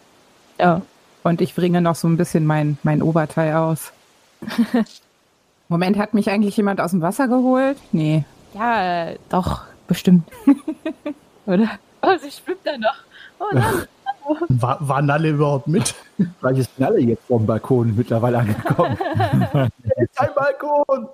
Ja. 0.58 0.82
Und 1.22 1.40
ich 1.40 1.54
bringe 1.54 1.80
noch 1.80 1.94
so 1.94 2.08
ein 2.08 2.16
bisschen 2.16 2.46
mein, 2.46 2.78
mein 2.82 3.02
Oberteil 3.02 3.54
aus. 3.54 3.92
Moment, 5.68 5.98
hat 5.98 6.14
mich 6.14 6.30
eigentlich 6.30 6.56
jemand 6.56 6.80
aus 6.80 6.90
dem 6.90 7.00
Wasser 7.00 7.28
geholt? 7.28 7.76
Nee. 7.92 8.24
Ja, 8.54 9.08
äh, 9.10 9.18
doch, 9.28 9.62
bestimmt. 9.86 10.28
oder? 11.46 11.68
Oh, 12.02 12.16
sie 12.20 12.30
schwimmt 12.30 12.60
da 12.64 12.76
noch. 12.78 12.94
Oh. 13.38 14.44
War, 14.48 14.76
war 14.86 15.02
Nalle 15.02 15.30
überhaupt 15.30 15.66
mit? 15.66 15.94
Vielleicht 16.40 16.58
ist 16.58 16.78
Nalle 16.78 17.00
jetzt 17.00 17.24
vom 17.26 17.44
Balkon 17.46 17.96
mittlerweile 17.96 18.38
angekommen. 18.38 18.96
Jetzt 19.98 20.20
ein 20.20 20.28
Balkon! 20.34 21.08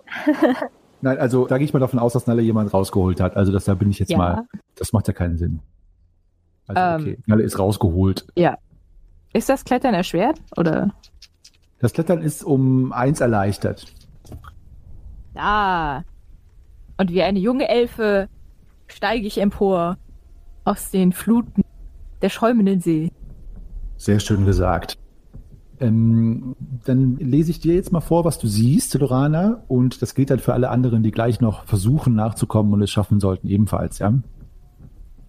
Nein, 1.01 1.19
also 1.19 1.47
da 1.47 1.57
gehe 1.57 1.65
ich 1.65 1.73
mal 1.73 1.79
davon 1.79 1.99
aus, 1.99 2.13
dass 2.13 2.27
Nalle 2.27 2.43
jemand 2.43 2.75
rausgeholt 2.75 3.21
hat. 3.21 3.37
Also 3.37 3.51
das, 3.53 3.65
da 3.65 3.75
bin 3.75 3.91
ich 3.91 3.99
jetzt 3.99 4.11
Ja. 4.11 4.19
mal. 4.19 4.45
Das 4.75 4.93
macht 4.93 5.07
ja 5.09 5.15
keinen 5.15 5.39
Sinn. 5.39 5.61
Also 6.67 6.81
Ähm. 6.83 7.01
okay, 7.01 7.19
Nalle 7.27 7.45
ist 7.45 7.59
rausgeholt. 7.59 8.27
Ist 9.33 9.49
das 9.49 9.65
Klettern 9.65 9.95
erschwert? 9.95 10.41
Oder? 10.57 10.91
Das 11.81 11.93
Klettern 11.93 12.21
ist 12.23 12.43
um 12.45 12.93
eins 12.93 13.21
erleichtert. 13.21 13.87
Da. 15.35 16.03
Und 16.99 17.13
wie 17.13 17.23
eine 17.23 17.39
junge 17.39 17.69
Elfe 17.69 18.29
steige 18.89 19.27
ich 19.27 19.39
empor 19.41 19.97
aus 20.65 20.91
den 20.91 21.13
Fluten 21.13 21.65
der 22.21 22.29
schäumenden 22.29 22.81
See. 22.81 23.13
Sehr 23.97 24.21
schön 24.21 24.45
gesagt. 24.45 24.99
Ähm, 25.81 26.57
dann 26.85 27.17
lese 27.19 27.53
ich 27.53 27.61
dir 27.61 27.75
jetzt 27.75 27.93
mal 27.93 28.01
vor, 28.01 28.25
was 28.25 28.39
du 28.39 28.49
siehst, 28.49 28.95
Lorana, 28.95 29.63
und 29.69 30.03
das 30.03 30.15
gilt 30.15 30.31
dann 30.31 30.41
für 30.41 30.53
alle 30.53 30.71
anderen, 30.71 31.05
die 31.05 31.13
gleich 31.13 31.41
noch 31.41 31.65
versuchen 31.67 32.15
nachzukommen 32.15 32.73
und 32.73 32.83
es 32.83 32.91
schaffen 32.91 33.21
sollten, 33.21 33.47
ebenfalls, 33.47 34.01
ja. 34.01 34.13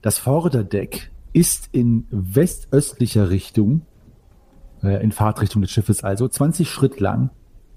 Das 0.02 0.18
Vorderdeck 0.18 1.12
ist 1.34 1.70
in 1.72 2.08
westöstlicher 2.10 3.30
Richtung, 3.30 3.82
äh, 4.82 5.04
in 5.04 5.12
Fahrtrichtung 5.12 5.62
des 5.62 5.70
Schiffes 5.70 6.04
also, 6.04 6.28
20 6.28 6.68
Schritt 6.68 7.00
lang, 7.00 7.30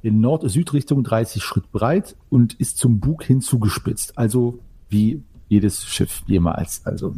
in 0.03 0.20
Nord-Süd-Richtung 0.20 1.05
30 1.05 1.42
Schritt 1.42 1.70
breit 1.72 2.16
und 2.28 2.55
ist 2.55 2.78
zum 2.78 3.00
Bug 3.00 3.24
hin 3.24 3.40
zugespitzt, 3.40 4.18
also 4.18 4.59
wie 4.88 5.22
jedes 5.48 5.84
Schiff 5.84 6.22
jemals, 6.26 6.84
also 6.84 7.14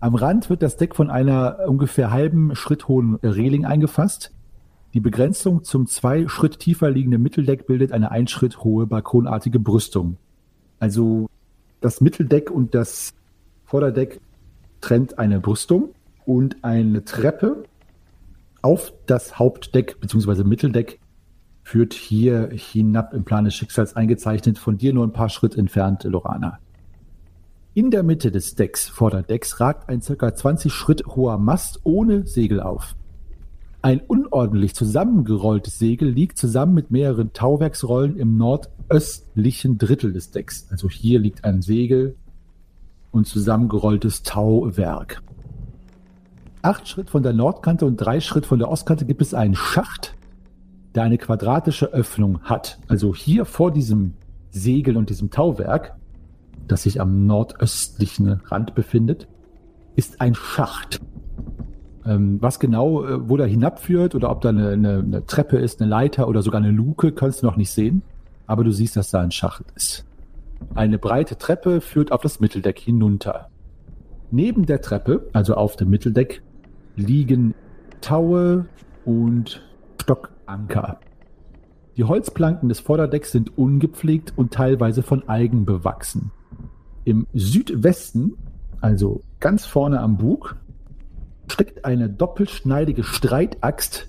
am 0.00 0.14
Rand 0.14 0.48
wird 0.48 0.62
das 0.62 0.78
Deck 0.78 0.96
von 0.96 1.10
einer 1.10 1.58
ungefähr 1.66 2.10
halben 2.10 2.56
Schritt 2.56 2.88
hohen 2.88 3.16
Reling 3.16 3.66
eingefasst. 3.66 4.32
Die 4.94 5.00
Begrenzung 5.00 5.62
zum 5.62 5.86
zwei 5.86 6.26
Schritt 6.26 6.58
tiefer 6.58 6.90
liegende 6.90 7.18
Mitteldeck 7.18 7.66
bildet 7.66 7.92
eine 7.92 8.10
ein 8.10 8.26
Schritt 8.26 8.64
hohe 8.64 8.86
balkonartige 8.86 9.60
Brüstung. 9.60 10.16
Also 10.78 11.28
das 11.82 12.00
Mitteldeck 12.00 12.50
und 12.50 12.74
das 12.74 13.12
Vorderdeck 13.66 14.20
trennt 14.80 15.18
eine 15.18 15.38
Brüstung 15.38 15.90
und 16.24 16.64
eine 16.64 17.04
Treppe 17.04 17.64
auf 18.62 18.94
das 19.06 19.38
Hauptdeck 19.38 20.00
bzw. 20.00 20.44
Mitteldeck 20.44 20.98
führt 21.70 21.94
hier 21.94 22.50
hinab 22.52 23.14
im 23.14 23.22
Plan 23.22 23.44
des 23.44 23.54
Schicksals 23.54 23.94
eingezeichnet, 23.94 24.58
von 24.58 24.76
dir 24.76 24.92
nur 24.92 25.06
ein 25.06 25.12
paar 25.12 25.28
Schritt 25.28 25.56
entfernt, 25.56 26.02
Lorana. 26.02 26.58
In 27.74 27.92
der 27.92 28.02
Mitte 28.02 28.32
des 28.32 28.56
Decks, 28.56 28.88
Vorderdecks, 28.88 29.60
ragt 29.60 29.88
ein 29.88 30.00
ca. 30.00 30.34
20 30.34 30.72
Schritt 30.72 31.06
hoher 31.06 31.38
Mast 31.38 31.78
ohne 31.84 32.26
Segel 32.26 32.60
auf. 32.60 32.96
Ein 33.82 34.00
unordentlich 34.00 34.74
zusammengerolltes 34.74 35.78
Segel 35.78 36.10
liegt 36.10 36.38
zusammen 36.38 36.74
mit 36.74 36.90
mehreren 36.90 37.32
Tauwerksrollen 37.32 38.16
im 38.16 38.36
nordöstlichen 38.36 39.78
Drittel 39.78 40.12
des 40.12 40.32
Decks. 40.32 40.66
Also 40.72 40.90
hier 40.90 41.20
liegt 41.20 41.44
ein 41.44 41.62
Segel 41.62 42.16
und 43.12 43.28
zusammengerolltes 43.28 44.24
Tauwerk. 44.24 45.22
Acht 46.62 46.88
Schritt 46.88 47.10
von 47.10 47.22
der 47.22 47.32
Nordkante 47.32 47.86
und 47.86 47.96
drei 47.96 48.18
Schritt 48.18 48.44
von 48.44 48.58
der 48.58 48.68
Ostkante 48.68 49.04
gibt 49.04 49.22
es 49.22 49.34
einen 49.34 49.54
Schacht, 49.54 50.16
der 50.94 51.04
eine 51.04 51.18
quadratische 51.18 51.92
Öffnung 51.92 52.40
hat. 52.42 52.78
Also 52.88 53.14
hier 53.14 53.44
vor 53.44 53.70
diesem 53.70 54.14
Segel 54.50 54.96
und 54.96 55.10
diesem 55.10 55.30
Tauwerk 55.30 55.94
das 56.70 56.84
sich 56.84 57.00
am 57.00 57.26
nordöstlichen 57.26 58.40
Rand 58.44 58.74
befindet, 58.74 59.28
ist 59.96 60.20
ein 60.20 60.34
Schacht. 60.34 61.00
Ähm, 62.06 62.38
was 62.40 62.60
genau, 62.60 63.04
äh, 63.04 63.28
wo 63.28 63.36
da 63.36 63.44
hinabführt 63.44 64.14
oder 64.14 64.30
ob 64.30 64.40
da 64.40 64.50
eine, 64.50 64.70
eine, 64.70 64.98
eine 64.98 65.26
Treppe 65.26 65.58
ist, 65.58 65.80
eine 65.80 65.90
Leiter 65.90 66.28
oder 66.28 66.42
sogar 66.42 66.60
eine 66.60 66.70
Luke, 66.70 67.12
kannst 67.12 67.42
du 67.42 67.46
noch 67.46 67.56
nicht 67.56 67.70
sehen. 67.70 68.02
Aber 68.46 68.64
du 68.64 68.72
siehst, 68.72 68.96
dass 68.96 69.10
da 69.10 69.20
ein 69.20 69.30
Schacht 69.30 69.64
ist. 69.74 70.06
Eine 70.74 70.98
breite 70.98 71.38
Treppe 71.38 71.80
führt 71.80 72.12
auf 72.12 72.22
das 72.22 72.40
Mitteldeck 72.40 72.78
hinunter. 72.78 73.48
Neben 74.30 74.66
der 74.66 74.80
Treppe, 74.80 75.28
also 75.32 75.54
auf 75.54 75.76
dem 75.76 75.90
Mitteldeck, 75.90 76.42
liegen 76.96 77.54
Taue 78.00 78.66
und 79.04 79.62
Stockanker. 80.50 80.98
Die 81.96 82.04
Holzplanken 82.04 82.68
des 82.68 82.80
Vorderdecks 82.80 83.32
sind 83.32 83.56
ungepflegt 83.58 84.32
und 84.36 84.52
teilweise 84.52 85.02
von 85.02 85.28
Algen 85.28 85.64
bewachsen. 85.64 86.30
Im 87.04 87.26
Südwesten, 87.34 88.34
also 88.80 89.22
ganz 89.40 89.66
vorne 89.66 90.00
am 90.00 90.16
Bug, 90.16 90.56
steckt 91.48 91.84
eine 91.84 92.08
doppelschneidige 92.08 93.02
Streitaxt 93.02 94.08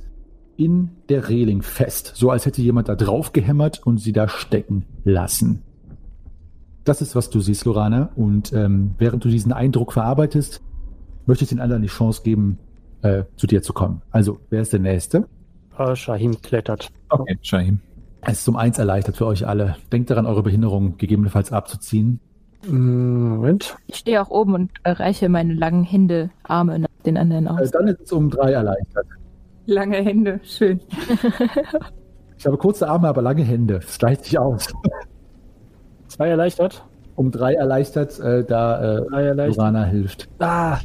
in 0.57 0.91
der 1.09 1.27
Reling 1.27 1.63
fest, 1.63 2.13
so 2.15 2.29
als 2.29 2.45
hätte 2.45 2.61
jemand 2.61 2.87
da 2.87 2.95
drauf 2.95 3.33
gehämmert 3.33 3.85
und 3.85 3.97
sie 3.97 4.13
da 4.13 4.27
stecken 4.27 4.85
lassen. 5.03 5.63
Das 6.83 7.01
ist, 7.01 7.15
was 7.15 7.29
du 7.29 7.39
siehst, 7.39 7.65
Lorana. 7.65 8.11
Und 8.15 8.53
ähm, 8.53 8.95
während 8.97 9.23
du 9.23 9.29
diesen 9.29 9.53
Eindruck 9.53 9.93
verarbeitest, 9.93 10.61
möchte 11.25 11.43
ich 11.43 11.49
den 11.49 11.59
anderen 11.59 11.81
die 11.81 11.87
Chance 11.87 12.21
geben, 12.23 12.57
äh, 13.01 13.23
zu 13.37 13.47
dir 13.47 13.61
zu 13.63 13.73
kommen. 13.73 14.01
Also, 14.11 14.39
wer 14.49 14.61
ist 14.61 14.73
der 14.73 14.79
Nächste? 14.79 15.27
Äh, 15.77 15.95
Shahim 15.95 16.41
klettert. 16.41 16.89
Okay, 17.09 17.37
Shahim. 17.41 17.79
Es 18.21 18.39
ist 18.39 18.47
um 18.49 18.55
eins 18.55 18.77
erleichtert 18.77 19.17
für 19.17 19.25
euch 19.25 19.47
alle. 19.47 19.77
Denkt 19.91 20.09
daran, 20.09 20.25
eure 20.25 20.43
Behinderung 20.43 20.97
gegebenenfalls 20.97 21.51
abzuziehen. 21.51 22.19
Mm, 22.67 23.35
Moment. 23.35 23.75
Ich 23.87 23.95
stehe 23.97 24.21
auch 24.21 24.29
oben 24.29 24.53
und 24.53 24.71
reiche 24.85 25.27
meine 25.27 25.53
langen 25.53 25.83
Hände, 25.83 26.29
Arme 26.43 26.79
nach 26.79 26.89
den 27.05 27.17
anderen 27.17 27.47
aus. 27.47 27.71
dann 27.71 27.87
ist 27.87 28.01
es 28.01 28.11
um 28.11 28.29
drei 28.29 28.51
erleichtert. 28.51 29.07
Lange 29.65 29.97
Hände, 29.97 30.39
schön. 30.43 30.79
Ich 32.41 32.47
habe 32.47 32.57
kurze 32.57 32.89
Arme, 32.89 33.07
aber 33.07 33.21
lange 33.21 33.43
Hände. 33.43 33.75
Das 33.75 33.99
gleicht 33.99 34.25
sich 34.25 34.39
aus. 34.39 34.73
Zwei 36.07 36.29
erleichtert. 36.29 36.83
Um 37.13 37.29
drei 37.29 37.53
erleichtert, 37.53 38.19
äh, 38.19 38.43
da 38.43 38.81
äh, 38.81 39.25
erleichtert. 39.27 39.57
Lorana 39.57 39.83
hilft. 39.83 40.27
Ah, 40.39 40.79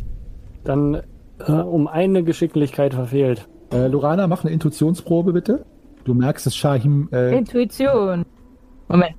dann 0.64 1.00
äh, 1.38 1.52
um 1.52 1.88
eine 1.88 2.22
Geschicklichkeit 2.24 2.92
verfehlt. 2.92 3.48
Äh, 3.72 3.88
Lorana, 3.88 4.26
mach 4.26 4.44
eine 4.44 4.52
Intuitionsprobe 4.52 5.32
bitte. 5.32 5.64
Du 6.04 6.14
merkst, 6.14 6.46
dass 6.46 6.54
Shahim. 6.54 7.08
Äh, 7.12 7.36
Intuition. 7.36 8.24
Moment. 8.88 9.16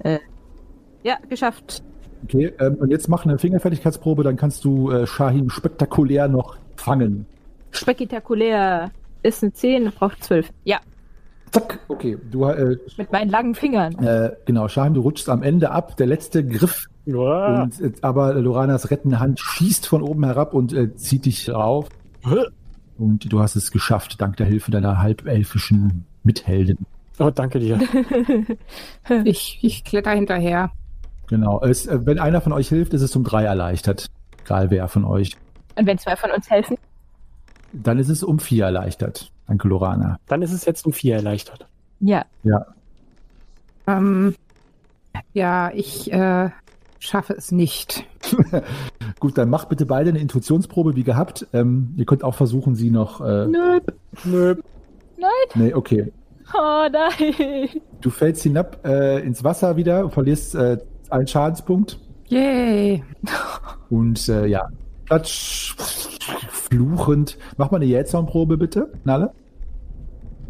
Äh, 0.00 0.18
ja, 1.02 1.16
geschafft. 1.28 1.82
okay, 2.24 2.52
ähm, 2.58 2.76
und 2.76 2.90
jetzt 2.90 3.08
mach 3.08 3.24
eine 3.24 3.38
Fingerfertigkeitsprobe, 3.38 4.24
dann 4.24 4.36
kannst 4.36 4.64
du 4.64 4.90
äh, 4.90 5.06
Shahim 5.06 5.50
spektakulär 5.50 6.28
noch 6.28 6.56
fangen. 6.76 7.26
Spektakulär. 7.70 8.90
Ist 9.22 9.42
eine 9.42 9.52
10, 9.52 9.92
braucht 9.92 10.22
12. 10.22 10.50
Ja, 10.64 10.80
Zack, 11.52 11.78
okay. 11.88 12.18
Du, 12.30 12.44
äh, 12.44 12.76
mit 12.96 13.12
meinen 13.12 13.30
langen 13.30 13.54
Fingern. 13.54 13.94
äh, 14.04 14.32
genau, 14.44 14.68
Shahim, 14.68 14.94
du 14.94 15.00
rutschst 15.00 15.28
am 15.28 15.42
Ende 15.42 15.70
ab. 15.70 15.96
Der 15.96 16.06
letzte 16.06 16.44
Griff. 16.44 16.86
Und, 17.06 17.14
äh, 17.80 17.92
aber 18.02 18.34
Loranas 18.34 18.90
rettende 18.90 19.20
Hand 19.20 19.38
schießt 19.38 19.86
von 19.86 20.02
oben 20.02 20.24
herab 20.24 20.54
und 20.54 20.72
äh, 20.72 20.94
zieht 20.96 21.24
dich 21.24 21.48
rauf. 21.50 21.88
Und 22.98 23.30
du 23.32 23.40
hast 23.40 23.56
es 23.56 23.70
geschafft, 23.70 24.20
dank 24.20 24.36
der 24.36 24.46
Hilfe 24.46 24.70
deiner 24.70 24.98
halbelfischen 24.98 26.06
Mitheldin. 26.22 26.78
Oh, 27.18 27.30
danke 27.30 27.58
dir. 27.58 27.80
Ich, 29.24 29.60
ich 29.62 29.84
kletter 29.84 30.10
hinterher. 30.10 30.70
Genau. 31.28 31.62
Es, 31.62 31.86
äh, 31.86 32.04
wenn 32.04 32.18
einer 32.18 32.40
von 32.40 32.52
euch 32.52 32.68
hilft, 32.68 32.92
ist 32.92 33.02
es 33.02 33.14
um 33.14 33.24
drei 33.24 33.44
erleichtert. 33.44 34.06
Egal 34.44 34.70
wer 34.70 34.88
von 34.88 35.04
euch. 35.04 35.36
Und 35.76 35.86
wenn 35.86 35.98
zwei 35.98 36.16
von 36.16 36.30
uns 36.30 36.50
helfen? 36.50 36.76
Dann 37.72 37.98
ist 37.98 38.08
es 38.08 38.22
um 38.22 38.38
vier 38.38 38.66
erleichtert. 38.66 39.30
Danke, 39.46 39.68
Lorana. 39.68 40.18
Dann 40.26 40.42
ist 40.42 40.52
es 40.52 40.64
jetzt 40.64 40.86
um 40.86 40.92
vier 40.92 41.16
erleichtert. 41.16 41.66
Ja. 42.00 42.24
Ja. 42.42 42.66
Ähm, 43.86 44.34
ja, 45.32 45.70
ich 45.72 46.12
äh, 46.12 46.50
schaffe 46.98 47.34
es 47.34 47.52
nicht. 47.52 48.04
Gut, 49.20 49.38
dann 49.38 49.50
macht 49.50 49.68
bitte 49.68 49.86
beide 49.86 50.10
eine 50.10 50.18
Intuitionsprobe 50.18 50.96
wie 50.96 51.04
gehabt. 51.04 51.46
Ähm, 51.52 51.94
ihr 51.96 52.04
könnt 52.06 52.24
auch 52.24 52.34
versuchen, 52.34 52.74
sie 52.74 52.90
noch. 52.90 53.20
Äh, 53.20 53.46
Nö. 53.46 53.80
Nö. 54.24 54.54
nee, 55.54 55.74
okay. 55.74 56.12
Oh 56.54 56.86
nein. 56.90 57.68
Du 58.00 58.10
fällst 58.10 58.42
hinab 58.42 58.86
äh, 58.86 59.20
ins 59.20 59.42
Wasser 59.42 59.76
wieder 59.76 60.04
und 60.04 60.12
verlierst 60.12 60.54
äh, 60.54 60.78
einen 61.10 61.26
Schadenspunkt. 61.26 61.98
Yay. 62.28 63.02
Und 63.90 64.28
äh, 64.28 64.46
ja, 64.46 64.68
platsch, 65.04 65.74
fluchend. 66.50 67.38
Mach 67.56 67.70
mal 67.70 67.76
eine 67.78 67.86
Jähzornprobe 67.86 68.56
bitte, 68.56 68.92
Nalle. 69.04 69.32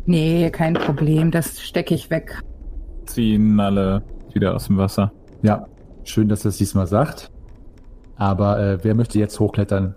Nee, 0.07 0.51
kein 0.51 0.75
Problem, 0.75 1.31
das 1.31 1.61
stecke 1.61 1.95
ich 1.95 2.11
weg. 2.11 2.41
Ziehen 3.07 3.59
alle 3.59 4.03
wieder 4.33 4.55
aus 4.55 4.67
dem 4.67 4.79
Wasser. 4.79 5.13
Ja, 5.43 5.67
schön, 6.09 6.29
dass 6.29 6.45
er 6.45 6.51
es 6.51 6.59
diesmal 6.59 6.87
sagt. 6.87 7.31
Aber 8.17 8.59
äh, 8.59 8.79
wer 8.83 8.95
möchte 8.95 9.19
jetzt 9.19 9.39
hochklettern? 9.39 9.95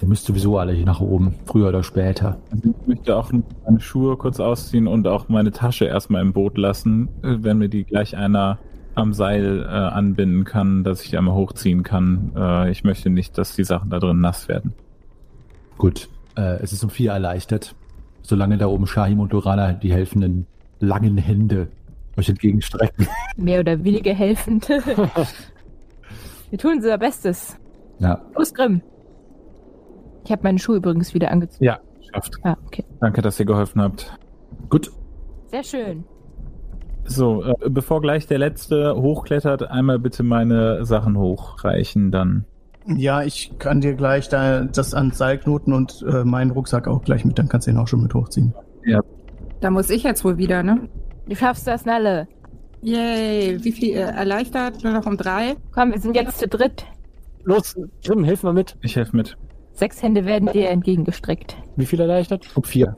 Ihr 0.00 0.06
müsst 0.06 0.26
sowieso 0.26 0.58
alle 0.58 0.72
hier 0.72 0.86
nach 0.86 1.00
oben, 1.00 1.34
früher 1.46 1.68
oder 1.68 1.82
später. 1.82 2.38
Also 2.52 2.70
ich 2.70 2.86
möchte 2.86 3.16
auch 3.16 3.32
meine 3.64 3.80
Schuhe 3.80 4.16
kurz 4.16 4.38
ausziehen 4.38 4.86
und 4.86 5.08
auch 5.08 5.28
meine 5.28 5.50
Tasche 5.50 5.86
erstmal 5.86 6.22
im 6.22 6.32
Boot 6.32 6.56
lassen, 6.56 7.08
äh, 7.22 7.36
wenn 7.40 7.58
mir 7.58 7.68
die 7.68 7.84
gleich 7.84 8.16
einer 8.16 8.58
am 8.94 9.12
Seil 9.12 9.62
äh, 9.62 9.66
anbinden 9.66 10.44
kann, 10.44 10.84
dass 10.84 11.02
ich 11.02 11.10
die 11.10 11.18
einmal 11.18 11.34
hochziehen 11.34 11.82
kann. 11.82 12.32
Äh, 12.36 12.70
ich 12.70 12.84
möchte 12.84 13.10
nicht, 13.10 13.38
dass 13.38 13.54
die 13.54 13.64
Sachen 13.64 13.90
da 13.90 13.98
drin 13.98 14.20
nass 14.20 14.48
werden. 14.48 14.74
Gut, 15.78 16.08
äh, 16.36 16.60
es 16.62 16.72
ist 16.72 16.82
um 16.82 16.90
vier 16.90 17.12
erleichtert. 17.12 17.74
Solange 18.22 18.58
da 18.58 18.66
oben 18.66 18.86
Shahim 18.86 19.20
und 19.20 19.32
Lorana 19.32 19.72
die 19.72 19.92
helfenden 19.92 20.46
langen 20.80 21.16
Hände 21.16 21.68
euch 22.18 22.28
entgegenstrecken. 22.28 23.06
Mehr 23.36 23.60
oder 23.60 23.82
weniger 23.84 24.12
helfend. 24.14 24.68
Wir 26.50 26.58
tun 26.58 26.72
unser 26.76 26.98
Bestes. 26.98 27.56
Ja, 27.98 28.20
Los, 28.36 28.54
Grimm. 28.54 28.82
Ich 30.24 30.32
habe 30.32 30.42
meine 30.42 30.58
Schuhe 30.58 30.76
übrigens 30.76 31.14
wieder 31.14 31.30
angezogen. 31.30 31.64
Ja, 31.64 31.80
schafft. 32.12 32.34
Ah, 32.42 32.56
okay. 32.66 32.84
Danke, 33.00 33.22
dass 33.22 33.40
ihr 33.40 33.46
geholfen 33.46 33.80
habt. 33.80 34.16
gut. 34.68 34.90
Sehr 35.46 35.62
schön. 35.62 36.04
So, 37.04 37.42
äh, 37.42 37.54
bevor 37.70 38.02
gleich 38.02 38.26
der 38.26 38.38
Letzte 38.38 38.94
hochklettert, 38.94 39.70
einmal 39.70 39.98
bitte 39.98 40.22
meine 40.22 40.84
Sachen 40.84 41.16
hochreichen, 41.16 42.10
dann. 42.10 42.44
Ja, 42.86 43.22
ich 43.22 43.58
kann 43.58 43.80
dir 43.80 43.94
gleich 43.94 44.28
da 44.28 44.64
das 44.64 44.92
ans 44.92 45.16
Seil 45.16 45.38
knoten 45.38 45.72
und 45.72 46.04
äh, 46.06 46.24
meinen 46.24 46.50
Rucksack 46.50 46.86
auch 46.86 47.02
gleich 47.02 47.24
mit, 47.24 47.38
dann 47.38 47.48
kannst 47.48 47.66
du 47.66 47.70
ihn 47.70 47.78
auch 47.78 47.88
schon 47.88 48.02
mit 48.02 48.12
hochziehen. 48.14 48.54
Da 49.60 49.70
muss 49.70 49.90
ich 49.90 50.02
jetzt 50.02 50.24
wohl 50.24 50.38
wieder, 50.38 50.62
ne? 50.62 50.88
Du 51.28 51.36
schaffst 51.36 51.66
das, 51.66 51.84
Nalle. 51.84 52.26
Yay. 52.82 53.62
Wie 53.62 53.72
viel 53.72 53.90
äh, 53.94 54.00
erleichtert? 54.00 54.82
Nur 54.82 54.92
noch 54.92 55.06
um 55.06 55.16
drei? 55.16 55.56
Komm, 55.72 55.92
wir 55.92 56.00
sind 56.00 56.14
jetzt 56.16 56.38
zu 56.38 56.48
dritt. 56.48 56.86
Los, 57.44 57.76
Grimm, 58.04 58.24
hilf 58.24 58.42
mal 58.42 58.52
mit. 58.52 58.76
Ich 58.82 58.96
helfe 58.96 59.16
mit. 59.16 59.36
Sechs 59.72 60.02
Hände 60.02 60.24
werden 60.24 60.50
dir 60.52 60.70
entgegengestreckt. 60.70 61.56
Wie 61.76 61.86
viel 61.86 62.00
erleichtert? 62.00 62.46
Um 62.56 62.64
vier. 62.64 62.96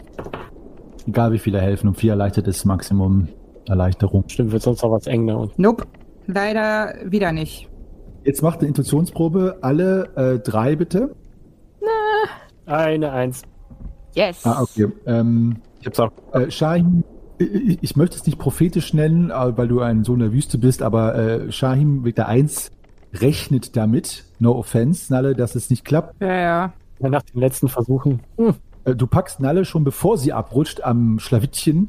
Egal 1.06 1.32
wie 1.32 1.38
viele 1.38 1.60
helfen, 1.60 1.88
um 1.88 1.94
vier 1.94 2.12
erleichtert 2.12 2.46
ist 2.46 2.64
Maximum 2.64 3.28
Erleichterung. 3.68 4.24
Stimmt, 4.28 4.52
wird 4.52 4.62
sonst 4.62 4.82
auch 4.82 4.92
was 4.92 5.06
eng, 5.06 5.24
ne? 5.24 5.36
Und 5.36 5.58
Nope. 5.58 5.86
Leider 6.26 6.94
wieder 7.04 7.32
nicht. 7.32 7.68
Jetzt 8.24 8.42
macht 8.42 8.60
eine 8.60 8.68
Intuitionsprobe. 8.68 9.58
Alle 9.62 10.08
äh, 10.16 10.38
drei 10.38 10.76
bitte. 10.76 11.14
eine 12.66 13.12
Eins. 13.12 13.42
Yes. 14.14 14.44
Ah, 14.44 14.62
okay. 14.62 14.88
Ähm, 15.06 15.56
Ich 15.80 15.86
hab's 15.86 16.00
auch. 16.00 16.10
Äh, 16.32 16.50
Shahim, 16.50 17.04
ich, 17.40 17.78
ich 17.80 17.96
möchte 17.96 18.16
es 18.16 18.26
nicht 18.26 18.38
prophetisch 18.38 18.92
nennen, 18.94 19.30
äh, 19.30 19.56
weil 19.56 19.68
du 19.68 19.80
ein 19.80 20.04
Sohn 20.04 20.18
der 20.18 20.32
Wüste 20.32 20.58
bist, 20.58 20.82
aber 20.82 21.14
äh, 21.14 21.52
Shahim 21.52 22.04
Victor 22.04 22.26
1 22.26 22.70
rechnet 23.14 23.76
damit, 23.76 24.24
no 24.38 24.56
offense, 24.56 25.12
Nalle, 25.12 25.34
dass 25.34 25.54
es 25.54 25.70
nicht 25.70 25.84
klappt. 25.84 26.20
Ja, 26.20 26.34
ja. 26.34 26.72
Ja, 27.00 27.08
nach 27.08 27.22
den 27.22 27.40
letzten 27.40 27.68
Versuchen. 27.68 28.20
Hm. 28.36 28.54
Äh, 28.84 28.94
du 28.94 29.06
packst 29.06 29.40
Nalle 29.40 29.64
schon 29.64 29.84
bevor 29.84 30.18
sie 30.18 30.32
abrutscht 30.32 30.82
am 30.82 31.18
Schlawittchen 31.18 31.88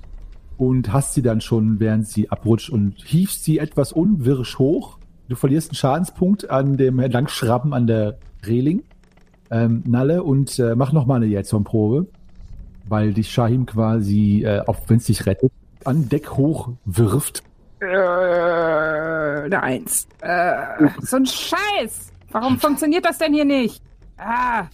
und 0.57 0.93
hast 0.93 1.13
sie 1.13 1.21
dann 1.21 1.41
schon, 1.41 1.79
während 1.79 2.07
sie 2.07 2.29
abrutscht 2.29 2.69
und 2.69 2.95
hiefst 3.03 3.43
sie 3.43 3.59
etwas 3.59 3.91
unwirsch 3.91 4.57
hoch. 4.57 4.97
Du 5.27 5.35
verlierst 5.35 5.71
einen 5.71 5.75
Schadenspunkt 5.75 6.49
an 6.49 6.77
dem 6.77 6.99
Langschrabben 6.99 7.73
an 7.73 7.87
der 7.87 8.17
Reling. 8.45 8.83
Ähm, 9.49 9.83
Nalle 9.85 10.23
und 10.23 10.59
äh, 10.59 10.75
mach 10.75 10.93
noch 10.93 11.05
mal 11.05 11.15
eine 11.15 11.25
Jetson-Probe, 11.25 12.07
weil 12.91 13.13
dich 13.13 13.31
Shahim 13.31 13.65
quasi, 13.65 14.43
äh, 14.43 14.61
auch 14.67 14.77
wenn 14.87 14.97
es 14.97 15.05
dich 15.05 15.25
rettet, 15.25 15.51
an 15.85 16.09
Deck 16.09 16.31
hoch 16.31 16.69
wirft. 16.85 17.41
Äh, 17.79 17.85
eine 17.85 19.63
Eins. 19.63 20.07
Äh, 20.21 20.89
so 20.99 21.17
ein 21.17 21.25
Scheiß. 21.25 22.11
Warum 22.31 22.59
funktioniert 22.59 23.05
das 23.05 23.17
denn 23.17 23.33
hier 23.33 23.45
nicht? 23.45 23.81
Ah. 24.17 24.65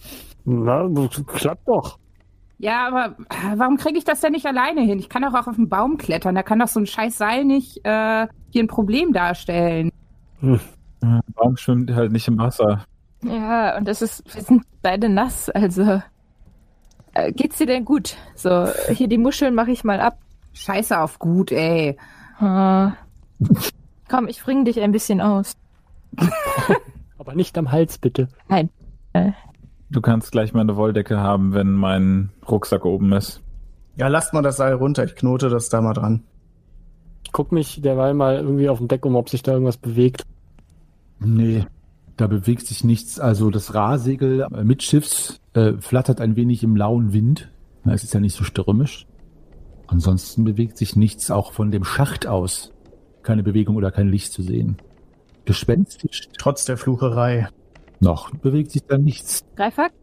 Na, 0.44 0.86
klappt 1.26 1.66
doch. 1.66 1.98
Ja, 2.58 2.88
aber 2.88 3.16
äh, 3.30 3.56
warum 3.56 3.76
kriege 3.76 3.98
ich 3.98 4.04
das 4.04 4.20
denn 4.20 4.32
nicht 4.32 4.46
alleine 4.46 4.82
hin? 4.82 4.98
Ich 4.98 5.08
kann 5.08 5.22
doch 5.22 5.34
auch 5.34 5.46
auf 5.46 5.56
den 5.56 5.68
Baum 5.68 5.96
klettern. 5.96 6.34
Da 6.34 6.42
kann 6.42 6.58
doch 6.58 6.68
so 6.68 6.80
ein 6.80 6.86
scheiß 6.86 7.16
Seil 7.16 7.44
nicht 7.44 7.78
äh, 7.84 8.26
hier 8.50 8.64
ein 8.64 8.66
Problem 8.66 9.12
darstellen. 9.12 9.90
Der 10.42 11.20
Baum 11.34 11.56
schwimmt 11.56 11.92
halt 11.94 12.12
nicht 12.12 12.26
im 12.26 12.38
Wasser. 12.38 12.84
Ja, 13.22 13.76
und 13.76 13.86
das 13.86 14.02
ist, 14.02 14.34
wir 14.34 14.42
sind 14.42 14.64
beide 14.82 15.08
nass, 15.08 15.48
also. 15.50 16.02
Äh, 17.18 17.32
geht's 17.32 17.58
dir 17.58 17.66
denn 17.66 17.84
gut? 17.84 18.16
So, 18.36 18.68
hier 18.92 19.08
die 19.08 19.18
Muscheln 19.18 19.54
mache 19.54 19.72
ich 19.72 19.82
mal 19.82 20.00
ab. 20.00 20.18
Scheiße 20.52 21.00
auf 21.00 21.18
gut, 21.18 21.50
ey. 21.50 21.96
Ah. 22.38 22.92
Komm, 24.08 24.28
ich 24.28 24.42
bring 24.42 24.64
dich 24.64 24.80
ein 24.80 24.92
bisschen 24.92 25.20
aus. 25.20 25.54
Aber 27.18 27.34
nicht 27.34 27.58
am 27.58 27.72
Hals, 27.72 27.98
bitte. 27.98 28.28
Nein. 28.48 28.70
Äh, 29.12 29.32
Du 29.90 30.02
kannst 30.02 30.32
gleich 30.32 30.52
meine 30.52 30.76
Wolldecke 30.76 31.18
haben, 31.18 31.54
wenn 31.54 31.72
mein 31.72 32.28
Rucksack 32.46 32.84
oben 32.84 33.10
ist. 33.14 33.40
Ja, 33.96 34.08
lasst 34.08 34.34
mal 34.34 34.42
das 34.42 34.58
Seil 34.58 34.74
runter. 34.74 35.04
Ich 35.04 35.16
knote 35.16 35.48
das 35.48 35.70
da 35.70 35.80
mal 35.80 35.94
dran. 35.94 36.22
Ich 37.24 37.32
guck 37.32 37.52
mich 37.52 37.80
derweil 37.80 38.12
mal 38.12 38.36
irgendwie 38.36 38.68
auf 38.68 38.78
dem 38.78 38.88
Deck 38.88 39.06
um, 39.06 39.16
ob 39.16 39.30
sich 39.30 39.42
da 39.42 39.52
irgendwas 39.52 39.78
bewegt. 39.78 40.24
Nee, 41.20 41.64
da 42.18 42.26
bewegt 42.26 42.66
sich 42.66 42.84
nichts. 42.84 43.18
Also 43.18 43.48
das 43.50 43.72
Rahsegel 43.74 44.46
äh, 44.52 44.64
mitschiffs 44.64 45.40
äh, 45.54 45.72
flattert 45.80 46.20
ein 46.20 46.36
wenig 46.36 46.62
im 46.62 46.76
lauen 46.76 47.12
Wind. 47.14 47.50
Es 47.84 48.04
ist 48.04 48.12
ja 48.12 48.20
nicht 48.20 48.36
so 48.36 48.44
stürmisch. 48.44 49.06
Ansonsten 49.86 50.44
bewegt 50.44 50.76
sich 50.76 50.96
nichts, 50.96 51.30
auch 51.30 51.52
von 51.52 51.70
dem 51.70 51.84
Schacht 51.84 52.26
aus. 52.26 52.72
Keine 53.22 53.42
Bewegung 53.42 53.76
oder 53.76 53.90
kein 53.90 54.08
Licht 54.08 54.32
zu 54.32 54.42
sehen. 54.42 54.76
Gespenstisch 55.46 56.28
Trotz 56.38 56.66
der 56.66 56.76
Flucherei. 56.76 57.48
noch 58.00 58.30
bewegt 58.34 58.72
sich 58.72 58.82
da 58.86 58.98
nichts. 58.98 59.44
Greifax? 59.56 59.94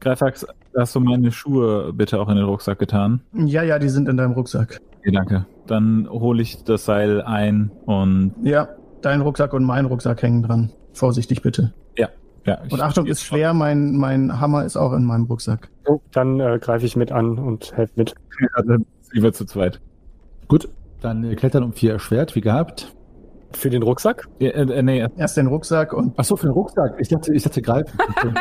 Greifax, 0.00 0.46
hast 0.76 0.94
du 0.94 1.00
meine 1.00 1.30
Schuhe 1.30 1.92
bitte 1.92 2.18
auch 2.20 2.28
in 2.30 2.36
den 2.36 2.46
Rucksack 2.46 2.78
getan? 2.78 3.20
Ja, 3.34 3.62
ja, 3.62 3.78
die 3.78 3.90
sind 3.90 4.08
in 4.08 4.16
deinem 4.16 4.32
Rucksack. 4.32 4.80
Okay, 5.00 5.10
danke. 5.12 5.46
Dann 5.66 6.08
hole 6.08 6.40
ich 6.40 6.64
das 6.64 6.86
Seil 6.86 7.20
ein 7.20 7.70
und 7.84 8.32
Ja, 8.42 8.68
dein 9.02 9.20
Rucksack 9.20 9.52
und 9.52 9.64
mein 9.64 9.84
Rucksack 9.84 10.22
hängen 10.22 10.42
dran. 10.42 10.72
Vorsichtig 10.94 11.42
bitte. 11.42 11.72
ja. 11.96 12.08
ich- 12.66 12.72
Und 12.72 12.80
Achtung, 12.82 13.06
ist 13.06 13.22
schwer, 13.22 13.52
mein, 13.54 13.96
mein 13.96 14.40
Hammer 14.40 14.64
ist 14.64 14.76
auch 14.76 14.92
in 14.92 15.04
meinem 15.04 15.24
Rucksack. 15.24 15.68
Oh, 15.86 16.00
dann 16.12 16.40
äh, 16.40 16.58
greife 16.60 16.84
ich 16.86 16.94
mit 16.96 17.10
an 17.12 17.38
und 17.38 17.76
helfe 17.76 17.92
mit. 17.96 18.14
Also, 18.54 18.76
lieber 19.12 19.32
zu 19.32 19.44
zweit. 19.44 19.80
Gut, 20.48 20.68
dann 21.00 21.24
äh, 21.24 21.34
klettern 21.36 21.62
um 21.62 21.72
vier 21.72 21.92
erschwert, 21.92 22.34
wie 22.34 22.40
gehabt. 22.40 22.93
Für 23.56 23.70
den 23.70 23.82
Rucksack? 23.82 24.26
Ja, 24.38 24.50
äh, 24.50 24.62
äh, 24.62 24.82
nee, 24.82 25.06
Erst 25.16 25.36
den 25.36 25.46
Rucksack 25.46 25.92
und 25.92 26.14
Ach 26.16 26.24
so, 26.24 26.36
für 26.36 26.46
den 26.46 26.52
Rucksack. 26.52 26.96
Ich 26.98 27.08
dachte, 27.08 27.32
ich 27.34 27.42
dachte 27.42 27.62
greifen. 27.62 27.98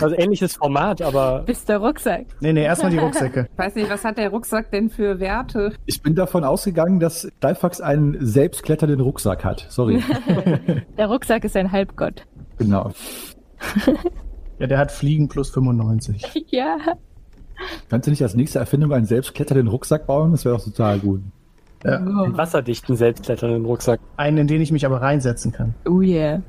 Also 0.00 0.16
ähnliches 0.16 0.56
Format, 0.56 1.00
aber 1.00 1.42
Bist 1.44 1.68
der 1.68 1.78
Rucksack. 1.78 2.26
Nee, 2.40 2.52
nee, 2.52 2.64
erstmal 2.64 2.90
die 2.90 2.98
Rucksäcke. 2.98 3.48
Weiß 3.56 3.74
nicht, 3.76 3.88
was 3.88 4.04
hat 4.04 4.18
der 4.18 4.30
Rucksack 4.30 4.70
denn 4.72 4.90
für 4.90 5.20
Werte? 5.20 5.72
Ich 5.86 6.02
bin 6.02 6.14
davon 6.16 6.42
ausgegangen, 6.44 6.98
dass 6.98 7.28
Greifax 7.40 7.80
einen 7.80 8.16
selbstkletternden 8.24 9.00
Rucksack 9.00 9.44
hat. 9.44 9.66
Sorry. 9.68 10.02
Der 10.98 11.06
Rucksack 11.06 11.44
ist 11.44 11.56
ein 11.56 11.70
Halbgott. 11.72 12.22
genau. 12.58 12.90
Ja, 14.58 14.66
der 14.66 14.78
hat 14.78 14.90
Fliegen 14.90 15.28
plus 15.28 15.50
95. 15.50 16.46
Ja. 16.48 16.78
Kannst 17.90 18.06
du 18.06 18.10
nicht 18.10 18.22
als 18.22 18.34
nächste 18.34 18.58
Erfindung 18.58 18.90
einen 18.94 19.04
selbstkletternden 19.04 19.68
Rucksack 19.68 20.06
bauen? 20.06 20.30
Das 20.32 20.46
wäre 20.46 20.56
doch 20.56 20.64
total 20.64 20.98
gut. 20.98 21.20
Ja. 21.84 21.98
einen 21.98 22.36
wasserdichten, 22.36 22.96
selbstkletternden 22.96 23.64
Rucksack. 23.64 24.00
Einen, 24.16 24.38
in 24.38 24.46
den 24.46 24.60
ich 24.62 24.72
mich 24.72 24.86
aber 24.86 25.02
reinsetzen 25.02 25.52
kann. 25.52 25.74
Oh 25.88 26.00
yeah. 26.00 26.42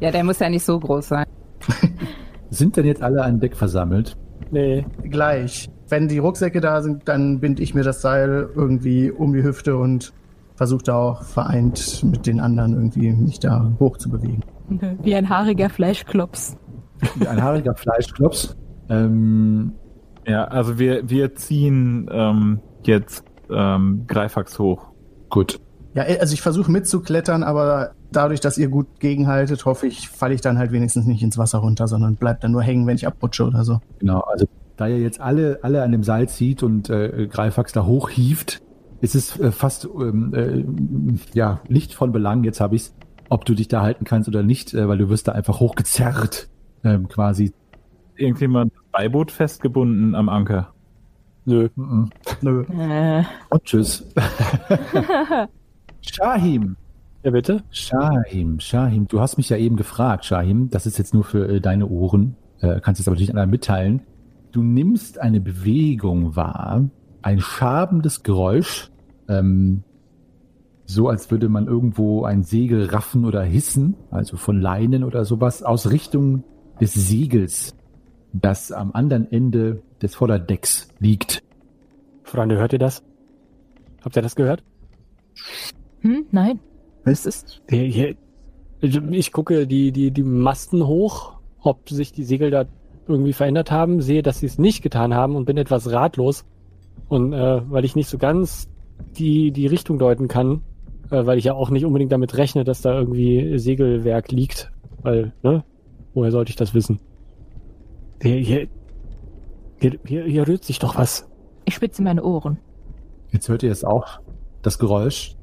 Ja, 0.00 0.10
der 0.10 0.24
muss 0.24 0.38
ja 0.38 0.48
nicht 0.48 0.64
so 0.64 0.78
groß 0.78 1.08
sein. 1.08 1.26
Sind 2.50 2.76
denn 2.76 2.86
jetzt 2.86 3.02
alle 3.02 3.22
an 3.22 3.40
Deck 3.40 3.56
versammelt? 3.56 4.16
Nee. 4.50 4.84
Gleich. 5.02 5.68
Wenn 5.88 6.08
die 6.08 6.18
Rucksäcke 6.18 6.60
da 6.60 6.82
sind, 6.82 7.08
dann 7.08 7.40
bind 7.40 7.60
ich 7.60 7.74
mir 7.74 7.82
das 7.82 8.02
Seil 8.02 8.48
irgendwie 8.54 9.10
um 9.10 9.32
die 9.32 9.42
Hüfte 9.42 9.76
und 9.76 10.12
versuche 10.54 10.82
da 10.84 10.96
auch 10.96 11.22
vereint 11.22 12.02
mit 12.04 12.26
den 12.26 12.40
anderen 12.40 12.74
irgendwie 12.74 13.12
mich 13.12 13.38
da 13.38 13.72
hoch 13.78 13.96
zu 13.96 14.10
bewegen. 14.10 14.42
Wie 15.02 15.14
ein 15.14 15.28
haariger 15.28 15.70
Fleischklops. 15.70 16.56
Ein 17.26 17.42
haariger 17.42 17.74
Fleischklops. 17.74 18.56
Ähm, 18.90 19.72
ja, 20.26 20.44
also 20.44 20.78
wir, 20.78 21.08
wir 21.08 21.34
ziehen 21.36 22.08
ähm, 22.12 22.60
jetzt 22.84 23.24
ähm, 23.50 24.04
Greifax 24.06 24.58
hoch. 24.58 24.86
gut. 25.28 25.60
Ja, 25.94 26.04
also 26.04 26.34
ich 26.34 26.42
versuche 26.42 26.70
mitzuklettern, 26.70 27.42
aber 27.42 27.92
dadurch, 28.12 28.40
dass 28.40 28.58
ihr 28.58 28.68
gut 28.68 29.00
gegenhaltet, 29.00 29.64
hoffe 29.64 29.86
ich, 29.86 30.08
falle 30.08 30.34
ich 30.34 30.40
dann 30.40 30.58
halt 30.58 30.70
wenigstens 30.70 31.06
nicht 31.06 31.22
ins 31.22 31.38
Wasser 31.38 31.58
runter, 31.58 31.88
sondern 31.88 32.14
bleib 32.14 32.40
dann 32.40 32.52
nur 32.52 32.62
hängen, 32.62 32.86
wenn 32.86 32.96
ich 32.96 33.06
abrutsche 33.06 33.44
oder 33.44 33.64
so. 33.64 33.80
Genau. 33.98 34.20
Also 34.20 34.46
da 34.76 34.86
ihr 34.86 34.98
jetzt 34.98 35.20
alle, 35.20 35.58
alle 35.62 35.82
an 35.82 35.92
dem 35.92 36.04
Seil 36.04 36.28
zieht 36.28 36.62
und 36.62 36.88
äh, 36.88 37.26
Greifax 37.26 37.72
da 37.72 37.84
hochhieft, 37.84 38.62
ist 39.00 39.14
es 39.14 39.38
äh, 39.38 39.50
fast 39.50 39.86
ähm, 39.86 40.32
äh, 40.34 41.36
ja 41.36 41.60
nicht 41.68 41.94
von 41.94 42.12
Belang. 42.12 42.44
Jetzt 42.44 42.60
habe 42.60 42.76
ich's, 42.76 42.94
ob 43.28 43.44
du 43.44 43.54
dich 43.54 43.68
da 43.68 43.82
halten 43.82 44.04
kannst 44.04 44.28
oder 44.28 44.42
nicht, 44.42 44.74
äh, 44.74 44.88
weil 44.88 44.98
du 44.98 45.08
wirst 45.08 45.28
da 45.28 45.32
einfach 45.32 45.60
hochgezerrt 45.60 46.48
ähm, 46.84 47.08
quasi. 47.08 47.52
Irgendjemand 48.16 48.72
das 48.72 48.84
Beiboot 48.92 49.30
festgebunden 49.30 50.14
am 50.14 50.28
Anker. 50.28 50.72
Nö. 51.48 51.68
Mhm. 51.76 52.10
Nö. 52.42 52.62
Äh, 52.64 53.24
Und 53.48 53.64
tschüss. 53.64 54.04
Shahim. 56.02 56.76
Ja, 57.22 57.30
bitte? 57.30 57.62
Shahim, 57.70 58.60
Shahim, 58.60 59.08
du 59.08 59.20
hast 59.20 59.38
mich 59.38 59.48
ja 59.48 59.56
eben 59.56 59.76
gefragt, 59.76 60.26
Shahim, 60.26 60.68
das 60.68 60.84
ist 60.84 60.98
jetzt 60.98 61.14
nur 61.14 61.24
für 61.24 61.48
äh, 61.48 61.60
deine 61.62 61.88
Ohren, 61.88 62.36
äh, 62.60 62.80
kannst 62.80 63.00
es 63.00 63.08
aber 63.08 63.16
nicht 63.16 63.30
anderen 63.30 63.48
mitteilen. 63.48 64.02
Du 64.52 64.62
nimmst 64.62 65.18
eine 65.20 65.40
Bewegung 65.40 66.36
wahr, 66.36 66.84
ein 67.22 67.40
schabendes 67.40 68.22
Geräusch, 68.22 68.90
ähm, 69.28 69.84
so 70.84 71.08
als 71.08 71.30
würde 71.30 71.48
man 71.48 71.66
irgendwo 71.66 72.24
ein 72.24 72.42
Segel 72.42 72.84
raffen 72.86 73.24
oder 73.24 73.42
hissen, 73.42 73.94
also 74.10 74.36
von 74.36 74.60
Leinen 74.60 75.02
oder 75.02 75.24
sowas, 75.24 75.62
aus 75.62 75.90
Richtung 75.90 76.44
des 76.78 76.92
Segels, 76.92 77.74
das 78.34 78.70
am 78.70 78.92
anderen 78.92 79.32
Ende 79.32 79.82
des 80.02 80.14
Vorderdecks 80.14 80.88
liegt. 80.98 81.42
Freunde, 82.22 82.56
hört 82.56 82.72
ihr 82.72 82.78
das? 82.78 83.02
Habt 84.02 84.16
ihr 84.16 84.22
das 84.22 84.36
gehört? 84.36 84.62
hm, 86.00 86.26
nein. 86.30 86.60
Was? 87.04 87.26
ist 87.26 87.62
Hier, 87.68 87.84
hier, 87.84 88.16
ich, 88.80 88.96
ich 88.96 89.32
gucke 89.32 89.66
die, 89.66 89.92
die, 89.92 90.10
die 90.10 90.22
Masten 90.22 90.86
hoch, 90.86 91.38
ob 91.60 91.88
sich 91.88 92.12
die 92.12 92.24
Segel 92.24 92.50
da 92.50 92.66
irgendwie 93.06 93.32
verändert 93.32 93.70
haben, 93.70 94.00
sehe, 94.02 94.22
dass 94.22 94.40
sie 94.40 94.46
es 94.46 94.58
nicht 94.58 94.82
getan 94.82 95.14
haben 95.14 95.34
und 95.34 95.46
bin 95.46 95.56
etwas 95.56 95.90
ratlos. 95.90 96.44
Und 97.08 97.32
äh, 97.32 97.62
weil 97.70 97.84
ich 97.84 97.96
nicht 97.96 98.08
so 98.08 98.18
ganz 98.18 98.68
die, 99.16 99.50
die 99.50 99.66
Richtung 99.66 99.98
deuten 99.98 100.28
kann, 100.28 100.62
äh, 101.10 101.24
weil 101.24 101.38
ich 101.38 101.44
ja 101.44 101.54
auch 101.54 101.70
nicht 101.70 101.86
unbedingt 101.86 102.12
damit 102.12 102.36
rechne, 102.36 102.64
dass 102.64 102.82
da 102.82 102.98
irgendwie 102.98 103.58
Segelwerk 103.58 104.30
liegt. 104.30 104.70
Weil, 105.02 105.32
ne? 105.42 105.64
Woher 106.14 106.30
sollte 106.30 106.50
ich 106.50 106.56
das 106.56 106.74
wissen? 106.74 107.00
Hier, 108.20 108.36
hier, 108.36 108.68
hier, 109.80 109.98
hier, 110.04 110.24
hier 110.24 110.46
rührt 110.48 110.64
sich 110.64 110.78
doch 110.78 110.96
was. 110.96 111.28
Ich 111.64 111.74
spitze 111.74 112.02
meine 112.02 112.22
Ohren. 112.24 112.58
Jetzt 113.30 113.48
hört 113.48 113.62
ihr 113.62 113.70
es 113.72 113.84
auch, 113.84 114.20
das 114.62 114.78
Geräusch. 114.78 115.36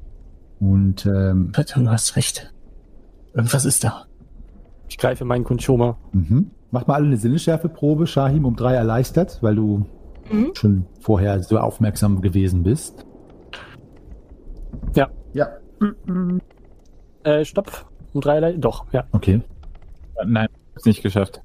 Und 0.60 1.06
ähm, 1.06 1.52
Du 1.52 1.90
hast 1.90 2.16
recht. 2.16 2.52
Irgendwas 3.34 3.64
ist 3.64 3.84
da. 3.84 4.06
Ich 4.88 4.98
greife 4.98 5.24
meinen 5.24 5.44
Kunchoma. 5.44 5.98
Mhm. 6.12 6.50
Mach 6.70 6.86
mal 6.86 6.94
alle 6.94 7.06
eine 7.06 7.16
Sinnesschärfeprobe, 7.16 8.06
Shahim, 8.06 8.44
um 8.44 8.56
drei 8.56 8.74
erleichtert, 8.74 9.38
weil 9.42 9.54
du 9.56 9.86
Mhm. 10.30 10.50
schon 10.54 10.86
vorher 11.00 11.40
so 11.42 11.58
aufmerksam 11.58 12.20
gewesen 12.20 12.62
bist. 12.64 13.06
Ja. 14.94 15.08
Äh, 17.22 17.44
stopp. 17.44 17.86
Um 18.12 18.20
drei, 18.20 18.40
Le- 18.40 18.58
doch, 18.58 18.86
ja. 18.92 19.04
Okay. 19.12 19.42
Nein, 20.24 20.48
ist 20.74 20.86
nicht 20.86 21.02
geschafft. 21.02 21.42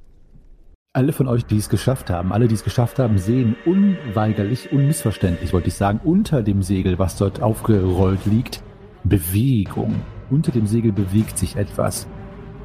Alle 0.94 1.14
von 1.14 1.30
euch, 1.30 1.46
die 1.46 1.56
es 1.56 1.70
geschafft 1.70 2.10
haben, 2.10 2.34
alle, 2.34 2.50
die 2.50 2.56
es 2.56 2.66
geschafft 2.66 3.00
haben, 3.00 3.18
sehen 3.18 3.56
unweigerlich, 3.66 4.74
unmissverständlich, 4.74 5.54
wollte 5.54 5.70
ich 5.70 5.76
sagen, 5.76 6.02
unter 6.04 6.44
dem 6.44 6.64
Segel, 6.64 7.00
was 7.00 7.16
dort 7.16 7.42
aufgerollt 7.42 8.26
liegt, 8.26 8.62
Bewegung. 9.06 9.96
Unter 10.30 10.52
dem 10.52 10.68
Segel 10.68 10.92
bewegt 10.92 11.38
sich 11.38 11.56
etwas. 11.56 12.08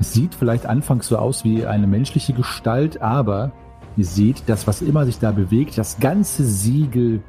Es 0.01 0.13
sieht 0.13 0.35
vielleicht 0.35 0.67
anfangs 0.67 1.07
so 1.07 1.19
aus 1.19 1.45
wie 1.45 1.67
eine 1.67 1.87
menschliche 1.87 2.33
Gestalt, 2.33 3.01
aber 3.01 3.53
ihr 3.97 4.05
seht, 4.05 4.43
das, 4.49 4.67
was 4.67 4.83
immer 4.83 5.05
sich 5.05 5.21
da 5.21 5.31
bewegt, 5.31 5.79
das 5.79 6.01
ganze 6.01 6.45
Segel 6.45 7.23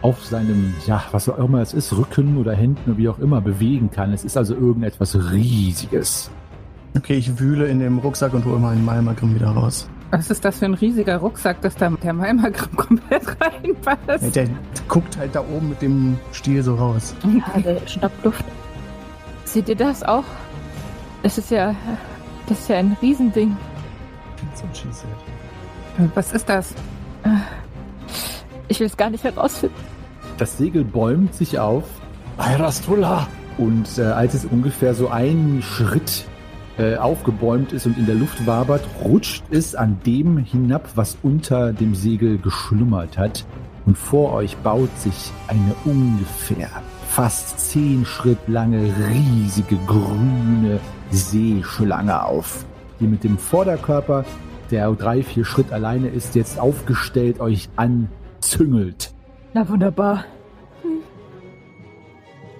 auf 0.00 0.24
seinem, 0.24 0.74
ja, 0.86 1.02
was 1.10 1.28
auch 1.28 1.38
immer 1.38 1.60
es 1.60 1.74
ist, 1.74 1.92
Rücken 1.92 2.38
oder 2.38 2.54
Händen 2.54 2.92
oder 2.92 2.98
wie 2.98 3.08
auch 3.08 3.18
immer 3.18 3.40
bewegen 3.40 3.90
kann. 3.90 4.12
Es 4.12 4.24
ist 4.24 4.36
also 4.36 4.54
irgendetwas 4.54 5.16
Riesiges. 5.32 6.30
Okay, 6.96 7.14
ich 7.14 7.40
wühle 7.40 7.66
in 7.66 7.80
dem 7.80 7.98
Rucksack 7.98 8.32
und 8.32 8.44
hole 8.44 8.60
meinen 8.60 8.84
Malmagrim 8.84 9.34
wieder 9.34 9.48
raus. 9.48 9.88
Was 10.10 10.30
ist 10.30 10.44
das 10.44 10.58
für 10.58 10.66
ein 10.66 10.74
riesiger 10.74 11.16
Rucksack, 11.16 11.60
dass 11.62 11.74
da 11.74 11.90
der 11.90 12.12
Malmagrim 12.12 12.76
komplett 12.76 13.22
Ja, 13.24 13.46
reinpasst? 13.46 14.36
der 14.36 14.48
guckt 14.88 15.16
halt 15.16 15.34
da 15.34 15.40
oben 15.40 15.70
mit 15.70 15.82
dem 15.82 16.18
Stiel 16.32 16.62
so 16.62 16.76
raus. 16.76 17.14
Habe 17.54 17.80
Schnappluft. 17.86 18.44
Seht 19.44 19.68
ihr 19.68 19.76
das 19.76 20.02
auch? 20.02 20.24
Das 21.22 21.38
ist 21.38 21.50
ja, 21.50 21.74
das 22.48 22.60
ist 22.60 22.68
ja 22.68 22.76
ein 22.78 22.96
Riesending. 23.02 23.56
Was 26.14 26.32
ist 26.32 26.48
das? 26.48 26.74
Ich 28.68 28.78
will 28.80 28.86
es 28.86 28.96
gar 28.96 29.10
nicht 29.10 29.24
herausfinden. 29.24 29.74
Das 30.38 30.56
Segel 30.58 30.84
bäumt 30.84 31.34
sich 31.34 31.58
auf 31.58 31.84
Airastullah! 32.38 33.26
Und 33.58 33.96
äh, 33.96 34.02
als 34.02 34.34
es 34.34 34.44
ungefähr 34.44 34.92
so 34.94 35.08
einen 35.08 35.62
Schritt 35.62 36.26
äh, 36.78 36.96
aufgebäumt 36.96 37.72
ist 37.72 37.86
und 37.86 37.98
in 37.98 38.06
der 38.06 38.14
Luft 38.14 38.46
wabert, 38.46 38.84
rutscht 39.04 39.44
es 39.50 39.74
an 39.74 39.98
dem 40.04 40.38
hinab, 40.38 40.90
was 40.94 41.16
unter 41.22 41.72
dem 41.72 41.94
Segel 41.94 42.38
geschlummert 42.38 43.18
hat. 43.18 43.44
Und 43.86 43.96
vor 43.96 44.32
euch 44.32 44.56
baut 44.58 44.90
sich 44.98 45.30
eine 45.48 45.74
ungefähr 45.84 46.70
fast 47.16 47.58
zehn 47.58 48.04
Schritt 48.04 48.46
lange, 48.46 48.92
riesige 49.08 49.78
grüne 49.86 50.78
Seeschlange 51.10 52.22
auf, 52.22 52.66
die 53.00 53.06
mit 53.06 53.24
dem 53.24 53.38
Vorderkörper, 53.38 54.26
der 54.70 54.90
drei, 54.92 55.22
vier 55.22 55.46
Schritt 55.46 55.72
alleine 55.72 56.08
ist, 56.08 56.34
jetzt 56.34 56.60
aufgestellt 56.60 57.40
euch 57.40 57.70
anzüngelt. 57.76 59.14
Na 59.54 59.66
wunderbar. 59.66 60.26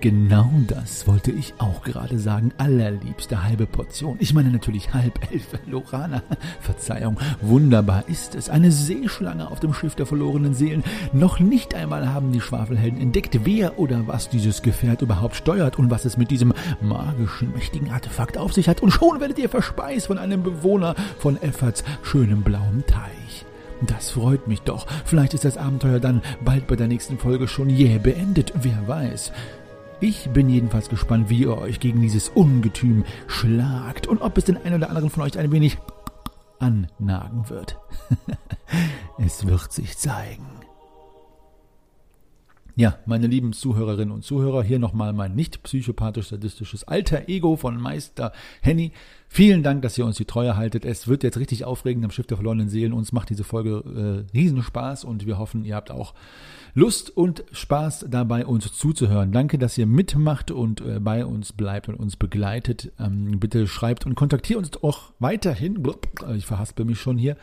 Genau 0.06 0.52
das 0.68 1.08
wollte 1.08 1.32
ich 1.32 1.54
auch 1.58 1.82
gerade 1.82 2.20
sagen. 2.20 2.52
Allerliebste 2.58 3.42
halbe 3.42 3.66
Portion. 3.66 4.18
Ich 4.20 4.32
meine 4.34 4.50
natürlich 4.50 4.94
Halbelfe, 4.94 5.58
Lorana. 5.66 6.22
Verzeihung. 6.60 7.18
Wunderbar 7.40 8.04
ist 8.06 8.36
es. 8.36 8.48
Eine 8.48 8.70
Seeschlange 8.70 9.50
auf 9.50 9.58
dem 9.58 9.74
Schiff 9.74 9.96
der 9.96 10.06
verlorenen 10.06 10.54
Seelen. 10.54 10.84
Noch 11.12 11.40
nicht 11.40 11.74
einmal 11.74 12.08
haben 12.14 12.30
die 12.30 12.40
Schwafelhelden 12.40 13.00
entdeckt, 13.00 13.40
wer 13.42 13.80
oder 13.80 14.06
was 14.06 14.28
dieses 14.28 14.62
Gefährt 14.62 15.02
überhaupt 15.02 15.34
steuert 15.34 15.76
und 15.76 15.90
was 15.90 16.04
es 16.04 16.16
mit 16.16 16.30
diesem 16.30 16.54
magischen, 16.80 17.52
mächtigen 17.52 17.90
Artefakt 17.90 18.38
auf 18.38 18.52
sich 18.52 18.68
hat. 18.68 18.84
Und 18.84 18.92
schon 18.92 19.18
werdet 19.18 19.40
ihr 19.40 19.48
verspeist 19.48 20.06
von 20.06 20.18
einem 20.18 20.44
Bewohner 20.44 20.94
von 21.18 21.36
Efferts 21.42 21.82
schönem 22.04 22.42
blauem 22.42 22.86
Teich. 22.86 23.44
Das 23.84 24.10
freut 24.10 24.46
mich 24.46 24.60
doch. 24.62 24.86
Vielleicht 25.04 25.34
ist 25.34 25.44
das 25.44 25.58
Abenteuer 25.58 25.98
dann 25.98 26.22
bald 26.44 26.68
bei 26.68 26.76
der 26.76 26.86
nächsten 26.86 27.18
Folge 27.18 27.48
schon 27.48 27.70
jäh 27.70 27.98
beendet. 27.98 28.52
Wer 28.54 28.86
weiß. 28.86 29.32
Ich 30.00 30.28
bin 30.28 30.50
jedenfalls 30.50 30.90
gespannt, 30.90 31.30
wie 31.30 31.40
ihr 31.40 31.56
euch 31.56 31.80
gegen 31.80 32.02
dieses 32.02 32.28
Ungetüm 32.28 33.04
schlagt 33.28 34.06
und 34.06 34.20
ob 34.20 34.36
es 34.36 34.44
den 34.44 34.58
einen 34.58 34.76
oder 34.76 34.90
anderen 34.90 35.08
von 35.08 35.22
euch 35.22 35.38
ein 35.38 35.50
wenig 35.50 35.78
annagen 36.58 37.48
wird. 37.48 37.78
es 39.18 39.46
wird 39.46 39.72
sich 39.72 39.96
zeigen. 39.96 40.46
Ja, 42.78 42.98
meine 43.06 43.26
lieben 43.26 43.54
Zuhörerinnen 43.54 44.12
und 44.12 44.22
Zuhörer, 44.22 44.62
hier 44.62 44.78
nochmal 44.78 45.14
mein 45.14 45.34
nicht 45.34 45.62
psychopathisch-sadistisches 45.62 46.84
alter 46.84 47.26
Ego 47.26 47.56
von 47.56 47.80
Meister 47.80 48.32
Henny. 48.60 48.92
Vielen 49.28 49.62
Dank, 49.62 49.80
dass 49.80 49.96
ihr 49.96 50.04
uns 50.04 50.18
die 50.18 50.26
Treue 50.26 50.58
haltet. 50.58 50.84
Es 50.84 51.08
wird 51.08 51.22
jetzt 51.22 51.38
richtig 51.38 51.64
aufregend 51.64 52.04
am 52.04 52.10
Schiff 52.10 52.26
der 52.26 52.36
verlorenen 52.36 52.68
Seelen. 52.68 52.92
Uns 52.92 53.12
macht 53.12 53.30
diese 53.30 53.44
Folge 53.44 54.26
äh, 54.30 54.36
Riesenspaß 54.36 55.04
und 55.04 55.24
wir 55.24 55.38
hoffen, 55.38 55.64
ihr 55.64 55.74
habt 55.74 55.90
auch 55.90 56.12
Lust 56.78 57.16
und 57.16 57.42
Spaß 57.52 58.04
dabei, 58.10 58.44
uns 58.44 58.70
zuzuhören. 58.70 59.32
Danke, 59.32 59.56
dass 59.56 59.78
ihr 59.78 59.86
mitmacht 59.86 60.50
und 60.50 60.82
äh, 60.82 61.00
bei 61.00 61.24
uns 61.24 61.54
bleibt 61.54 61.88
und 61.88 61.94
uns 61.94 62.16
begleitet. 62.16 62.92
Ähm, 63.00 63.40
bitte 63.40 63.66
schreibt 63.66 64.04
und 64.04 64.14
kontaktiert 64.14 64.58
uns 64.58 64.82
auch 64.82 65.14
weiterhin. 65.18 65.82
Ich 66.36 66.44
verhaspel 66.44 66.84
mich 66.84 67.00
schon 67.00 67.16
hier. 67.16 67.38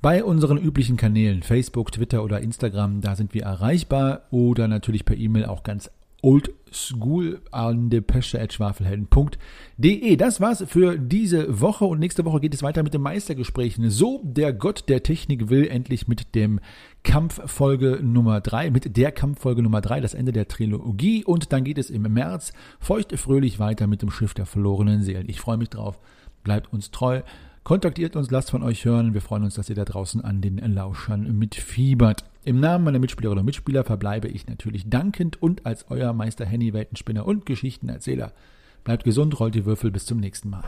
Bei 0.00 0.22
unseren 0.22 0.56
üblichen 0.56 0.96
Kanälen, 0.96 1.42
Facebook, 1.42 1.90
Twitter 1.90 2.22
oder 2.22 2.42
Instagram, 2.42 3.00
da 3.00 3.16
sind 3.16 3.34
wir 3.34 3.42
erreichbar 3.42 4.28
oder 4.30 4.68
natürlich 4.68 5.04
per 5.04 5.16
E-Mail 5.16 5.46
auch 5.46 5.64
ganz 5.64 5.90
oldschool 6.22 7.40
an 7.50 7.90
depesche.schwafelhelden.de. 7.90 10.16
Das 10.16 10.40
war's 10.40 10.64
für 10.66 10.96
diese 10.98 11.60
Woche 11.60 11.84
und 11.84 11.98
nächste 11.98 12.24
Woche 12.24 12.40
geht 12.40 12.54
es 12.54 12.62
weiter 12.62 12.82
mit 12.82 12.94
den 12.94 13.02
Meistergesprächen. 13.02 13.90
So 13.90 14.20
der 14.22 14.52
Gott 14.52 14.84
der 14.88 15.02
Technik 15.02 15.50
will 15.50 15.66
endlich 15.66 16.06
mit 16.08 16.34
dem 16.34 16.60
Kampffolge 17.02 18.00
Nummer 18.02 18.40
3, 18.40 18.70
mit 18.70 18.96
der 18.96 19.10
Kampffolge 19.10 19.62
Nummer 19.62 19.80
3, 19.80 20.00
das 20.00 20.14
Ende 20.14 20.32
der 20.32 20.48
Trilogie 20.48 21.24
und 21.24 21.52
dann 21.52 21.64
geht 21.64 21.78
es 21.78 21.90
im 21.90 22.02
März 22.02 22.52
feucht 22.78 23.16
fröhlich 23.18 23.58
weiter 23.58 23.86
mit 23.86 24.02
dem 24.02 24.10
Schiff 24.10 24.34
der 24.34 24.46
verlorenen 24.46 25.02
Seelen. 25.02 25.28
Ich 25.28 25.40
freue 25.40 25.56
mich 25.56 25.70
drauf. 25.70 25.98
Bleibt 26.42 26.72
uns 26.72 26.90
treu. 26.90 27.22
Kontaktiert 27.64 28.16
uns, 28.16 28.30
lasst 28.30 28.50
von 28.50 28.62
euch 28.62 28.84
hören. 28.84 29.14
Wir 29.14 29.20
freuen 29.20 29.44
uns, 29.44 29.54
dass 29.54 29.68
ihr 29.68 29.74
da 29.74 29.84
draußen 29.84 30.22
an 30.22 30.40
den 30.40 30.58
Lauschern 30.58 31.36
mitfiebert. 31.38 32.24
Im 32.44 32.58
Namen 32.60 32.84
meiner 32.84 32.98
Mitspielerinnen 32.98 33.40
und 33.40 33.46
Mitspieler 33.46 33.84
verbleibe 33.84 34.28
ich 34.28 34.46
natürlich 34.46 34.88
dankend 34.88 35.42
und 35.42 35.66
als 35.66 35.90
euer 35.90 36.12
Meister 36.12 36.46
Henny 36.46 36.72
Weltenspinner 36.72 37.26
und 37.26 37.44
Geschichtenerzähler. 37.44 38.32
Bleibt 38.84 39.04
gesund, 39.04 39.38
rollt 39.38 39.54
die 39.54 39.66
Würfel, 39.66 39.90
bis 39.90 40.06
zum 40.06 40.20
nächsten 40.20 40.48
Mal. 40.48 40.64